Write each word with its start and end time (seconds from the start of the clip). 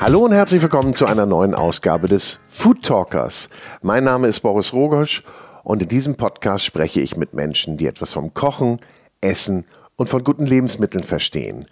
Hallo 0.00 0.24
und 0.24 0.32
herzlich 0.32 0.62
willkommen 0.62 0.94
zu 0.94 1.06
einer 1.06 1.26
neuen 1.26 1.54
Ausgabe 1.54 2.08
des 2.08 2.40
Food 2.48 2.82
Talkers. 2.84 3.50
Mein 3.82 4.04
Name 4.04 4.28
ist 4.28 4.40
Boris 4.40 4.72
Rogosch 4.72 5.22
und 5.64 5.82
in 5.82 5.88
diesem 5.88 6.16
Podcast 6.16 6.64
spreche 6.64 7.00
ich 7.00 7.16
mit 7.16 7.34
Menschen, 7.34 7.76
die 7.76 7.86
etwas 7.86 8.12
vom 8.12 8.32
Kochen, 8.32 8.78
Essen 9.20 9.66
und 9.96 10.08
von 10.08 10.24
guten 10.24 10.46
Lebensmitteln 10.46 11.04
verstehen. 11.04 11.66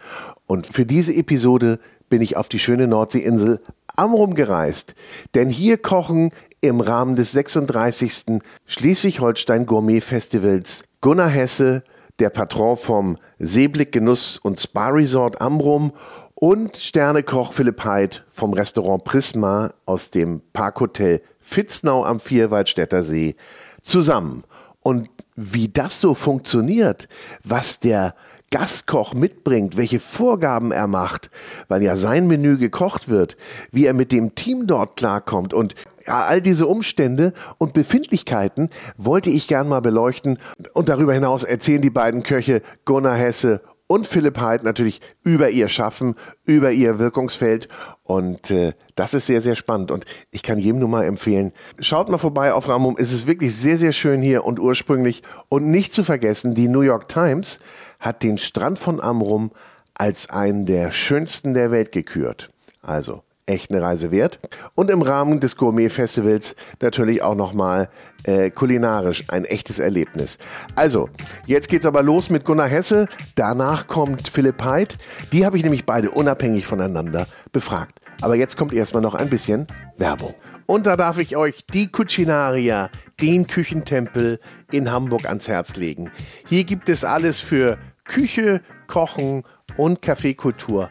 Und 0.46 0.66
für 0.66 0.84
diese 0.84 1.14
Episode 1.14 1.78
bin 2.08 2.20
ich 2.20 2.36
auf 2.36 2.48
die 2.48 2.58
schöne 2.58 2.88
Nordseeinsel 2.88 3.62
Amrum 3.96 4.34
gereist. 4.34 4.94
Denn 5.34 5.48
hier 5.48 5.78
kochen 5.78 6.32
im 6.68 6.80
Rahmen 6.80 7.16
des 7.16 7.32
36. 7.32 8.40
Schleswig-Holstein 8.66 9.66
Gourmet 9.66 10.00
Festivals 10.00 10.84
Gunnar 11.00 11.28
Hesse, 11.28 11.82
der 12.18 12.30
Patron 12.30 12.76
vom 12.76 13.18
Seeblick 13.38 13.92
Genuss 13.92 14.38
und 14.38 14.58
Spa 14.58 14.88
Resort 14.88 15.40
Amrum 15.40 15.92
und 16.34 16.76
Sternekoch 16.76 17.52
Philipp 17.52 17.84
Heid 17.84 18.24
vom 18.32 18.52
Restaurant 18.52 19.04
Prisma 19.04 19.70
aus 19.84 20.10
dem 20.10 20.42
Parkhotel 20.52 21.22
Fitznau 21.40 22.04
am 22.04 22.20
Vierwaldstätter 22.20 23.04
See 23.04 23.36
zusammen. 23.82 24.44
Und 24.80 25.08
wie 25.34 25.68
das 25.68 26.00
so 26.00 26.14
funktioniert, 26.14 27.08
was 27.44 27.80
der 27.80 28.14
Gastkoch 28.50 29.14
mitbringt, 29.14 29.76
welche 29.76 29.98
Vorgaben 29.98 30.70
er 30.72 30.86
macht, 30.86 31.30
weil 31.68 31.82
ja 31.82 31.96
sein 31.96 32.26
Menü 32.28 32.58
gekocht 32.58 33.08
wird, 33.08 33.36
wie 33.72 33.86
er 33.86 33.92
mit 33.92 34.12
dem 34.12 34.34
Team 34.34 34.66
dort 34.66 34.96
klarkommt 34.96 35.52
und 35.52 35.74
all 36.06 36.40
diese 36.40 36.66
Umstände 36.66 37.32
und 37.58 37.72
Befindlichkeiten 37.72 38.70
wollte 38.96 39.30
ich 39.30 39.48
gern 39.48 39.68
mal 39.68 39.80
beleuchten. 39.80 40.38
Und 40.72 40.88
darüber 40.88 41.14
hinaus 41.14 41.44
erzählen 41.44 41.82
die 41.82 41.90
beiden 41.90 42.22
Köche 42.22 42.62
Gunnar 42.84 43.16
Hesse 43.16 43.60
und 43.86 44.06
Philipp 44.06 44.40
Heid 44.40 44.64
natürlich 44.64 45.00
über 45.22 45.50
ihr 45.50 45.68
Schaffen, 45.68 46.16
über 46.44 46.72
ihr 46.72 46.98
Wirkungsfeld. 46.98 47.68
Und 48.02 48.50
äh, 48.50 48.72
das 48.94 49.14
ist 49.14 49.26
sehr, 49.26 49.40
sehr 49.40 49.54
spannend. 49.54 49.90
Und 49.90 50.04
ich 50.30 50.42
kann 50.42 50.58
jedem 50.58 50.80
nur 50.80 50.88
mal 50.88 51.04
empfehlen, 51.04 51.52
schaut 51.78 52.08
mal 52.08 52.18
vorbei 52.18 52.52
auf 52.52 52.68
Ramum. 52.68 52.96
Es 52.98 53.12
ist 53.12 53.26
wirklich 53.26 53.54
sehr, 53.54 53.78
sehr 53.78 53.92
schön 53.92 54.22
hier 54.22 54.44
und 54.44 54.58
ursprünglich. 54.58 55.22
Und 55.48 55.68
nicht 55.68 55.92
zu 55.92 56.02
vergessen, 56.02 56.54
die 56.54 56.68
New 56.68 56.80
York 56.80 57.08
Times 57.08 57.60
hat 58.00 58.22
den 58.22 58.38
Strand 58.38 58.78
von 58.78 59.00
Amrum 59.00 59.52
als 59.94 60.30
einen 60.30 60.66
der 60.66 60.90
schönsten 60.90 61.54
der 61.54 61.70
Welt 61.70 61.92
gekürt. 61.92 62.50
Also 62.82 63.22
echt 63.46 63.70
eine 63.70 63.80
Reise 63.80 64.10
wert. 64.10 64.38
Und 64.74 64.90
im 64.90 65.02
Rahmen 65.02 65.40
des 65.40 65.56
Gourmet-Festivals 65.56 66.56
natürlich 66.80 67.22
auch 67.22 67.34
nochmal 67.34 67.88
äh, 68.24 68.50
kulinarisch 68.50 69.24
ein 69.28 69.44
echtes 69.44 69.78
Erlebnis. 69.78 70.38
Also, 70.74 71.08
jetzt 71.46 71.68
geht's 71.68 71.86
aber 71.86 72.02
los 72.02 72.28
mit 72.28 72.44
Gunnar 72.44 72.68
Hesse. 72.68 73.06
Danach 73.36 73.86
kommt 73.86 74.28
Philipp 74.28 74.62
Heid. 74.64 74.98
Die 75.32 75.46
habe 75.46 75.56
ich 75.56 75.62
nämlich 75.62 75.86
beide 75.86 76.10
unabhängig 76.10 76.66
voneinander 76.66 77.26
befragt. 77.52 78.00
Aber 78.20 78.34
jetzt 78.34 78.56
kommt 78.56 78.72
erstmal 78.72 79.02
noch 79.02 79.14
ein 79.14 79.30
bisschen 79.30 79.66
Werbung. 79.96 80.34
Und 80.66 80.86
da 80.86 80.96
darf 80.96 81.18
ich 81.18 81.36
euch 81.36 81.66
die 81.66 81.92
Cucinaria, 81.92 82.90
den 83.20 83.46
Küchentempel 83.46 84.40
in 84.72 84.90
Hamburg 84.90 85.26
ans 85.26 85.46
Herz 85.46 85.76
legen. 85.76 86.10
Hier 86.48 86.64
gibt 86.64 86.88
es 86.88 87.04
alles 87.04 87.40
für 87.40 87.78
Küche, 88.04 88.60
Kochen 88.88 89.44
und 89.76 90.02
Kaffeekultur. 90.02 90.90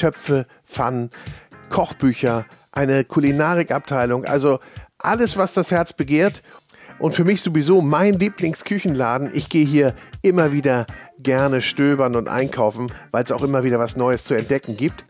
Töpfe, 0.00 0.46
Pfannen, 0.64 1.10
Kochbücher, 1.68 2.46
eine 2.72 3.04
Kulinarikabteilung, 3.04 4.24
also 4.24 4.58
alles, 4.98 5.36
was 5.36 5.52
das 5.52 5.70
Herz 5.70 5.92
begehrt. 5.92 6.42
Und 6.98 7.14
für 7.14 7.24
mich 7.24 7.40
sowieso 7.40 7.80
mein 7.80 8.14
Lieblingsküchenladen. 8.18 9.30
Ich 9.32 9.48
gehe 9.48 9.64
hier 9.64 9.94
immer 10.22 10.52
wieder 10.52 10.86
gerne 11.18 11.60
stöbern 11.62 12.16
und 12.16 12.28
einkaufen, 12.28 12.92
weil 13.10 13.24
es 13.24 13.32
auch 13.32 13.42
immer 13.42 13.64
wieder 13.64 13.78
was 13.78 13.96
Neues 13.96 14.24
zu 14.24 14.34
entdecken 14.34 14.76
gibt. 14.76 15.04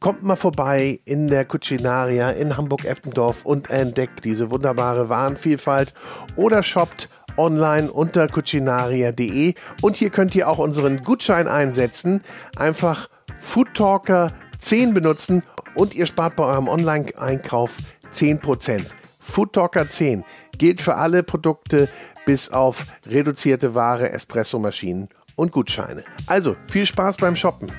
Kommt 0.00 0.22
mal 0.22 0.36
vorbei 0.36 1.00
in 1.04 1.28
der 1.28 1.44
Cucinaria 1.44 2.30
in 2.30 2.56
Hamburg-Eppendorf 2.56 3.44
und 3.44 3.70
entdeckt 3.70 4.24
diese 4.24 4.50
wunderbare 4.50 5.10
Warenvielfalt 5.10 5.92
oder 6.36 6.62
shoppt 6.62 7.08
online 7.36 7.90
unter 7.90 8.28
cucinaria.de 8.28 9.54
und 9.80 9.96
hier 9.96 10.10
könnt 10.10 10.34
ihr 10.34 10.48
auch 10.48 10.58
unseren 10.58 11.00
Gutschein 11.00 11.48
einsetzen. 11.48 12.22
Einfach 12.56 13.08
Foodtalker 13.40 14.32
10 14.60 14.94
benutzen 14.94 15.42
und 15.74 15.94
ihr 15.94 16.06
spart 16.06 16.36
bei 16.36 16.44
eurem 16.44 16.68
Online-Einkauf 16.68 17.78
10%. 18.14 18.84
Foodtalker 19.20 19.88
10 19.88 20.24
gilt 20.56 20.80
für 20.80 20.96
alle 20.96 21.22
Produkte 21.22 21.88
bis 22.26 22.50
auf 22.52 22.84
reduzierte 23.08 23.74
Ware, 23.74 24.12
Espressomaschinen 24.12 25.08
und 25.34 25.52
Gutscheine. 25.52 26.04
Also 26.26 26.54
viel 26.66 26.86
Spaß 26.86 27.16
beim 27.16 27.34
Shoppen. 27.34 27.72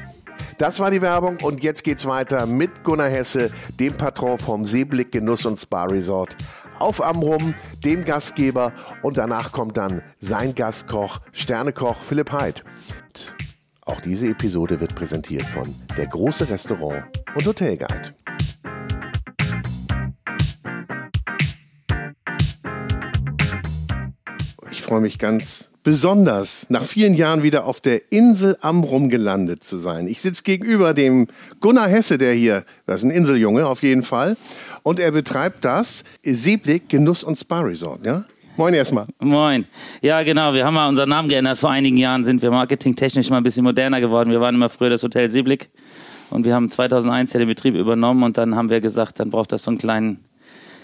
Das 0.57 0.79
war 0.79 0.91
die 0.91 1.01
Werbung 1.01 1.37
und 1.41 1.63
jetzt 1.63 1.83
geht's 1.83 2.05
weiter 2.05 2.45
mit 2.45 2.83
Gunnar 2.83 3.09
Hesse, 3.09 3.51
dem 3.79 3.95
Patron 3.95 4.37
vom 4.37 4.65
Seeblick 4.65 5.11
Genuss 5.11 5.45
und 5.45 5.59
Spa 5.59 5.85
Resort 5.85 6.35
auf 6.81 7.03
Amrum, 7.03 7.53
dem 7.85 8.03
Gastgeber 8.03 8.73
und 9.03 9.17
danach 9.17 9.51
kommt 9.51 9.77
dann 9.77 10.01
sein 10.19 10.55
Gastkoch, 10.55 11.19
Sternekoch 11.31 12.01
Philipp 12.01 12.31
Heid. 12.31 12.63
Auch 13.85 13.99
diese 13.99 14.27
Episode 14.27 14.79
wird 14.79 14.93
präsentiert 14.93 15.43
von 15.43 15.63
Der 15.97 16.05
große 16.05 16.47
Restaurant 16.49 17.03
und 17.33 17.47
Hotelguide. 17.47 18.13
Ich 24.69 24.81
freue 24.83 25.01
mich 25.01 25.17
ganz 25.17 25.69
besonders, 25.81 26.69
nach 26.69 26.83
vielen 26.83 27.15
Jahren 27.15 27.41
wieder 27.41 27.65
auf 27.65 27.81
der 27.81 28.11
Insel 28.11 28.55
Amrum 28.61 29.09
gelandet 29.09 29.63
zu 29.63 29.79
sein. 29.79 30.07
Ich 30.07 30.21
sitze 30.21 30.43
gegenüber 30.43 30.93
dem 30.93 31.25
Gunnar 31.59 31.87
Hesse, 31.87 32.19
der 32.19 32.33
hier, 32.33 32.63
das 32.85 32.97
ist 32.97 33.05
ein 33.05 33.11
Inseljunge 33.11 33.65
auf 33.65 33.81
jeden 33.81 34.03
Fall, 34.03 34.37
und 34.83 34.99
er 34.99 35.11
betreibt 35.11 35.65
das 35.65 36.03
Seeblick 36.23 36.87
Genuss 36.87 37.23
und 37.23 37.35
Spa 37.35 37.61
Resort, 37.61 38.05
ja? 38.05 38.25
Moin 38.57 38.73
erstmal. 38.73 39.05
Moin. 39.19 39.65
Ja, 40.01 40.21
genau. 40.23 40.53
Wir 40.53 40.65
haben 40.65 40.73
mal 40.73 40.89
unseren 40.89 41.09
Namen 41.09 41.29
geändert. 41.29 41.57
Vor 41.57 41.71
einigen 41.71 41.97
Jahren 41.97 42.23
sind 42.23 42.41
wir 42.41 42.51
marketingtechnisch 42.51 43.29
mal 43.29 43.37
ein 43.37 43.43
bisschen 43.43 43.63
moderner 43.63 44.01
geworden. 44.01 44.29
Wir 44.29 44.41
waren 44.41 44.55
immer 44.55 44.69
früher 44.69 44.89
das 44.89 45.03
Hotel 45.03 45.29
Seeblick 45.29 45.69
und 46.29 46.43
wir 46.45 46.53
haben 46.53 46.69
2001 46.69 47.33
ja 47.33 47.39
den 47.39 47.47
Betrieb 47.47 47.75
übernommen 47.75 48.23
und 48.23 48.37
dann 48.37 48.55
haben 48.55 48.69
wir 48.69 48.81
gesagt, 48.81 49.19
dann 49.19 49.29
braucht 49.29 49.51
das 49.51 49.63
so 49.63 49.71
einen 49.71 49.77
kleinen 49.77 50.19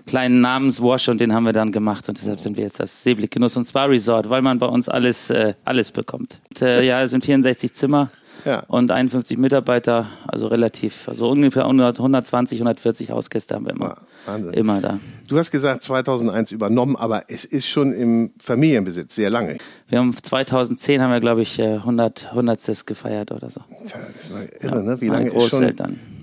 kleinen 0.05 0.39
Namenswash 0.39 1.09
und 1.09 1.19
den 1.19 1.33
haben 1.33 1.43
wir 1.43 1.51
dann 1.51 1.73
gemacht 1.73 2.07
und 2.07 2.17
deshalb 2.17 2.39
sind 2.39 2.55
wir 2.55 2.63
jetzt 2.63 2.79
das 2.79 3.03
Seeblick 3.03 3.31
Genuss 3.31 3.57
und 3.57 3.65
Spa 3.65 3.83
Resort, 3.83 4.29
weil 4.29 4.41
man 4.41 4.57
bei 4.57 4.65
uns 4.65 4.87
alles 4.87 5.29
äh, 5.29 5.53
alles 5.65 5.91
bekommt. 5.91 6.39
Und, 6.49 6.61
äh, 6.61 6.83
ja, 6.83 7.01
es 7.01 7.11
sind 7.11 7.25
64 7.25 7.73
Zimmer 7.73 8.09
ja. 8.45 8.63
und 8.67 8.91
51 8.91 9.37
Mitarbeiter, 9.37 10.07
also 10.27 10.47
relativ, 10.47 11.07
also 11.07 11.29
ungefähr 11.29 11.63
100, 11.63 11.97
120, 11.97 12.59
140 12.59 13.11
Hausgäste 13.11 13.55
haben 13.55 13.65
wir 13.65 13.73
immer, 13.73 13.97
Wahnsinn. 14.25 14.53
immer 14.53 14.81
da. 14.81 14.99
Du 15.27 15.37
hast 15.37 15.51
gesagt 15.51 15.83
2001 15.83 16.51
übernommen, 16.51 16.95
aber 16.95 17.23
es 17.27 17.45
ist 17.45 17.67
schon 17.67 17.93
im 17.93 18.31
Familienbesitz 18.39 19.15
sehr 19.15 19.29
lange. 19.29 19.57
Wir 19.89 19.99
haben 19.99 20.15
2010 20.15 21.01
haben 21.01 21.11
wir 21.11 21.19
glaube 21.19 21.41
ich 21.41 21.61
100 21.61 22.27
100 22.29 22.85
gefeiert 22.85 23.31
oder 23.31 23.49
so. 23.49 23.61
Das 24.17 24.31
war 24.31 24.41
irre, 24.41 24.75
ja, 24.75 24.81
ne? 24.81 25.01
Wie 25.01 25.07
lange 25.07 25.31
es 25.33 25.49
schon 25.49 25.73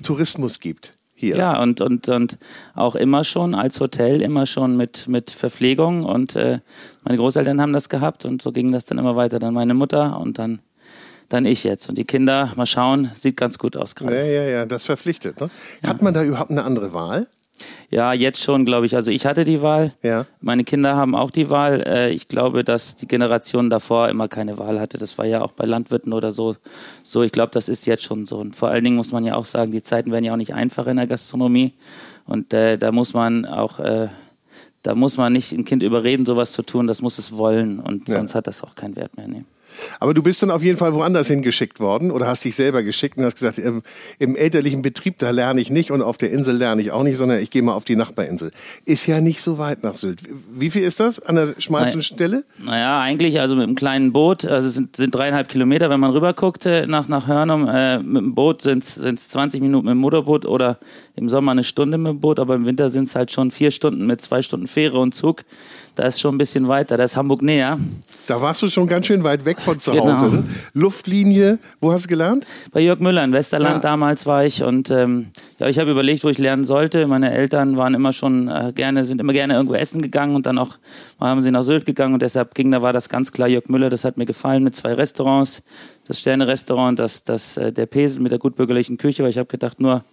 Tourismus 0.02 0.60
gibt. 0.60 0.94
Hier. 1.16 1.36
Ja, 1.36 1.62
und, 1.62 1.80
und, 1.80 2.08
und 2.08 2.38
auch 2.74 2.96
immer 2.96 3.22
schon 3.22 3.54
als 3.54 3.78
Hotel, 3.78 4.20
immer 4.20 4.46
schon 4.46 4.76
mit, 4.76 5.06
mit 5.06 5.30
Verpflegung. 5.30 6.04
Und 6.04 6.34
äh, 6.34 6.58
meine 7.04 7.18
Großeltern 7.18 7.60
haben 7.60 7.72
das 7.72 7.88
gehabt 7.88 8.24
und 8.24 8.42
so 8.42 8.50
ging 8.50 8.72
das 8.72 8.84
dann 8.84 8.98
immer 8.98 9.14
weiter. 9.14 9.38
Dann 9.38 9.54
meine 9.54 9.74
Mutter 9.74 10.18
und 10.18 10.38
dann 10.38 10.58
dann 11.28 11.44
ich 11.44 11.64
jetzt. 11.64 11.88
Und 11.88 11.98
die 11.98 12.04
Kinder, 12.04 12.52
mal 12.56 12.66
schauen, 12.66 13.10
sieht 13.14 13.36
ganz 13.36 13.58
gut 13.58 13.76
aus 13.76 13.94
gerade. 13.94 14.16
Ja, 14.16 14.24
ja, 14.24 14.42
ja, 14.44 14.66
das 14.66 14.84
verpflichtet. 14.84 15.40
Ne? 15.40 15.50
Hat 15.86 16.02
man 16.02 16.14
da 16.14 16.22
überhaupt 16.22 16.50
eine 16.50 16.64
andere 16.64 16.92
Wahl? 16.92 17.26
Ja, 17.90 18.12
jetzt 18.12 18.42
schon, 18.42 18.64
glaube 18.64 18.86
ich. 18.86 18.96
Also 18.96 19.10
ich 19.10 19.24
hatte 19.26 19.44
die 19.44 19.62
Wahl. 19.62 19.92
Ja. 20.02 20.26
Meine 20.40 20.64
Kinder 20.64 20.96
haben 20.96 21.14
auch 21.14 21.30
die 21.30 21.50
Wahl. 21.50 21.82
Äh, 21.86 22.10
ich 22.10 22.26
glaube, 22.26 22.64
dass 22.64 22.96
die 22.96 23.06
Generation 23.06 23.70
davor 23.70 24.08
immer 24.08 24.26
keine 24.26 24.58
Wahl 24.58 24.80
hatte. 24.80 24.98
Das 24.98 25.16
war 25.18 25.26
ja 25.26 25.42
auch 25.42 25.52
bei 25.52 25.64
Landwirten 25.64 26.12
oder 26.12 26.32
so. 26.32 26.56
So, 27.04 27.22
ich 27.22 27.30
glaube, 27.30 27.52
das 27.52 27.68
ist 27.68 27.86
jetzt 27.86 28.02
schon 28.02 28.26
so. 28.26 28.38
Und 28.38 28.56
vor 28.56 28.70
allen 28.70 28.82
Dingen 28.82 28.96
muss 28.96 29.12
man 29.12 29.24
ja 29.24 29.36
auch 29.36 29.44
sagen, 29.44 29.70
die 29.70 29.82
Zeiten 29.82 30.10
werden 30.10 30.24
ja 30.24 30.32
auch 30.32 30.38
nicht 30.38 30.54
einfacher 30.54 30.90
in 30.90 30.96
der 30.96 31.06
Gastronomie. 31.06 31.74
Und 32.26 32.52
äh, 32.52 32.78
da 32.78 32.90
muss 32.90 33.14
man 33.14 33.46
auch, 33.46 33.78
äh, 33.78 34.08
da 34.82 34.94
muss 34.96 35.16
man 35.16 35.32
nicht 35.32 35.52
ein 35.52 35.64
Kind 35.64 35.82
überreden, 35.84 36.26
sowas 36.26 36.52
zu 36.52 36.62
tun. 36.62 36.88
Das 36.88 37.00
muss 37.00 37.18
es 37.18 37.36
wollen. 37.36 37.78
Und 37.78 38.08
sonst 38.08 38.32
ja. 38.32 38.38
hat 38.38 38.48
das 38.48 38.64
auch 38.64 38.74
keinen 38.74 38.96
Wert 38.96 39.16
mehr. 39.16 39.28
Nee. 39.28 39.44
Aber 40.00 40.14
du 40.14 40.22
bist 40.22 40.42
dann 40.42 40.50
auf 40.50 40.62
jeden 40.62 40.78
Fall 40.78 40.94
woanders 40.94 41.28
hingeschickt 41.28 41.80
worden 41.80 42.10
oder 42.10 42.26
hast 42.26 42.44
dich 42.44 42.56
selber 42.56 42.82
geschickt 42.82 43.16
und 43.18 43.24
hast 43.24 43.36
gesagt, 43.36 43.58
im, 43.58 43.82
im 44.18 44.36
elterlichen 44.36 44.82
Betrieb, 44.82 45.18
da 45.18 45.30
lerne 45.30 45.60
ich 45.60 45.70
nicht 45.70 45.90
und 45.90 46.02
auf 46.02 46.18
der 46.18 46.30
Insel 46.30 46.56
lerne 46.56 46.82
ich 46.82 46.90
auch 46.92 47.02
nicht, 47.02 47.16
sondern 47.16 47.40
ich 47.40 47.50
gehe 47.50 47.62
mal 47.62 47.74
auf 47.74 47.84
die 47.84 47.96
Nachbarinsel. 47.96 48.50
Ist 48.84 49.06
ja 49.06 49.20
nicht 49.20 49.40
so 49.40 49.58
weit 49.58 49.82
nach 49.82 49.96
Sylt. 49.96 50.20
Wie 50.52 50.70
viel 50.70 50.82
ist 50.82 51.00
das 51.00 51.20
an 51.20 51.36
der 51.36 51.54
schmalsten 51.58 51.98
Nein. 51.98 52.04
Stelle? 52.04 52.44
Naja, 52.58 53.00
eigentlich 53.00 53.40
also 53.40 53.54
mit 53.54 53.64
einem 53.64 53.74
kleinen 53.74 54.12
Boot, 54.12 54.44
also 54.44 54.68
es 54.68 54.74
sind, 54.74 54.96
sind 54.96 55.14
dreieinhalb 55.14 55.48
Kilometer, 55.48 55.90
wenn 55.90 56.00
man 56.00 56.10
rüber 56.10 56.32
guckt 56.32 56.66
äh, 56.66 56.86
nach, 56.86 57.08
nach 57.08 57.26
Hörnum. 57.26 57.68
Äh, 57.68 57.98
mit 57.98 58.22
dem 58.22 58.34
Boot 58.34 58.62
sind 58.62 58.84
es 58.84 59.28
20 59.28 59.60
Minuten 59.60 59.86
mit 59.86 59.92
dem 59.92 59.98
Motorboot 59.98 60.46
oder 60.46 60.78
im 61.16 61.28
Sommer 61.28 61.52
eine 61.52 61.64
Stunde 61.64 61.98
mit 61.98 62.10
dem 62.10 62.20
Boot, 62.20 62.40
aber 62.40 62.54
im 62.54 62.66
Winter 62.66 62.90
sind 62.90 63.04
es 63.04 63.14
halt 63.14 63.32
schon 63.32 63.50
vier 63.50 63.70
Stunden 63.70 64.06
mit 64.06 64.20
zwei 64.20 64.42
Stunden 64.42 64.66
Fähre 64.66 64.98
und 64.98 65.14
Zug 65.14 65.44
da 65.94 66.04
ist 66.04 66.20
schon 66.20 66.34
ein 66.34 66.38
bisschen 66.38 66.66
weiter, 66.66 66.96
da 66.96 67.04
ist 67.04 67.16
Hamburg 67.16 67.42
näher. 67.42 67.78
Da 68.26 68.40
warst 68.40 68.62
du 68.62 68.68
schon 68.68 68.88
ganz 68.88 69.06
schön 69.06 69.22
weit 69.22 69.44
weg 69.44 69.60
von 69.60 69.78
zu 69.78 69.92
genau. 69.92 70.20
Hause. 70.20 70.36
Ne? 70.36 70.44
Luftlinie, 70.72 71.58
wo 71.80 71.92
hast 71.92 72.06
du 72.06 72.08
gelernt? 72.08 72.46
Bei 72.72 72.80
Jörg 72.80 72.98
Müller 72.98 73.22
in 73.22 73.32
Westerland 73.32 73.76
ja. 73.76 73.80
damals 73.80 74.26
war 74.26 74.44
ich 74.44 74.62
und 74.64 74.90
ähm, 74.90 75.28
ja, 75.58 75.68
ich 75.68 75.78
habe 75.78 75.92
überlegt, 75.92 76.24
wo 76.24 76.28
ich 76.28 76.38
lernen 76.38 76.64
sollte. 76.64 77.06
Meine 77.06 77.32
Eltern 77.32 77.76
waren 77.76 77.94
immer 77.94 78.12
schon 78.12 78.48
äh, 78.48 78.72
gerne, 78.74 79.04
sind 79.04 79.20
immer 79.20 79.32
gerne 79.32 79.54
irgendwo 79.54 79.74
essen 79.74 80.02
gegangen 80.02 80.34
und 80.34 80.46
dann 80.46 80.58
auch 80.58 80.78
mal 81.20 81.28
haben 81.28 81.42
sie 81.42 81.52
nach 81.52 81.62
Sylt 81.62 81.86
gegangen 81.86 82.14
und 82.14 82.22
deshalb 82.22 82.54
ging, 82.54 82.72
da 82.72 82.82
war 82.82 82.92
das 82.92 83.08
ganz 83.08 83.30
klar 83.30 83.46
Jörg 83.46 83.68
Müller, 83.68 83.88
das 83.88 84.04
hat 84.04 84.16
mir 84.16 84.26
gefallen 84.26 84.64
mit 84.64 84.74
zwei 84.74 84.94
Restaurants, 84.94 85.62
das 86.08 86.18
Sterne-Restaurant, 86.18 86.98
das, 86.98 87.22
das, 87.22 87.56
äh, 87.56 87.72
der 87.72 87.86
Pesel 87.86 88.20
mit 88.20 88.32
der 88.32 88.40
gutbürgerlichen 88.40 88.98
Küche, 88.98 89.22
weil 89.22 89.30
ich 89.30 89.38
habe 89.38 89.46
gedacht, 89.46 89.80
nur, 89.80 90.04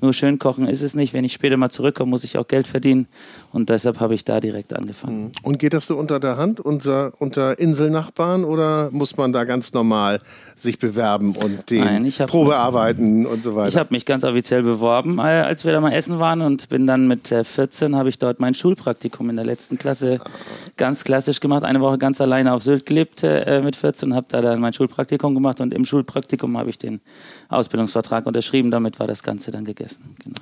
nur 0.00 0.12
schön 0.12 0.38
kochen 0.38 0.66
ist 0.66 0.82
es 0.82 0.94
nicht. 0.94 1.12
Wenn 1.12 1.24
ich 1.24 1.32
später 1.32 1.56
mal 1.56 1.70
zurückkomme, 1.70 2.10
muss 2.10 2.24
ich 2.24 2.38
auch 2.38 2.48
Geld 2.48 2.66
verdienen. 2.66 3.06
Und 3.52 3.68
deshalb 3.68 4.00
habe 4.00 4.14
ich 4.14 4.24
da 4.24 4.40
direkt 4.40 4.74
angefangen. 4.74 5.24
Mhm. 5.24 5.32
Und 5.42 5.58
geht 5.58 5.72
das 5.72 5.86
so 5.86 5.96
unter 5.96 6.20
der 6.20 6.36
Hand, 6.36 6.60
unter, 6.60 7.12
unter 7.18 7.58
Inselnachbarn, 7.58 8.44
oder 8.44 8.90
muss 8.92 9.16
man 9.16 9.32
da 9.32 9.44
ganz 9.44 9.72
normal 9.72 10.20
sich 10.56 10.78
bewerben 10.78 11.34
und 11.36 11.70
den 11.70 11.84
Nein, 11.84 12.12
Probearbeiten 12.26 13.26
und 13.26 13.42
so 13.42 13.54
weiter? 13.54 13.68
Ich 13.68 13.76
habe 13.76 13.92
mich 13.92 14.06
ganz 14.06 14.24
offiziell 14.24 14.62
beworben, 14.62 15.18
äh, 15.18 15.22
als 15.22 15.64
wir 15.64 15.72
da 15.72 15.80
mal 15.80 15.92
essen 15.92 16.18
waren 16.18 16.42
und 16.42 16.68
bin 16.68 16.86
dann 16.86 17.08
mit 17.08 17.28
14 17.28 17.96
habe 17.96 18.08
ich 18.08 18.18
dort 18.18 18.40
mein 18.40 18.54
Schulpraktikum 18.54 19.30
in 19.30 19.36
der 19.36 19.44
letzten 19.44 19.78
Klasse 19.78 20.20
ganz 20.76 21.04
klassisch 21.04 21.40
gemacht. 21.40 21.64
Eine 21.64 21.80
Woche 21.80 21.98
ganz 21.98 22.20
alleine 22.20 22.52
auf 22.52 22.62
Sylt 22.62 22.86
gelebt 22.86 23.22
äh, 23.22 23.62
mit 23.62 23.76
14 23.76 24.10
und 24.10 24.16
habe 24.16 24.26
da 24.28 24.40
dann 24.40 24.60
mein 24.60 24.72
Schulpraktikum 24.72 25.34
gemacht 25.34 25.60
und 25.60 25.74
im 25.74 25.84
Schulpraktikum 25.84 26.56
habe 26.56 26.70
ich 26.70 26.78
den 26.78 27.00
Ausbildungsvertrag 27.48 28.26
unterschrieben. 28.26 28.70
Damit 28.70 28.98
war 29.00 29.06
das 29.06 29.22
Ganze 29.22 29.50
dann 29.50 29.59
gegessen. 29.64 30.16
Genau. 30.22 30.36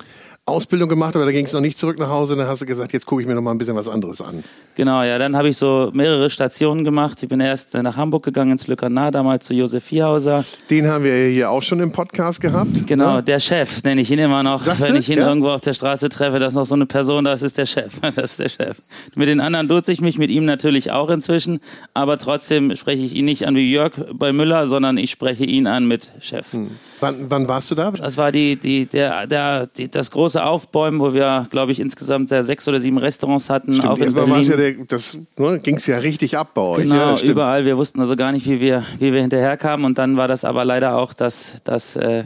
Ausbildung 0.45 0.89
gemacht, 0.89 1.15
aber 1.15 1.25
da 1.25 1.31
ging 1.31 1.45
es 1.45 1.53
noch 1.53 1.61
nicht 1.61 1.77
zurück 1.77 1.99
nach 1.99 2.09
Hause. 2.09 2.35
Dann 2.35 2.47
hast 2.47 2.61
du 2.61 2.65
gesagt, 2.65 2.91
jetzt 2.93 3.05
gucke 3.05 3.21
ich 3.21 3.27
mir 3.27 3.35
noch 3.35 3.41
mal 3.41 3.51
ein 3.51 3.57
bisschen 3.57 3.75
was 3.75 3.87
anderes 3.87 4.21
an. 4.21 4.43
Genau, 4.75 5.03
ja, 5.03 5.17
dann 5.17 5.35
habe 5.35 5.49
ich 5.49 5.57
so 5.57 5.91
mehrere 5.93 6.29
Stationen 6.29 6.83
gemacht. 6.83 7.21
Ich 7.21 7.29
bin 7.29 7.39
erst 7.39 7.73
nach 7.75 7.97
Hamburg 7.97 8.23
gegangen, 8.23 8.53
ins 8.53 8.67
Lückernar, 8.67 9.11
damals 9.11 9.45
zu 9.45 9.53
Josef 9.53 9.83
Vierhauser. 9.83 10.43
Den 10.69 10.87
haben 10.87 11.03
wir 11.03 11.13
hier 11.27 11.49
auch 11.49 11.61
schon 11.61 11.79
im 11.79 11.91
Podcast 11.91 12.41
gehabt. 12.41 12.87
Genau, 12.87 13.17
ne? 13.17 13.23
der 13.23 13.39
Chef, 13.39 13.83
nenne 13.83 14.01
ich 14.01 14.11
ihn 14.11 14.19
immer 14.19 14.41
noch. 14.41 14.63
Sagst 14.63 14.87
wenn 14.87 14.95
ich 14.95 15.09
ihn 15.09 15.19
ja? 15.19 15.27
irgendwo 15.27 15.49
auf 15.49 15.61
der 15.61 15.73
Straße 15.73 16.09
treffe, 16.09 16.39
das 16.39 16.53
ist 16.53 16.55
noch 16.55 16.65
so 16.65 16.75
eine 16.75 16.85
Person, 16.85 17.25
das 17.25 17.41
ist 17.41 17.57
der 17.57 17.65
Chef. 17.65 17.99
Das 18.19 18.31
ist 18.31 18.39
der 18.39 18.49
Chef. 18.49 18.77
Mit 19.15 19.27
den 19.27 19.39
anderen 19.39 19.67
duze 19.67 19.91
ich 19.91 20.01
mich, 20.01 20.17
mit 20.17 20.29
ihm 20.29 20.43
natürlich 20.43 20.91
auch 20.91 21.09
inzwischen, 21.09 21.59
aber 21.93 22.17
trotzdem 22.17 22.75
spreche 22.75 23.03
ich 23.03 23.15
ihn 23.15 23.25
nicht 23.25 23.45
an 23.45 23.55
wie 23.55 23.71
Jörg 23.71 23.93
bei 24.13 24.33
Müller, 24.33 24.67
sondern 24.67 24.97
ich 24.97 25.11
spreche 25.11 25.45
ihn 25.45 25.67
an 25.67 25.87
mit 25.87 26.11
Chef. 26.19 26.53
Hm. 26.53 26.71
Wann, 26.99 27.29
wann 27.29 27.47
warst 27.47 27.71
du 27.71 27.75
da? 27.75 27.91
Das 27.91 28.17
war 28.17 28.31
die, 28.31 28.55
die, 28.55 28.87
der, 28.87 29.27
der, 29.27 29.67
die, 29.67 29.89
das 29.89 30.11
große 30.11 30.28
Aufbäumen, 30.35 30.99
wo 30.99 31.13
wir, 31.13 31.47
glaube 31.49 31.71
ich, 31.71 31.79
insgesamt 31.79 32.29
sechs 32.29 32.67
oder 32.67 32.79
sieben 32.79 32.97
Restaurants 32.97 33.49
hatten. 33.49 33.73
Stimmt, 33.73 33.87
auch 33.87 33.97
in 33.97 34.13
Berlin. 34.13 34.43
Ja 34.43 34.57
der, 34.57 34.71
das 34.87 35.17
ne, 35.37 35.59
ging 35.59 35.75
es 35.75 35.87
ja 35.87 35.97
richtig 35.97 36.37
ab 36.37 36.53
bei 36.53 36.61
euch. 36.61 36.83
Genau, 36.83 37.15
ja, 37.15 37.21
überall. 37.21 37.65
Wir 37.65 37.77
wussten 37.77 37.99
also 37.99 38.15
gar 38.15 38.31
nicht, 38.31 38.47
wie 38.47 38.59
wir, 38.59 38.85
wie 38.99 39.13
wir 39.13 39.21
hinterherkamen. 39.21 39.85
Und 39.85 39.97
dann 39.97 40.17
war 40.17 40.27
das 40.27 40.45
aber 40.45 40.65
leider 40.65 40.97
auch, 40.97 41.13
dass, 41.13 41.57
dass 41.63 41.95
äh, 41.95 42.25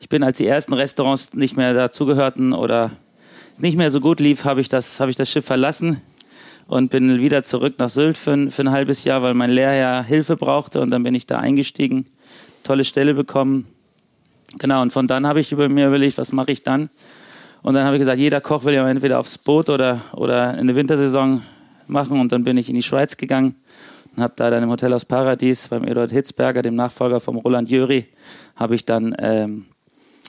ich 0.00 0.08
bin, 0.08 0.22
als 0.22 0.38
die 0.38 0.46
ersten 0.46 0.72
Restaurants 0.72 1.34
nicht 1.34 1.56
mehr 1.56 1.74
dazugehörten 1.74 2.52
oder 2.52 2.90
nicht 3.58 3.76
mehr 3.76 3.90
so 3.90 4.00
gut 4.00 4.20
lief, 4.20 4.44
habe 4.44 4.60
ich, 4.60 4.68
das, 4.68 4.98
hab 5.00 5.08
ich 5.08 5.16
das 5.16 5.30
Schiff 5.30 5.44
verlassen 5.44 6.00
und 6.66 6.90
bin 6.90 7.20
wieder 7.20 7.42
zurück 7.44 7.74
nach 7.78 7.88
Sylt 7.88 8.18
für, 8.18 8.50
für 8.50 8.62
ein 8.62 8.70
halbes 8.70 9.04
Jahr, 9.04 9.22
weil 9.22 9.34
mein 9.34 9.50
Lehrherr 9.50 10.02
Hilfe 10.02 10.36
brauchte. 10.36 10.80
Und 10.80 10.90
dann 10.90 11.02
bin 11.02 11.14
ich 11.14 11.26
da 11.26 11.38
eingestiegen, 11.38 12.06
tolle 12.64 12.84
Stelle 12.84 13.14
bekommen 13.14 13.66
Genau, 14.58 14.82
und 14.82 14.92
von 14.92 15.06
dann 15.06 15.26
habe 15.26 15.40
ich 15.40 15.52
über 15.52 15.68
mir 15.68 15.88
überlegt, 15.88 16.18
was 16.18 16.32
mache 16.32 16.52
ich 16.52 16.62
dann? 16.62 16.90
Und 17.62 17.74
dann 17.74 17.84
habe 17.84 17.96
ich 17.96 18.00
gesagt, 18.00 18.18
jeder 18.18 18.40
Koch 18.40 18.64
will 18.64 18.74
ja 18.74 18.88
entweder 18.88 19.20
aufs 19.20 19.38
Boot 19.38 19.70
oder, 19.70 20.00
oder 20.12 20.50
eine 20.50 20.74
Wintersaison 20.74 21.42
machen. 21.86 22.20
Und 22.20 22.32
dann 22.32 22.44
bin 22.44 22.56
ich 22.56 22.68
in 22.68 22.74
die 22.74 22.82
Schweiz 22.82 23.16
gegangen 23.16 23.54
und 24.16 24.22
habe 24.22 24.34
da 24.36 24.50
dann 24.50 24.62
im 24.62 24.70
Hotel 24.70 24.92
aus 24.92 25.04
Paradies 25.04 25.68
beim 25.68 25.84
Eduard 25.84 26.10
Hitzberger, 26.10 26.62
dem 26.62 26.74
Nachfolger 26.74 27.20
vom 27.20 27.36
Roland 27.36 27.70
Jöri, 27.70 28.06
habe 28.56 28.74
ich 28.74 28.84
dann 28.84 29.14
ähm, 29.18 29.66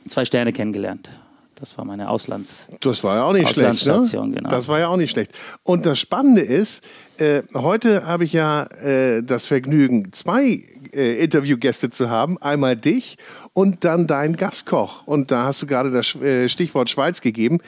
zwei 0.08 0.26
Sterne 0.26 0.54
kennengelernt. 0.54 1.10
Das 1.56 1.78
war 1.78 1.86
meine 1.86 2.10
Auslands. 2.10 2.68
Das 2.82 3.04
war 3.04 3.18
ja 3.18 3.24
auch 3.24 3.34
nicht 3.34 3.54
schlecht. 3.54 3.86
Ne? 3.86 4.32
Genau. 4.34 4.50
Das 4.50 4.68
war 4.68 4.80
ja 4.80 4.90
auch 4.90 4.98
nicht 4.98 5.12
schlecht. 5.12 5.32
Und 5.64 5.86
das 5.86 5.98
Spannende 5.98 6.42
ist, 6.42 6.84
äh, 7.18 7.44
heute 7.54 8.06
habe 8.06 8.26
ich 8.26 8.34
ja 8.34 8.64
äh, 8.64 9.24
das 9.24 9.46
Vergnügen, 9.46 10.12
zwei 10.12 10.64
äh, 10.94 11.24
Interviewgäste 11.24 11.90
zu 11.90 12.10
haben. 12.10 12.38
Einmal 12.42 12.76
dich 12.76 13.18
und 13.54 13.86
dann 13.86 14.08
dein 14.08 14.36
Gastkoch. 14.36 15.06
Und 15.06 15.32
da 15.32 15.46
hast 15.46 15.62
du 15.62 15.68
gerade 15.68 15.92
das 15.92 16.16
äh, 16.16 16.50
Stichwort 16.50 16.90
Schweiz 16.90 17.22
gegeben. 17.22 17.60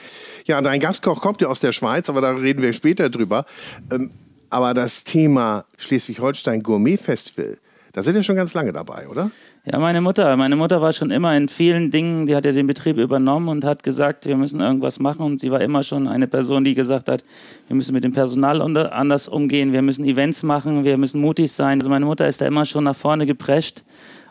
Ja, 0.44 0.60
dein 0.60 0.80
Gastkoch 0.80 1.22
kommt 1.22 1.40
ja 1.40 1.48
aus 1.48 1.60
der 1.60 1.72
Schweiz, 1.72 2.10
aber 2.10 2.20
da 2.20 2.32
reden 2.32 2.60
wir 2.60 2.72
später 2.72 3.08
drüber. 3.08 3.46
Ähm, 3.90 4.10
aber 4.50 4.74
das 4.74 5.04
Thema 5.04 5.64
Schleswig-Holstein 5.76 6.62
Gourmet 6.62 6.96
Festival, 6.96 7.58
da 7.92 8.02
sind 8.02 8.14
wir 8.14 8.22
schon 8.22 8.36
ganz 8.36 8.52
lange 8.54 8.72
dabei, 8.72 9.08
oder? 9.08 9.30
Ja, 9.64 9.80
meine 9.80 10.00
Mutter. 10.00 10.36
Meine 10.36 10.54
Mutter 10.54 10.80
war 10.80 10.92
schon 10.92 11.10
immer 11.10 11.36
in 11.36 11.48
vielen 11.48 11.90
Dingen, 11.90 12.26
die 12.26 12.36
hat 12.36 12.44
ja 12.44 12.52
den 12.52 12.66
Betrieb 12.66 12.98
übernommen 12.98 13.48
und 13.48 13.64
hat 13.64 13.82
gesagt, 13.82 14.26
wir 14.26 14.36
müssen 14.36 14.60
irgendwas 14.60 15.00
machen. 15.00 15.22
Und 15.22 15.40
sie 15.40 15.50
war 15.50 15.60
immer 15.60 15.82
schon 15.82 16.06
eine 16.06 16.28
Person, 16.28 16.62
die 16.62 16.74
gesagt 16.74 17.08
hat, 17.08 17.24
wir 17.66 17.74
müssen 17.74 17.92
mit 17.92 18.04
dem 18.04 18.12
Personal 18.12 18.60
anders 18.62 19.26
umgehen, 19.28 19.72
wir 19.72 19.82
müssen 19.82 20.04
Events 20.04 20.42
machen, 20.42 20.84
wir 20.84 20.98
müssen 20.98 21.20
mutig 21.20 21.50
sein. 21.50 21.80
Also 21.80 21.90
meine 21.90 22.04
Mutter 22.04 22.28
ist 22.28 22.40
da 22.40 22.46
immer 22.46 22.64
schon 22.64 22.84
nach 22.84 22.94
vorne 22.94 23.26
geprescht 23.26 23.82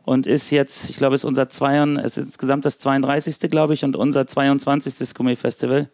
und 0.06 0.28
ist 0.28 0.52
jetzt, 0.52 0.90
ich 0.90 0.98
glaube, 0.98 1.16
es 1.16 1.22
ist 1.22 1.26
unser 1.26 1.50
zwei, 1.50 1.78
es 2.04 2.18
ist 2.18 2.26
insgesamt 2.26 2.66
das 2.66 2.78
32. 2.78 3.50
glaube 3.50 3.74
ich 3.74 3.84
und 3.84 3.96
unser 3.96 4.28
22. 4.28 5.14
Gourmet 5.14 5.36
Festival 5.36 5.90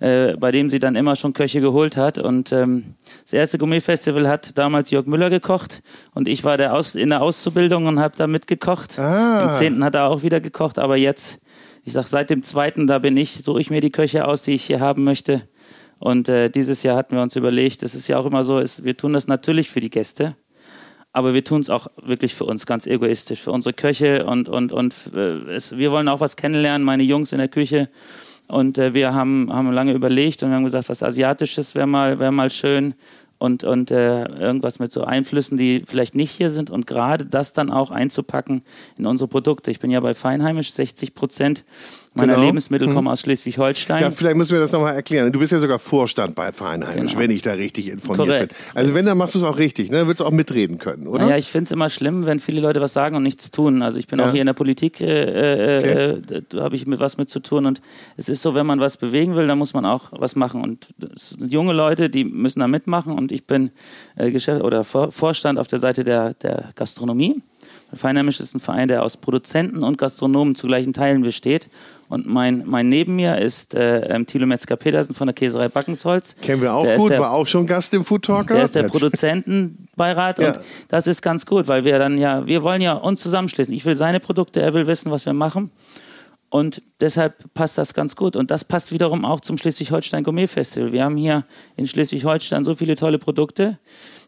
äh, 0.00 0.36
bei 0.36 0.50
dem 0.50 0.70
sie 0.70 0.78
dann 0.78 0.96
immer 0.96 1.16
schon 1.16 1.32
Köche 1.32 1.60
geholt 1.60 1.96
hat. 1.96 2.18
Und 2.18 2.52
ähm, 2.52 2.94
das 3.22 3.32
erste 3.32 3.58
Gourmet-Festival 3.58 4.28
hat 4.28 4.58
damals 4.58 4.90
Jörg 4.90 5.06
Müller 5.06 5.30
gekocht 5.30 5.82
und 6.14 6.28
ich 6.28 6.44
war 6.44 6.56
der 6.56 6.74
Aus 6.74 6.94
in 6.94 7.10
der 7.10 7.22
Auszubildung 7.22 7.86
und 7.86 8.00
habe 8.00 8.16
da 8.16 8.26
mitgekocht. 8.26 8.98
Ah. 8.98 9.48
Im 9.48 9.56
zehnten 9.56 9.84
hat 9.84 9.94
er 9.94 10.08
auch 10.08 10.22
wieder 10.22 10.40
gekocht, 10.40 10.78
aber 10.78 10.96
jetzt, 10.96 11.40
ich 11.84 11.92
sag 11.92 12.06
seit 12.06 12.30
dem 12.30 12.42
zweiten, 12.42 12.86
da 12.86 12.98
bin 12.98 13.16
ich, 13.16 13.42
suche 13.42 13.60
ich 13.60 13.70
mir 13.70 13.80
die 13.80 13.92
Köche 13.92 14.26
aus, 14.26 14.42
die 14.42 14.54
ich 14.54 14.64
hier 14.64 14.80
haben 14.80 15.04
möchte. 15.04 15.48
Und 15.98 16.28
äh, 16.28 16.50
dieses 16.50 16.82
Jahr 16.82 16.96
hatten 16.96 17.14
wir 17.14 17.22
uns 17.22 17.36
überlegt, 17.36 17.82
das 17.82 17.94
ist 17.94 18.08
ja 18.08 18.18
auch 18.18 18.26
immer 18.26 18.44
so, 18.44 18.58
ist, 18.58 18.84
wir 18.84 18.96
tun 18.96 19.12
das 19.12 19.26
natürlich 19.26 19.70
für 19.70 19.80
die 19.80 19.90
Gäste 19.90 20.36
aber 21.14 21.32
wir 21.32 21.44
tun 21.44 21.60
es 21.60 21.70
auch 21.70 21.86
wirklich 22.02 22.34
für 22.34 22.44
uns 22.44 22.66
ganz 22.66 22.88
egoistisch, 22.88 23.40
für 23.40 23.52
unsere 23.52 23.72
Köche 23.72 24.26
und, 24.26 24.48
und, 24.48 24.72
und 24.72 24.94
äh, 25.14 25.54
es, 25.54 25.78
wir 25.78 25.92
wollen 25.92 26.08
auch 26.08 26.18
was 26.18 26.34
kennenlernen, 26.34 26.84
meine 26.84 27.04
Jungs 27.04 27.32
in 27.32 27.38
der 27.38 27.46
Küche. 27.46 27.88
Und 28.48 28.78
äh, 28.78 28.94
wir 28.94 29.14
haben, 29.14 29.50
haben 29.52 29.70
lange 29.70 29.92
überlegt 29.92 30.42
und 30.42 30.50
haben 30.50 30.64
gesagt, 30.64 30.88
was 30.88 31.04
Asiatisches 31.04 31.76
wäre 31.76 31.86
mal, 31.86 32.18
wär 32.18 32.32
mal 32.32 32.50
schön. 32.50 32.94
Und, 33.38 33.62
und 33.62 33.92
äh, 33.92 34.24
irgendwas 34.24 34.80
mit 34.80 34.90
so 34.90 35.04
Einflüssen, 35.04 35.56
die 35.56 35.84
vielleicht 35.86 36.16
nicht 36.16 36.32
hier 36.32 36.50
sind. 36.50 36.68
Und 36.68 36.88
gerade 36.88 37.26
das 37.26 37.52
dann 37.52 37.70
auch 37.70 37.92
einzupacken 37.92 38.62
in 38.98 39.06
unsere 39.06 39.28
Produkte. 39.28 39.70
Ich 39.70 39.78
bin 39.78 39.92
ja 39.92 40.00
bei 40.00 40.14
Feinheimisch, 40.14 40.72
60 40.72 41.14
Prozent 41.14 41.64
meiner 42.14 42.34
genau. 42.34 42.46
Lebensmittel 42.46 42.88
kommen 42.88 43.06
hm. 43.06 43.08
aus 43.08 43.20
Schleswig-Holstein. 43.20 44.02
Ja, 44.02 44.10
vielleicht 44.10 44.36
müssen 44.36 44.52
wir 44.52 44.60
das 44.60 44.72
nochmal 44.72 44.94
erklären. 44.94 45.32
Du 45.32 45.38
bist 45.38 45.52
ja 45.52 45.58
sogar 45.58 45.78
Vorstand 45.78 46.34
bei 46.34 46.52
Feinheimisch, 46.52 47.12
genau. 47.12 47.22
wenn 47.22 47.30
ich 47.30 47.42
da 47.42 47.52
richtig 47.52 47.88
informiert 47.88 48.28
Korrekt. 48.28 48.48
bin. 48.48 48.66
Also 48.74 48.94
wenn, 48.94 49.06
dann 49.06 49.18
machst 49.18 49.34
du 49.34 49.40
es 49.40 49.44
auch 49.44 49.58
richtig, 49.58 49.90
ne? 49.90 49.98
Dann 49.98 50.06
würdest 50.06 50.20
du 50.20 50.24
auch 50.24 50.30
mitreden 50.30 50.78
können, 50.78 51.08
oder? 51.08 51.28
Ja, 51.28 51.36
ich 51.36 51.50
finde 51.50 51.64
es 51.64 51.72
immer 51.72 51.90
schlimm, 51.90 52.26
wenn 52.26 52.40
viele 52.40 52.60
Leute 52.60 52.80
was 52.80 52.92
sagen 52.92 53.16
und 53.16 53.24
nichts 53.24 53.50
tun. 53.50 53.82
Also 53.82 53.98
ich 53.98 54.06
bin 54.06 54.18
ja. 54.18 54.28
auch 54.28 54.32
hier 54.32 54.42
in 54.42 54.46
der 54.46 54.54
Politik, 54.54 55.00
äh, 55.00 55.06
äh 55.06 55.78
okay. 55.78 56.36
äh, 56.36 56.42
da 56.48 56.62
habe 56.62 56.76
ich 56.76 56.86
mit 56.86 57.00
was 57.00 57.16
mit 57.16 57.28
zu 57.28 57.40
tun 57.40 57.66
und 57.66 57.80
es 58.16 58.28
ist 58.28 58.42
so, 58.42 58.54
wenn 58.54 58.66
man 58.66 58.80
was 58.80 58.96
bewegen 58.96 59.34
will, 59.34 59.46
dann 59.46 59.58
muss 59.58 59.74
man 59.74 59.84
auch 59.84 60.12
was 60.12 60.36
machen 60.36 60.62
und 60.62 60.88
es 61.14 61.30
sind 61.30 61.52
junge 61.52 61.72
Leute, 61.72 62.10
die 62.10 62.24
müssen 62.24 62.60
da 62.60 62.68
mitmachen 62.68 63.12
und 63.12 63.32
ich 63.32 63.46
bin 63.46 63.70
äh, 64.16 64.30
Geschäft 64.30 64.62
oder 64.62 64.84
Vorstand 64.84 65.58
auf 65.58 65.66
der 65.66 65.78
Seite 65.80 66.04
der, 66.04 66.34
der 66.34 66.70
Gastronomie. 66.76 67.34
Feinheimisch 67.92 68.40
ist 68.40 68.54
ein 68.54 68.60
Verein, 68.60 68.88
der 68.88 69.02
aus 69.02 69.16
Produzenten 69.16 69.82
und 69.82 69.98
Gastronomen 69.98 70.54
zu 70.54 70.66
gleichen 70.66 70.92
Teilen 70.92 71.22
besteht. 71.22 71.68
Und 72.14 72.26
mein, 72.26 72.62
mein 72.64 72.88
neben 72.88 73.16
mir 73.16 73.38
ist 73.38 73.74
äh, 73.74 74.06
ähm, 74.06 74.24
Thilo 74.24 74.46
Metzger-Petersen 74.46 75.14
von 75.14 75.26
der 75.26 75.34
Käserei 75.34 75.68
Backensholz. 75.68 76.36
Kennen 76.40 76.62
wir 76.62 76.72
auch 76.72 76.84
der 76.84 76.96
gut, 76.96 77.10
der, 77.10 77.18
war 77.20 77.32
auch 77.32 77.46
schon 77.46 77.66
Gast 77.66 77.92
im 77.92 78.04
Food 78.04 78.24
Talker. 78.24 78.54
Der 78.54 78.64
ist 78.64 78.74
der 78.76 78.84
Produzentenbeirat 78.84 80.38
ja. 80.40 80.48
und 80.48 80.60
das 80.88 81.08
ist 81.08 81.22
ganz 81.22 81.44
gut, 81.44 81.66
weil 81.66 81.84
wir 81.84 81.98
dann 81.98 82.16
ja, 82.16 82.46
wir 82.46 82.62
wollen 82.62 82.80
ja 82.80 82.92
uns 82.92 83.20
zusammenschließen. 83.20 83.74
Ich 83.74 83.84
will 83.84 83.96
seine 83.96 84.20
Produkte, 84.20 84.62
er 84.62 84.72
will 84.74 84.86
wissen, 84.86 85.10
was 85.10 85.26
wir 85.26 85.32
machen. 85.32 85.72
Und 86.50 86.82
deshalb 87.00 87.52
passt 87.52 87.78
das 87.78 87.94
ganz 87.94 88.14
gut. 88.14 88.36
Und 88.36 88.52
das 88.52 88.64
passt 88.64 88.92
wiederum 88.92 89.24
auch 89.24 89.40
zum 89.40 89.58
Schleswig-Holstein 89.58 90.22
Gourmet 90.22 90.46
Festival. 90.46 90.92
Wir 90.92 91.02
haben 91.02 91.16
hier 91.16 91.44
in 91.74 91.88
Schleswig-Holstein 91.88 92.62
so 92.62 92.76
viele 92.76 92.94
tolle 92.94 93.18
Produkte, 93.18 93.80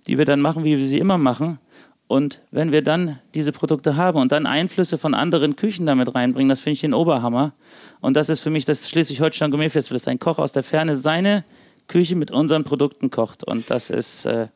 die 0.09 0.19
wir 0.19 0.25
dann 0.25 0.41
machen, 0.41 0.65
wie 0.65 0.77
wir 0.77 0.85
sie 0.85 0.99
immer 0.99 1.19
machen. 1.19 1.61
Und 2.09 2.43
wenn 2.53 2.71
wir 2.71 2.83
dann 2.83 3.19
diese 3.35 3.51
Produkte 3.51 3.97
haben 3.97 4.19
und 4.19 4.31
dann 4.31 4.47
Einflüsse 4.47 4.97
von 4.97 5.15
anderen 5.15 5.57
Küchen 5.57 5.87
damit 5.87 6.15
reinbringen, 6.15 6.49
das 6.49 6.61
finde 6.61 6.75
ich 6.75 6.81
den 6.81 6.95
Oberhammer. 6.95 7.53
Und 8.01 8.17
das 8.17 8.29
ist 8.29 8.41
für 8.41 8.51
mich 8.51 8.65
das 8.65 8.89
Schleswig-Holstein 8.89 9.51
Gourmet 9.51 9.71
Festival, 9.71 9.97
dass 9.97 10.07
ein 10.07 10.21
Koch 10.21 10.39
aus 10.39 10.53
der 10.53 10.63
Ferne 10.63 10.95
seine 10.95 11.45
Küche 11.89 12.15
mit 12.15 12.31
unseren 12.31 12.65
Produkten 12.65 13.11
kocht. 13.11 13.43
Und 13.43 13.71
das 13.71 13.91
ist 13.91 14.25
äh, 14.27 14.49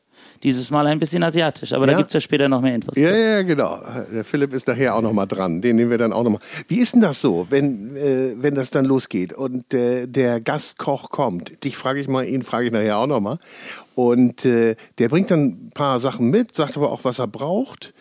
dieses 0.42 0.70
Mal 0.70 0.86
ein 0.86 0.98
bisschen 0.98 1.22
asiatisch, 1.22 1.72
aber 1.72 1.86
ja. 1.86 1.92
da 1.92 1.98
gibt 1.98 2.08
es 2.08 2.14
ja 2.14 2.20
später 2.20 2.48
noch 2.48 2.60
mehr 2.60 2.74
Infos. 2.74 2.96
Ja, 2.96 3.14
ja, 3.14 3.42
genau. 3.42 3.78
Der 4.12 4.24
Philipp 4.24 4.52
ist 4.54 4.66
nachher 4.68 4.94
auch 4.94 5.02
noch 5.02 5.12
mal 5.12 5.26
dran. 5.26 5.60
Den 5.60 5.76
nehmen 5.76 5.90
wir 5.90 5.98
dann 5.98 6.12
auch 6.12 6.22
noch 6.22 6.30
mal. 6.30 6.40
Wie 6.66 6.78
ist 6.78 6.94
denn 6.94 7.00
das 7.00 7.20
so, 7.20 7.46
wenn, 7.50 7.96
äh, 7.96 8.34
wenn 8.36 8.54
das 8.54 8.70
dann 8.70 8.84
losgeht 8.84 9.32
und 9.32 9.74
äh, 9.74 10.06
der 10.06 10.40
Gastkoch 10.40 11.10
kommt? 11.10 11.64
Dich 11.64 11.76
frage 11.76 12.00
ich 12.00 12.08
mal, 12.08 12.26
ihn 12.26 12.42
frage 12.42 12.66
ich 12.66 12.72
nachher 12.72 12.98
auch 12.98 13.06
noch 13.06 13.20
mal. 13.20 13.38
Und 13.94 14.44
äh, 14.44 14.76
der 14.98 15.08
bringt 15.08 15.30
dann 15.30 15.66
ein 15.66 15.70
paar 15.74 16.00
Sachen 16.00 16.30
mit, 16.30 16.54
sagt 16.54 16.76
aber 16.76 16.90
auch, 16.90 17.04
was 17.04 17.18
er 17.18 17.26
braucht. 17.26 17.92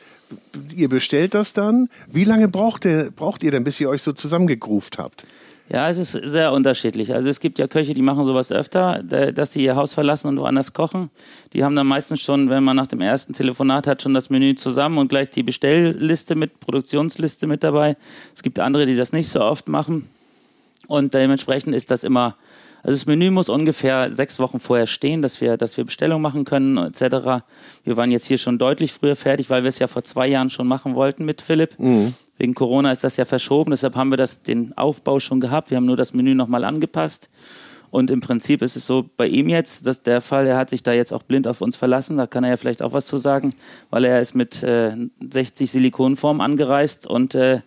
Ihr 0.75 0.89
bestellt 0.89 1.33
das 1.33 1.53
dann. 1.53 1.89
Wie 2.07 2.23
lange 2.23 2.47
braucht, 2.47 2.83
der, 2.83 3.09
braucht 3.11 3.43
ihr 3.43 3.51
denn, 3.51 3.63
bis 3.63 3.79
ihr 3.79 3.89
euch 3.89 4.03
so 4.03 4.13
zusammengegruft 4.13 4.97
habt? 4.97 5.25
Ja, 5.71 5.87
es 5.87 5.99
ist 5.99 6.13
sehr 6.13 6.51
unterschiedlich. 6.51 7.13
Also 7.13 7.29
es 7.29 7.39
gibt 7.39 7.59
ja 7.59 7.67
Köche, 7.67 7.93
die 7.93 8.01
machen 8.01 8.25
sowas 8.25 8.51
öfter, 8.51 9.03
dass 9.03 9.53
sie 9.53 9.63
ihr 9.63 9.75
Haus 9.75 9.93
verlassen 9.93 10.27
und 10.27 10.39
woanders 10.39 10.73
kochen. 10.73 11.11
Die 11.53 11.63
haben 11.63 11.75
dann 11.75 11.85
meistens 11.85 12.21
schon, 12.21 12.49
wenn 12.49 12.63
man 12.63 12.75
nach 12.75 12.87
dem 12.87 13.01
ersten 13.01 13.33
Telefonat 13.33 13.85
hat, 13.85 14.01
schon 14.01 14.15
das 14.15 14.31
Menü 14.31 14.55
zusammen 14.55 14.97
und 14.97 15.09
gleich 15.09 15.29
die 15.29 15.43
Bestellliste 15.43 16.33
mit, 16.33 16.59
Produktionsliste 16.59 17.45
mit 17.45 17.63
dabei. 17.63 17.97
Es 18.33 18.41
gibt 18.41 18.59
andere, 18.59 18.87
die 18.87 18.95
das 18.95 19.11
nicht 19.11 19.29
so 19.29 19.41
oft 19.41 19.67
machen. 19.67 20.09
Und 20.87 21.13
dementsprechend 21.13 21.75
ist 21.75 21.91
das 21.91 22.03
immer, 22.03 22.35
also 22.81 22.95
das 22.95 23.05
Menü 23.05 23.29
muss 23.29 23.49
ungefähr 23.49 24.11
sechs 24.11 24.39
Wochen 24.39 24.59
vorher 24.59 24.87
stehen, 24.87 25.21
dass 25.21 25.41
wir, 25.41 25.57
dass 25.57 25.77
wir 25.77 25.85
Bestellungen 25.85 26.21
machen 26.21 26.45
können, 26.45 26.77
etc. 26.77 27.43
Wir 27.83 27.97
waren 27.97 28.11
jetzt 28.11 28.25
hier 28.25 28.37
schon 28.37 28.57
deutlich 28.57 28.93
früher 28.93 29.15
fertig, 29.15 29.49
weil 29.49 29.63
wir 29.63 29.69
es 29.69 29.79
ja 29.79 29.87
vor 29.87 30.03
zwei 30.03 30.27
Jahren 30.27 30.49
schon 30.49 30.67
machen 30.67 30.95
wollten 30.95 31.25
mit 31.25 31.41
Philipp. 31.41 31.77
Mhm. 31.77 32.13
Wegen 32.37 32.53
Corona 32.53 32.91
ist 32.91 33.03
das 33.03 33.17
ja 33.17 33.25
verschoben, 33.25 33.71
deshalb 33.71 33.95
haben 33.95 34.11
wir 34.11 34.17
das, 34.17 34.43
den 34.43 34.77
Aufbau 34.77 35.19
schon 35.19 35.41
gehabt. 35.41 35.71
Wir 35.71 35.77
haben 35.77 35.85
nur 35.85 35.97
das 35.97 36.13
Menü 36.13 36.35
nochmal 36.35 36.63
angepasst. 36.63 37.29
Und 37.91 38.11
im 38.11 38.21
Prinzip 38.21 38.61
ist 38.61 38.75
es 38.75 38.85
so 38.85 39.05
bei 39.17 39.27
ihm 39.27 39.49
jetzt, 39.49 39.87
dass 39.87 40.03
der 40.03 40.21
Fall, 40.21 40.45
er 40.45 40.57
hat 40.57 40.69
sich 40.69 40.83
da 40.83 40.93
jetzt 40.93 41.11
auch 41.11 41.23
blind 41.23 41.47
auf 41.47 41.59
uns 41.59 41.75
verlassen, 41.75 42.17
da 42.17 42.27
kann 42.27 42.43
er 42.43 42.51
ja 42.51 42.57
vielleicht 42.57 42.81
auch 42.83 42.93
was 42.93 43.07
zu 43.07 43.17
sagen, 43.17 43.55
weil 43.89 44.05
er 44.05 44.21
ist 44.21 44.35
mit 44.35 44.61
äh, 44.61 44.95
60 45.27 45.71
Silikonformen 45.71 46.41
angereist 46.41 47.07
und 47.07 47.33
äh, 47.33 47.61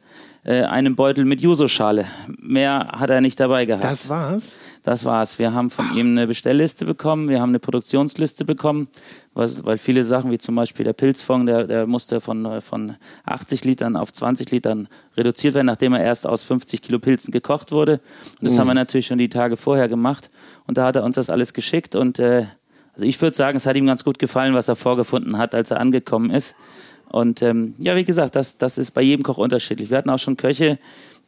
äh, 0.45 0.63
einem 0.63 0.97
Beutel 0.97 1.25
mit 1.25 1.41
Yuso-Schale. 1.41 2.07
Mehr 2.39 2.89
hat 2.99 3.11
er 3.11 3.21
nicht 3.21 3.39
dabei 3.39 3.65
gehabt. 3.65 3.85
Das 3.85 4.09
war's? 4.09 4.57
Das 4.83 5.05
war's. 5.05 5.39
Wir 5.39 5.53
haben 5.53 5.71
von 5.71 5.87
Ach. 5.91 5.97
ihm 5.97 6.11
eine 6.11 6.27
Bestellliste 6.27 6.85
bekommen, 6.85 7.29
wir 7.29 7.41
haben 7.41 7.51
eine 7.51 7.61
Produktionsliste 7.61 8.45
bekommen, 8.45 8.89
was, 9.35 9.65
weil 9.65 9.79
viele 9.79 10.03
Sachen, 10.03 10.33
wie 10.33 10.39
zum 10.39 10.57
Beispiel 10.57 10.85
der 10.85 10.95
Pilzfond, 10.95 11.49
der, 11.49 11.65
der 11.65 11.87
musste 11.87 12.21
von, 12.21 12.61
von 12.61 12.97
80 13.25 13.65
Litern 13.65 13.97
auf 13.97 14.13
20 14.13 14.51
Litern 14.51 14.89
reduziert 15.17 15.55
werden, 15.55 15.67
nachdem 15.67 15.93
er 15.93 16.03
erst 16.03 16.27
aus 16.27 16.43
50 16.43 16.83
Kilo 16.83 16.99
Pilzen 16.99 17.31
gekocht 17.31 17.71
wurde. 17.71 18.01
Und 18.41 18.49
das 18.49 18.55
mhm. 18.55 18.59
haben 18.59 18.67
wir 18.69 18.75
natürlich 18.75 19.07
schon 19.07 19.19
die 19.19 19.29
Tage 19.29 19.57
vorher 19.57 19.89
gemacht. 19.89 20.29
Und 20.67 20.77
da 20.77 20.87
hat 20.87 20.97
er 20.97 21.05
uns 21.05 21.17
das 21.17 21.31
alles 21.31 21.55
geschickt 21.55 21.95
und 21.95 22.19
äh, 22.19 22.47
also 22.95 23.07
ich 23.07 23.21
würde 23.23 23.37
sagen, 23.37 23.57
es 23.57 23.65
hat 23.67 23.77
ihm 23.77 23.87
ganz 23.87 24.05
gut 24.05 24.19
gefallen, 24.19 24.55
was 24.55 24.69
er 24.69 24.77
vorgefunden 24.77 25.39
hat, 25.39 25.55
als 25.55 25.71
er 25.71 25.81
angekommen 25.81 26.31
ist. 26.31 26.55
Und 27.13 27.43
ähm, 27.43 27.75
ja, 27.79 27.95
wie 27.95 28.05
gesagt, 28.05 28.35
das, 28.35 28.59
das 28.59 28.79
ist 28.79 28.93
bei 28.93 29.03
jedem 29.03 29.23
Koch 29.23 29.39
unterschiedlich. 29.39 29.91
Wir 29.91 29.99
hatten 29.99 30.11
auch 30.11 30.19
schon 30.19 30.37
Köche, 30.37 30.79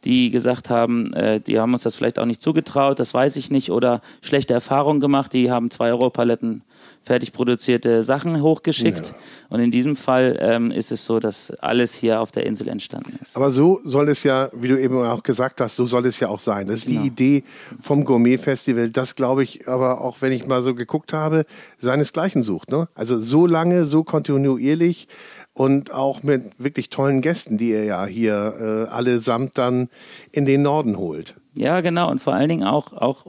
die 0.03 0.31
gesagt 0.31 0.69
haben, 0.69 1.13
äh, 1.13 1.39
die 1.39 1.59
haben 1.59 1.73
uns 1.73 1.83
das 1.83 1.95
vielleicht 1.95 2.19
auch 2.19 2.25
nicht 2.25 2.41
zugetraut, 2.41 2.99
das 2.99 3.13
weiß 3.13 3.35
ich 3.37 3.51
nicht, 3.51 3.71
oder 3.71 4.01
schlechte 4.21 4.53
Erfahrungen 4.53 4.99
gemacht, 4.99 5.31
die 5.31 5.51
haben 5.51 5.71
zwei 5.71 5.91
Euro 5.91 6.09
Paletten 6.09 6.63
fertig 7.03 7.33
produzierte 7.33 8.01
Sachen 8.01 8.41
hochgeschickt. 8.41 9.07
Ja. 9.09 9.15
Und 9.49 9.59
in 9.59 9.69
diesem 9.69 9.95
Fall 9.95 10.37
ähm, 10.41 10.71
ist 10.71 10.91
es 10.91 11.05
so, 11.05 11.19
dass 11.19 11.51
alles 11.59 11.93
hier 11.93 12.19
auf 12.19 12.31
der 12.31 12.47
Insel 12.47 12.67
entstanden 12.67 13.19
ist. 13.21 13.35
Aber 13.35 13.51
so 13.51 13.79
soll 13.83 14.09
es 14.09 14.23
ja, 14.23 14.49
wie 14.53 14.69
du 14.69 14.81
eben 14.81 14.97
auch 14.97 15.21
gesagt 15.21 15.61
hast, 15.61 15.75
so 15.75 15.85
soll 15.85 16.07
es 16.07 16.19
ja 16.19 16.29
auch 16.29 16.39
sein. 16.39 16.65
Das 16.65 16.77
ist 16.77 16.87
genau. 16.87 17.01
die 17.01 17.07
Idee 17.07 17.43
vom 17.79 18.05
Gourmet-Festival. 18.05 18.89
Das 18.89 19.15
glaube 19.15 19.43
ich 19.43 19.67
aber 19.67 20.01
auch, 20.01 20.21
wenn 20.21 20.31
ich 20.31 20.47
mal 20.47 20.63
so 20.63 20.73
geguckt 20.73 21.13
habe, 21.13 21.45
seinesgleichen 21.77 22.41
sucht. 22.41 22.71
Ne? 22.71 22.87
Also 22.95 23.19
so 23.19 23.45
lange, 23.45 23.85
so 23.85 24.03
kontinuierlich 24.03 25.07
und 25.55 25.91
auch 25.93 26.21
mit 26.21 26.43
wirklich 26.57 26.89
tollen 26.89 27.21
Gästen, 27.21 27.57
die 27.57 27.69
ihr 27.69 27.85
ja 27.85 28.05
hier 28.05 28.87
äh, 28.87 28.91
allesamt 28.91 29.57
dann 29.57 29.89
in 30.31 30.45
den 30.45 30.61
Norden 30.61 30.97
holt. 30.97 31.35
Ja, 31.55 31.81
genau. 31.81 32.11
Und 32.11 32.21
vor 32.21 32.33
allen 32.33 32.49
Dingen 32.49 32.67
auch, 32.67 32.93
auch 32.93 33.25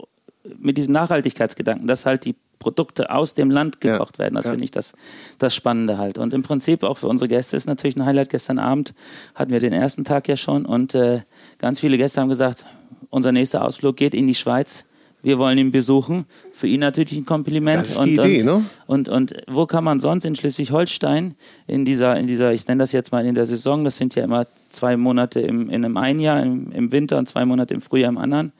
mit 0.59 0.77
diesem 0.77 0.93
Nachhaltigkeitsgedanken, 0.93 1.87
dass 1.87 2.05
halt 2.05 2.25
die 2.25 2.35
Produkte 2.59 3.11
aus 3.11 3.33
dem 3.33 3.49
Land 3.49 3.79
gekocht 3.79 4.17
ja, 4.17 4.23
werden. 4.23 4.35
Das 4.35 4.45
ja. 4.45 4.51
finde 4.51 4.65
ich 4.65 4.71
das, 4.71 4.93
das 5.39 5.55
Spannende 5.55 5.97
halt. 5.97 6.17
Und 6.17 6.33
im 6.33 6.43
Prinzip 6.43 6.83
auch 6.83 6.97
für 6.97 7.07
unsere 7.07 7.29
Gäste 7.29 7.55
ist 7.55 7.65
natürlich 7.65 7.95
ein 7.95 8.05
Highlight. 8.05 8.29
Gestern 8.29 8.59
Abend 8.59 8.93
hatten 9.33 9.51
wir 9.51 9.61
den 9.61 9.73
ersten 9.73 10.03
Tag 10.03 10.27
ja 10.27 10.35
schon 10.35 10.65
und 10.65 10.95
äh, 10.95 11.21
ganz 11.59 11.79
viele 11.79 11.97
Gäste 11.97 12.19
haben 12.19 12.29
gesagt, 12.29 12.65
unser 13.09 13.31
nächster 13.31 13.63
Ausflug 13.63 13.95
geht 13.95 14.13
in 14.13 14.27
die 14.27 14.35
Schweiz 14.35 14.85
wir 15.23 15.39
wollen 15.39 15.57
ihn 15.57 15.71
besuchen. 15.71 16.25
Für 16.53 16.67
ihn 16.67 16.79
natürlich 16.79 17.17
ein 17.17 17.25
Kompliment. 17.25 17.81
Das 17.81 17.89
ist 17.89 18.03
die 18.03 18.17
und, 18.17 18.25
Idee, 18.25 18.39
und, 18.41 18.45
ne? 18.45 18.65
Und, 18.85 19.09
und 19.09 19.33
wo 19.47 19.65
kann 19.65 19.83
man 19.83 19.99
sonst 19.99 20.25
in 20.25 20.35
Schleswig-Holstein 20.35 21.35
in 21.65 21.85
dieser, 21.85 22.17
in 22.17 22.27
dieser, 22.27 22.53
ich 22.53 22.67
nenne 22.67 22.83
das 22.83 22.91
jetzt 22.91 23.11
mal 23.11 23.25
in 23.25 23.35
der 23.35 23.45
Saison, 23.45 23.83
das 23.83 23.97
sind 23.97 24.15
ja 24.15 24.23
immer 24.23 24.45
zwei 24.69 24.95
Monate 24.95 25.39
im, 25.39 25.69
in 25.69 25.83
einem 25.83 25.97
einen 25.97 26.19
Jahr 26.19 26.41
im, 26.41 26.71
im 26.71 26.91
Winter 26.91 27.17
und 27.17 27.27
zwei 27.27 27.45
Monate 27.45 27.73
im 27.73 27.81
Frühjahr 27.81 28.09
im 28.09 28.17
anderen. 28.17 28.51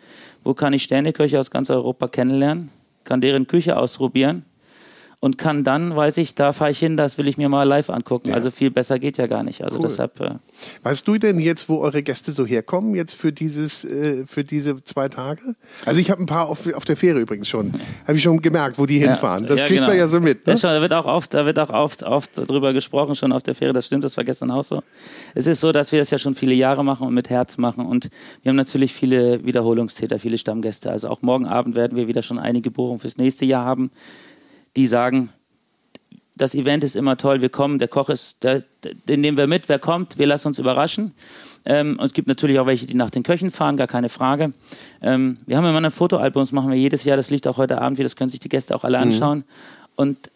Wo 0.43 0.53
kann 0.53 0.73
ich 0.73 0.83
Sterneköche 0.83 1.39
aus 1.39 1.51
ganz 1.51 1.69
Europa 1.69 2.07
kennenlernen? 2.07 2.69
Kann 3.03 3.21
deren 3.21 3.47
Küche 3.47 3.77
ausprobieren? 3.77 4.43
Und 5.19 5.39
kann 5.39 5.63
dann, 5.63 5.95
weiß 5.95 6.17
ich, 6.17 6.35
da 6.35 6.53
fahre 6.53 6.69
ich 6.69 6.77
hin, 6.77 6.95
das 6.95 7.17
will 7.17 7.27
ich 7.27 7.37
mir 7.37 7.49
mal 7.49 7.63
live 7.63 7.89
angucken. 7.89 8.29
Ja. 8.29 8.35
Also 8.35 8.51
viel 8.51 8.69
besser 8.69 8.99
geht 8.99 9.17
ja 9.17 9.25
gar 9.25 9.41
nicht. 9.41 9.63
Also 9.63 9.77
cool. 9.77 9.87
deshalb. 9.87 10.19
Äh 10.19 10.35
weißt 10.83 11.07
du 11.07 11.17
denn 11.17 11.39
jetzt, 11.39 11.69
wo 11.69 11.79
eure 11.79 12.03
Gäste 12.03 12.31
so 12.31 12.45
herkommen 12.45 12.93
jetzt 12.93 13.13
für 13.13 13.33
dieses, 13.33 13.83
äh, 13.83 14.27
für 14.27 14.43
diese 14.43 14.83
zwei 14.83 15.07
Tage? 15.07 15.55
Also 15.85 15.99
ich 15.99 16.11
habe 16.11 16.21
ein 16.21 16.27
paar 16.27 16.47
auf, 16.47 16.71
auf 16.71 16.85
der 16.85 16.95
Fähre 16.95 17.19
übrigens 17.19 17.47
schon, 17.47 17.73
habe 18.07 18.17
ich 18.17 18.23
schon 18.23 18.41
gemerkt, 18.43 18.77
wo 18.77 18.85
die 18.85 18.99
hinfahren. 18.99 19.47
Das 19.47 19.61
ja, 19.61 19.65
kriegt 19.65 19.79
genau. 19.79 19.87
man 19.87 19.97
ja 19.97 20.07
so 20.07 20.19
mit. 20.19 20.45
Ne? 20.45 20.53
Ja, 20.53 20.57
schon, 20.57 20.69
da 20.69 20.81
wird 20.81 20.93
auch 20.93 21.05
oft, 21.05 21.33
da 21.33 21.47
wird 21.47 21.57
auch 21.57 21.71
oft, 21.71 22.03
oft 22.03 22.37
drüber 22.37 22.73
gesprochen 22.73 23.15
schon 23.15 23.31
auf 23.31 23.41
der 23.41 23.55
Fähre. 23.55 23.73
Das 23.73 23.87
stimmt, 23.87 24.03
das 24.03 24.15
war 24.17 24.23
gestern 24.23 24.51
auch 24.51 24.63
so. 24.63 24.83
Es 25.33 25.47
ist 25.47 25.61
so, 25.61 25.71
dass 25.71 25.91
wir 25.91 25.97
das 25.97 26.11
ja 26.11 26.19
schon 26.19 26.35
viele 26.35 26.53
Jahre 26.53 26.85
machen 26.85 27.07
und 27.07 27.15
mit 27.15 27.31
Herz 27.31 27.57
machen 27.57 27.87
und 27.87 28.09
wir 28.43 28.51
haben 28.51 28.55
natürlich 28.55 28.93
viele 28.93 29.43
Wiederholungstäter, 29.43 30.19
viele 30.19 30.37
Stammgäste. 30.37 30.91
Also 30.91 31.09
auch 31.09 31.23
morgen 31.23 31.47
Abend 31.47 31.75
werden 31.75 31.97
wir 31.97 32.07
wieder 32.07 32.21
schon 32.21 32.37
einige 32.37 32.69
Buchungen 32.69 32.99
fürs 32.99 33.17
nächste 33.17 33.45
Jahr 33.45 33.65
haben 33.65 33.89
die 34.77 34.87
sagen, 34.87 35.29
das 36.35 36.53
Event 36.53 36.83
ist 36.83 36.95
immer 36.95 37.17
toll, 37.17 37.41
wir 37.41 37.49
kommen, 37.49 37.79
der 37.79 37.87
Koch 37.87 38.09
ist, 38.09 38.43
der, 38.43 38.63
den 39.09 39.21
nehmen 39.21 39.37
wir 39.37 39.47
mit, 39.47 39.69
wer 39.69 39.79
kommt, 39.79 40.19
wir 40.19 40.27
lassen 40.27 40.49
uns 40.49 40.59
überraschen. 40.59 41.13
Ähm, 41.65 41.97
und 41.99 42.05
es 42.05 42.13
gibt 42.13 42.27
natürlich 42.27 42.59
auch 42.59 42.67
welche, 42.67 42.85
die 42.85 42.93
nach 42.93 43.09
den 43.09 43.23
Köchen 43.23 43.49
fahren, 43.49 43.75
gar 43.75 43.87
keine 43.87 44.09
Frage. 44.09 44.53
Ähm, 45.01 45.39
wir 45.47 45.57
haben 45.57 45.65
immer 45.65 45.81
ein 45.81 45.91
Fotoalbum, 45.91 46.43
das 46.43 46.51
machen 46.51 46.69
wir 46.69 46.77
jedes 46.77 47.03
Jahr, 47.03 47.17
das 47.17 47.31
liegt 47.31 47.47
auch 47.47 47.57
heute 47.57 47.81
Abend, 47.81 47.97
wie 47.97 48.03
das 48.03 48.15
können 48.15 48.29
sich 48.29 48.39
die 48.39 48.49
Gäste 48.49 48.75
auch 48.75 48.83
alle 48.83 48.97
mhm. 48.97 49.03
anschauen. 49.03 49.37
Mhm. 49.39 49.43
Und 49.95 50.31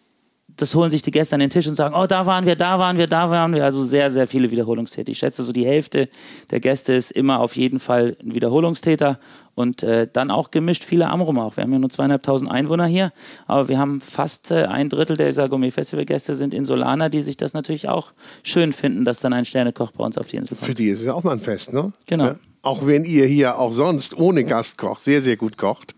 das 0.62 0.74
holen 0.74 0.90
sich 0.90 1.02
die 1.02 1.10
Gäste 1.10 1.34
an 1.34 1.40
den 1.40 1.50
Tisch 1.50 1.66
und 1.66 1.74
sagen, 1.74 1.94
oh, 1.94 2.06
da 2.06 2.24
waren 2.24 2.46
wir, 2.46 2.54
da 2.56 2.78
waren 2.78 2.96
wir, 2.96 3.06
da 3.06 3.30
waren 3.30 3.54
wir. 3.54 3.64
Also 3.64 3.84
sehr, 3.84 4.10
sehr 4.10 4.28
viele 4.28 4.50
Wiederholungstäter. 4.50 5.10
Ich 5.10 5.18
schätze, 5.18 5.42
so 5.42 5.52
die 5.52 5.66
Hälfte 5.66 6.08
der 6.50 6.60
Gäste 6.60 6.92
ist 6.92 7.10
immer 7.10 7.40
auf 7.40 7.56
jeden 7.56 7.80
Fall 7.80 8.16
ein 8.22 8.34
Wiederholungstäter 8.34 9.18
und 9.54 9.82
äh, 9.82 10.08
dann 10.10 10.30
auch 10.30 10.50
gemischt 10.50 10.84
viele 10.84 11.08
Amrumer 11.08 11.44
auch. 11.44 11.56
Wir 11.56 11.64
haben 11.64 11.72
ja 11.72 11.78
nur 11.78 11.90
zweieinhalbtausend 11.90 12.50
Einwohner 12.50 12.86
hier, 12.86 13.12
aber 13.46 13.68
wir 13.68 13.78
haben 13.78 14.00
fast 14.00 14.50
äh, 14.50 14.64
ein 14.64 14.88
Drittel 14.88 15.16
der 15.16 15.32
Gourmet-Festival-Gäste 15.48 16.36
sind 16.36 16.54
Insulaner, 16.54 17.10
die 17.10 17.22
sich 17.22 17.36
das 17.36 17.52
natürlich 17.52 17.88
auch 17.88 18.12
schön 18.42 18.72
finden, 18.72 19.04
dass 19.04 19.20
dann 19.20 19.32
ein 19.32 19.44
Sternekoch 19.44 19.90
bei 19.90 20.04
uns 20.04 20.16
auf 20.16 20.28
die 20.28 20.36
Insel 20.36 20.56
kommt. 20.56 20.66
Für 20.66 20.74
die 20.74 20.88
ist 20.88 21.00
es 21.00 21.06
ja 21.06 21.14
auch 21.14 21.24
mal 21.24 21.32
ein 21.32 21.40
Fest, 21.40 21.72
ne? 21.72 21.92
Genau. 22.06 22.24
Ja? 22.24 22.36
Auch 22.62 22.86
wenn 22.86 23.04
ihr 23.04 23.26
hier 23.26 23.58
auch 23.58 23.72
sonst 23.72 24.16
ohne 24.16 24.44
Gastkoch 24.44 25.00
sehr, 25.00 25.20
sehr 25.20 25.36
gut 25.36 25.58
kocht. 25.58 25.96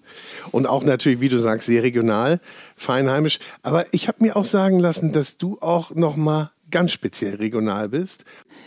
Und 0.50 0.66
auch 0.66 0.82
natürlich, 0.82 1.20
wie 1.20 1.28
du 1.28 1.38
sagst, 1.38 1.66
sehr 1.66 1.82
regional, 1.82 2.40
feinheimisch. 2.74 3.38
Aber 3.62 3.86
ich 3.92 4.08
habe 4.08 4.22
mir 4.22 4.36
auch 4.36 4.44
sagen 4.44 4.78
lassen, 4.78 5.12
dass 5.12 5.38
du 5.38 5.58
auch 5.60 5.94
noch 5.94 6.16
mal 6.16 6.50
ganz 6.70 6.90
speziell 6.90 7.36
regional 7.36 7.88
bist. 7.88 8.24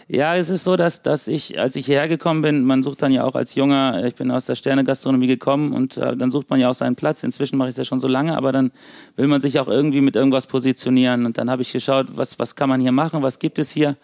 Ja, 0.07 0.35
es 0.35 0.49
ist 0.49 0.63
so, 0.63 0.77
dass, 0.77 1.03
dass 1.03 1.27
ich, 1.27 1.59
als 1.59 1.75
ich 1.75 1.87
hierher 1.87 2.07
gekommen 2.07 2.41
bin, 2.41 2.63
man 2.63 2.81
sucht 2.81 3.01
dann 3.01 3.11
ja 3.11 3.25
auch 3.25 3.35
als 3.35 3.55
Junger, 3.55 4.05
ich 4.05 4.15
bin 4.15 4.31
aus 4.31 4.45
der 4.45 4.55
Sterne-Gastronomie 4.55 5.27
gekommen 5.27 5.73
und 5.73 5.97
äh, 5.97 6.15
dann 6.15 6.31
sucht 6.31 6.49
man 6.49 6.59
ja 6.59 6.69
auch 6.69 6.73
seinen 6.73 6.95
Platz. 6.95 7.23
Inzwischen 7.23 7.57
mache 7.57 7.67
ich 7.67 7.73
es 7.73 7.77
ja 7.77 7.83
schon 7.83 7.99
so 7.99 8.07
lange, 8.07 8.37
aber 8.37 8.53
dann 8.53 8.71
will 9.17 9.27
man 9.27 9.41
sich 9.41 9.59
auch 9.59 9.67
irgendwie 9.67 9.99
mit 9.99 10.15
irgendwas 10.15 10.47
positionieren. 10.47 11.25
Und 11.25 11.37
dann 11.37 11.49
habe 11.49 11.63
ich 11.63 11.73
geschaut, 11.73 12.15
was, 12.15 12.39
was 12.39 12.55
kann 12.55 12.69
man 12.69 12.79
hier 12.79 12.93
machen, 12.93 13.23
was 13.23 13.39
gibt 13.39 13.59
es 13.59 13.71
hier 13.71 13.97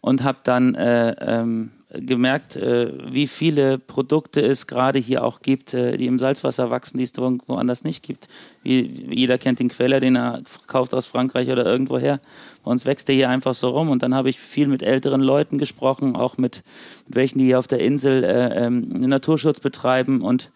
und 0.00 0.24
habe 0.24 0.38
dann 0.42 0.74
äh, 0.74 1.14
ähm, 1.20 1.70
gemerkt, 2.00 2.56
äh, 2.56 2.92
wie 3.12 3.26
viele 3.26 3.78
Produkte 3.78 4.40
es 4.40 4.66
gerade 4.66 4.98
hier 4.98 5.24
auch 5.24 5.40
gibt, 5.40 5.74
äh, 5.74 5.96
die 5.96 6.06
im 6.06 6.18
Salzwasser 6.18 6.70
wachsen, 6.70 6.98
die 6.98 7.04
es 7.04 7.12
woanders 7.16 7.84
nicht 7.84 8.02
gibt. 8.02 8.28
Wie, 8.62 8.80
jeder 9.10 9.38
kennt 9.38 9.60
den 9.60 9.68
Queller, 9.68 10.00
den 10.00 10.16
er 10.16 10.42
kauft 10.66 10.94
aus 10.94 11.06
Frankreich 11.06 11.50
oder 11.50 11.64
irgendwoher. 11.64 12.20
Bei 12.64 12.70
uns 12.70 12.86
wächst 12.86 13.08
der 13.08 13.14
hier 13.14 13.28
einfach 13.28 13.54
so 13.54 13.68
rum. 13.68 13.90
Und 13.90 14.02
dann 14.02 14.14
habe 14.14 14.28
ich 14.28 14.40
viel 14.40 14.66
mit 14.66 14.82
älteren 14.82 15.20
Leuten 15.20 15.58
gesprochen, 15.58 16.16
auch 16.16 16.38
mit, 16.38 16.62
mit 17.06 17.16
welchen, 17.16 17.38
die 17.38 17.46
hier 17.46 17.58
auf 17.58 17.66
der 17.66 17.80
Insel 17.80 18.24
äh, 18.24 18.66
ähm, 18.66 18.88
Naturschutz 18.88 19.60
betreiben 19.60 20.22
und 20.22 20.50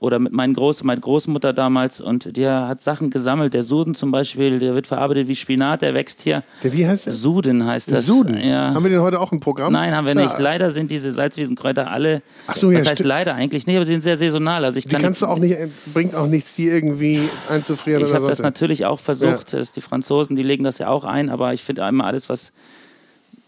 oder 0.00 0.18
mit 0.18 0.32
meinen 0.32 0.54
Groß 0.54 0.82
meiner 0.82 1.00
Großmutter 1.00 1.52
damals 1.52 2.00
und 2.00 2.34
der 2.38 2.66
hat 2.66 2.80
Sachen 2.80 3.10
gesammelt. 3.10 3.52
Der 3.52 3.62
Suden 3.62 3.94
zum 3.94 4.10
Beispiel, 4.10 4.58
der 4.58 4.74
wird 4.74 4.86
verarbeitet 4.86 5.28
wie 5.28 5.36
Spinat, 5.36 5.82
der 5.82 5.92
wächst 5.92 6.22
hier. 6.22 6.42
Der 6.64 6.72
wie 6.72 6.86
heißt 6.86 7.04
der? 7.04 7.12
Suden 7.12 7.66
heißt 7.66 7.92
das. 7.92 8.06
Suden? 8.06 8.40
Ja. 8.40 8.72
Haben 8.72 8.82
wir 8.82 8.90
den 8.90 9.02
heute 9.02 9.20
auch 9.20 9.30
im 9.30 9.40
Programm? 9.40 9.74
Nein, 9.74 9.94
haben 9.94 10.06
wir 10.06 10.14
nicht. 10.14 10.32
Ja. 10.32 10.40
Leider 10.40 10.70
sind 10.70 10.90
diese 10.90 11.12
Salzwiesenkräuter 11.12 11.90
alle, 11.90 12.22
Ach 12.46 12.56
so, 12.56 12.70
ja, 12.70 12.78
das 12.78 12.88
heißt 12.88 13.04
leider 13.04 13.34
eigentlich 13.34 13.66
nicht, 13.66 13.76
aber 13.76 13.84
sie 13.84 13.92
sind 13.92 14.02
sehr 14.02 14.16
saisonal. 14.16 14.64
Also 14.64 14.78
ich 14.78 14.86
die 14.86 14.90
kann 14.90 15.02
kannst 15.02 15.20
du 15.20 15.26
auch 15.26 15.38
nicht, 15.38 15.56
bringt 15.92 16.14
auch 16.14 16.26
nichts, 16.26 16.56
die 16.56 16.68
irgendwie 16.68 17.28
einzufrieren 17.50 18.02
Ich 18.06 18.14
habe 18.14 18.26
das 18.26 18.40
natürlich 18.40 18.86
auch 18.86 19.00
versucht, 19.00 19.52
ja. 19.52 19.60
die 19.60 19.80
Franzosen, 19.82 20.34
die 20.34 20.42
legen 20.42 20.64
das 20.64 20.78
ja 20.78 20.88
auch 20.88 21.04
ein, 21.04 21.28
aber 21.28 21.52
ich 21.52 21.62
finde 21.62 21.84
einmal 21.84 22.06
alles, 22.06 22.30
was 22.30 22.52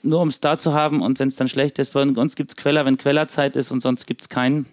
nur 0.03 0.21
um 0.21 0.29
es 0.29 0.41
da 0.41 0.59
zu 0.59 0.75
haben 0.75 1.01
und 1.01 1.19
wenn 1.19 1.29
es 1.29 1.37
dann 1.37 1.49
schlecht 1.49 1.79
ist, 1.79 1.95
bei 1.95 2.03
uns 2.03 2.37
gibt 2.37 2.51
es 2.51 2.57
Queller, 2.57 2.85
wenn 2.85 2.99
Quellerzeit 2.99 3.57
ist 3.57 3.71
und 3.71 3.81
sonst 3.81 4.07
gibt 4.07 4.21
es 4.21 4.29
keinen. 4.29 4.67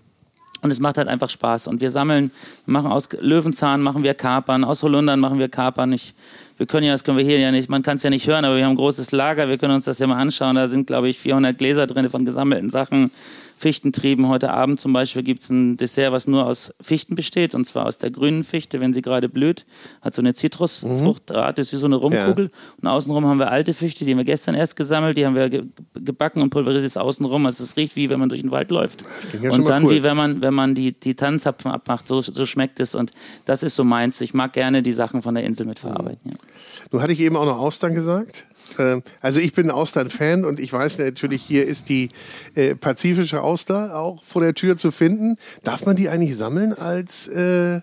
Und 0.62 0.72
es 0.72 0.80
macht 0.80 0.98
halt 0.98 1.08
einfach 1.08 1.30
Spaß. 1.30 1.68
Und 1.68 1.82
wir 1.82 1.92
sammeln, 1.92 2.32
machen 2.66 2.92
aus 2.92 3.10
Löwenzahn 3.20 3.82
machen 3.82 4.04
wir 4.04 4.14
Kapern, 4.14 4.64
aus 4.64 4.84
Holundern 4.84 5.20
machen 5.20 5.40
wir 5.40 5.50
Kapern. 5.50 5.94
Ich, 5.94 6.14
wir 6.58 6.66
können 6.66 6.86
ja, 6.86 6.92
das 6.92 7.04
können 7.04 7.18
wir 7.18 7.26
hier 7.26 7.40
ja 7.40 7.52
nicht, 7.52 7.70
man 7.70 7.82
kann 7.82 7.96
es 7.96 8.04
ja 8.04 8.10
nicht 8.10 8.28
hören, 8.28 8.44
aber 8.46 8.58
wir 8.58 8.66
haben 8.66 8.72
ein 8.72 8.78
großes 8.78 9.12
Lager, 9.12 9.48
wir 9.48 9.58
können 9.58 9.76
uns 9.76 9.86
das 9.86 10.00
ja 10.00 10.08
mal 10.08 10.18
anschauen. 10.18 10.56
Da 10.56 10.68
sind, 10.68 10.88
glaube 10.88 11.10
ich, 11.10 11.20
400 11.20 11.58
Gläser 11.58 11.88
drin 11.88 12.10
von 12.10 12.26
gesammelten 12.26 12.70
Sachen. 12.70 13.12
Fichtentrieben. 13.60 14.30
Heute 14.30 14.52
Abend 14.52 14.80
zum 14.80 14.94
Beispiel 14.94 15.22
gibt 15.22 15.44
es 15.44 15.50
ein 15.50 15.76
Dessert, 15.76 16.14
was 16.14 16.28
nur 16.28 16.46
aus 16.46 16.74
Fichten 16.80 17.16
besteht, 17.16 17.54
und 17.54 17.66
zwar 17.66 17.88
aus 17.88 17.98
der 17.98 18.10
grünen 18.10 18.46
Fichte, 18.46 18.80
wenn 18.80 18.94
sie 18.94 19.02
gerade 19.02 19.28
blüht. 19.28 19.66
Hat 20.02 20.16
so 20.16 20.22
eine 20.22 20.34
Zitrusfruchtart, 20.34 21.58
mhm. 21.58 21.62
ist 21.62 21.74
wie 21.74 21.78
so 21.78 21.86
eine 21.86 21.98
Rumkugel. 21.98 22.46
Ja. 22.46 22.52
Und 22.82 22.88
außenrum 22.88 23.26
haben 23.26 23.38
wir 23.38 23.52
alte 23.52 23.74
Fichte, 23.74 24.06
die 24.06 24.12
haben 24.12 24.18
wir 24.18 24.24
gestern 24.24 24.56
erst 24.56 24.78
gesammelt, 24.78 25.18
die 25.18 25.26
haben 25.26 25.36
wir 25.36 25.50
ge 25.50 25.66
gebacken 25.94 26.42
und 26.42 26.52
pulverisiert 26.52 26.98
außenrum. 26.98 27.46
Also 27.46 27.66
es 27.66 27.76
riecht 27.76 27.98
wie 27.98 28.10
wenn 28.10 28.20
man 28.20 28.30
durch 28.30 28.42
den 28.42 28.52
Wald 28.52 28.72
läuft. 28.72 29.04
Ja 29.42 29.52
und 29.52 29.68
dann 29.68 29.84
cool. 29.84 29.96
wie 29.96 30.04
wenn 30.04 30.16
man, 30.16 30.42
wenn 30.42 30.54
man 30.54 30.74
die, 30.74 30.98
die 30.98 31.16
Tannenzapfen 31.16 31.70
abmacht, 31.70 32.08
so, 32.08 32.22
so 32.22 32.46
schmeckt 32.46 32.80
es. 32.80 32.96
Und 32.96 33.12
das 33.44 33.62
ist 33.62 33.76
so 33.76 33.84
meins. 33.84 34.22
Ich 34.22 34.34
mag 34.34 34.54
gerne 34.54 34.82
die 34.82 34.94
Sachen 34.94 35.22
von 35.22 35.36
der 35.36 35.44
Insel 35.44 35.66
mitverarbeiten. 35.66 36.22
Mhm. 36.24 36.32
Ja. 36.32 36.38
Du 36.92 37.02
hatte 37.02 37.12
ich 37.12 37.20
eben 37.20 37.36
auch 37.36 37.46
noch 37.46 37.60
Austern 37.60 37.94
gesagt. 37.94 38.46
Ähm, 38.78 39.04
also 39.22 39.40
ich 39.40 39.54
bin 39.54 39.68
ein 39.68 39.72
Austern-Fan 39.72 40.46
und 40.46 40.60
ich 40.60 40.72
weiß 40.72 41.00
natürlich, 41.00 41.42
hier 41.42 41.66
ist 41.66 41.90
die 41.90 42.10
äh, 42.56 42.76
pazifische 42.76 43.42
Auster 43.42 43.96
auch 43.96 44.24
vor 44.24 44.42
der 44.42 44.54
Tür 44.54 44.78
zu 44.78 44.92
finden. 44.92 45.38
Darf 45.64 45.86
man 45.86 45.96
die 45.96 46.10
eigentlich 46.10 46.38
sammeln 46.38 46.74
als 46.74 47.28
äh, 47.28 47.82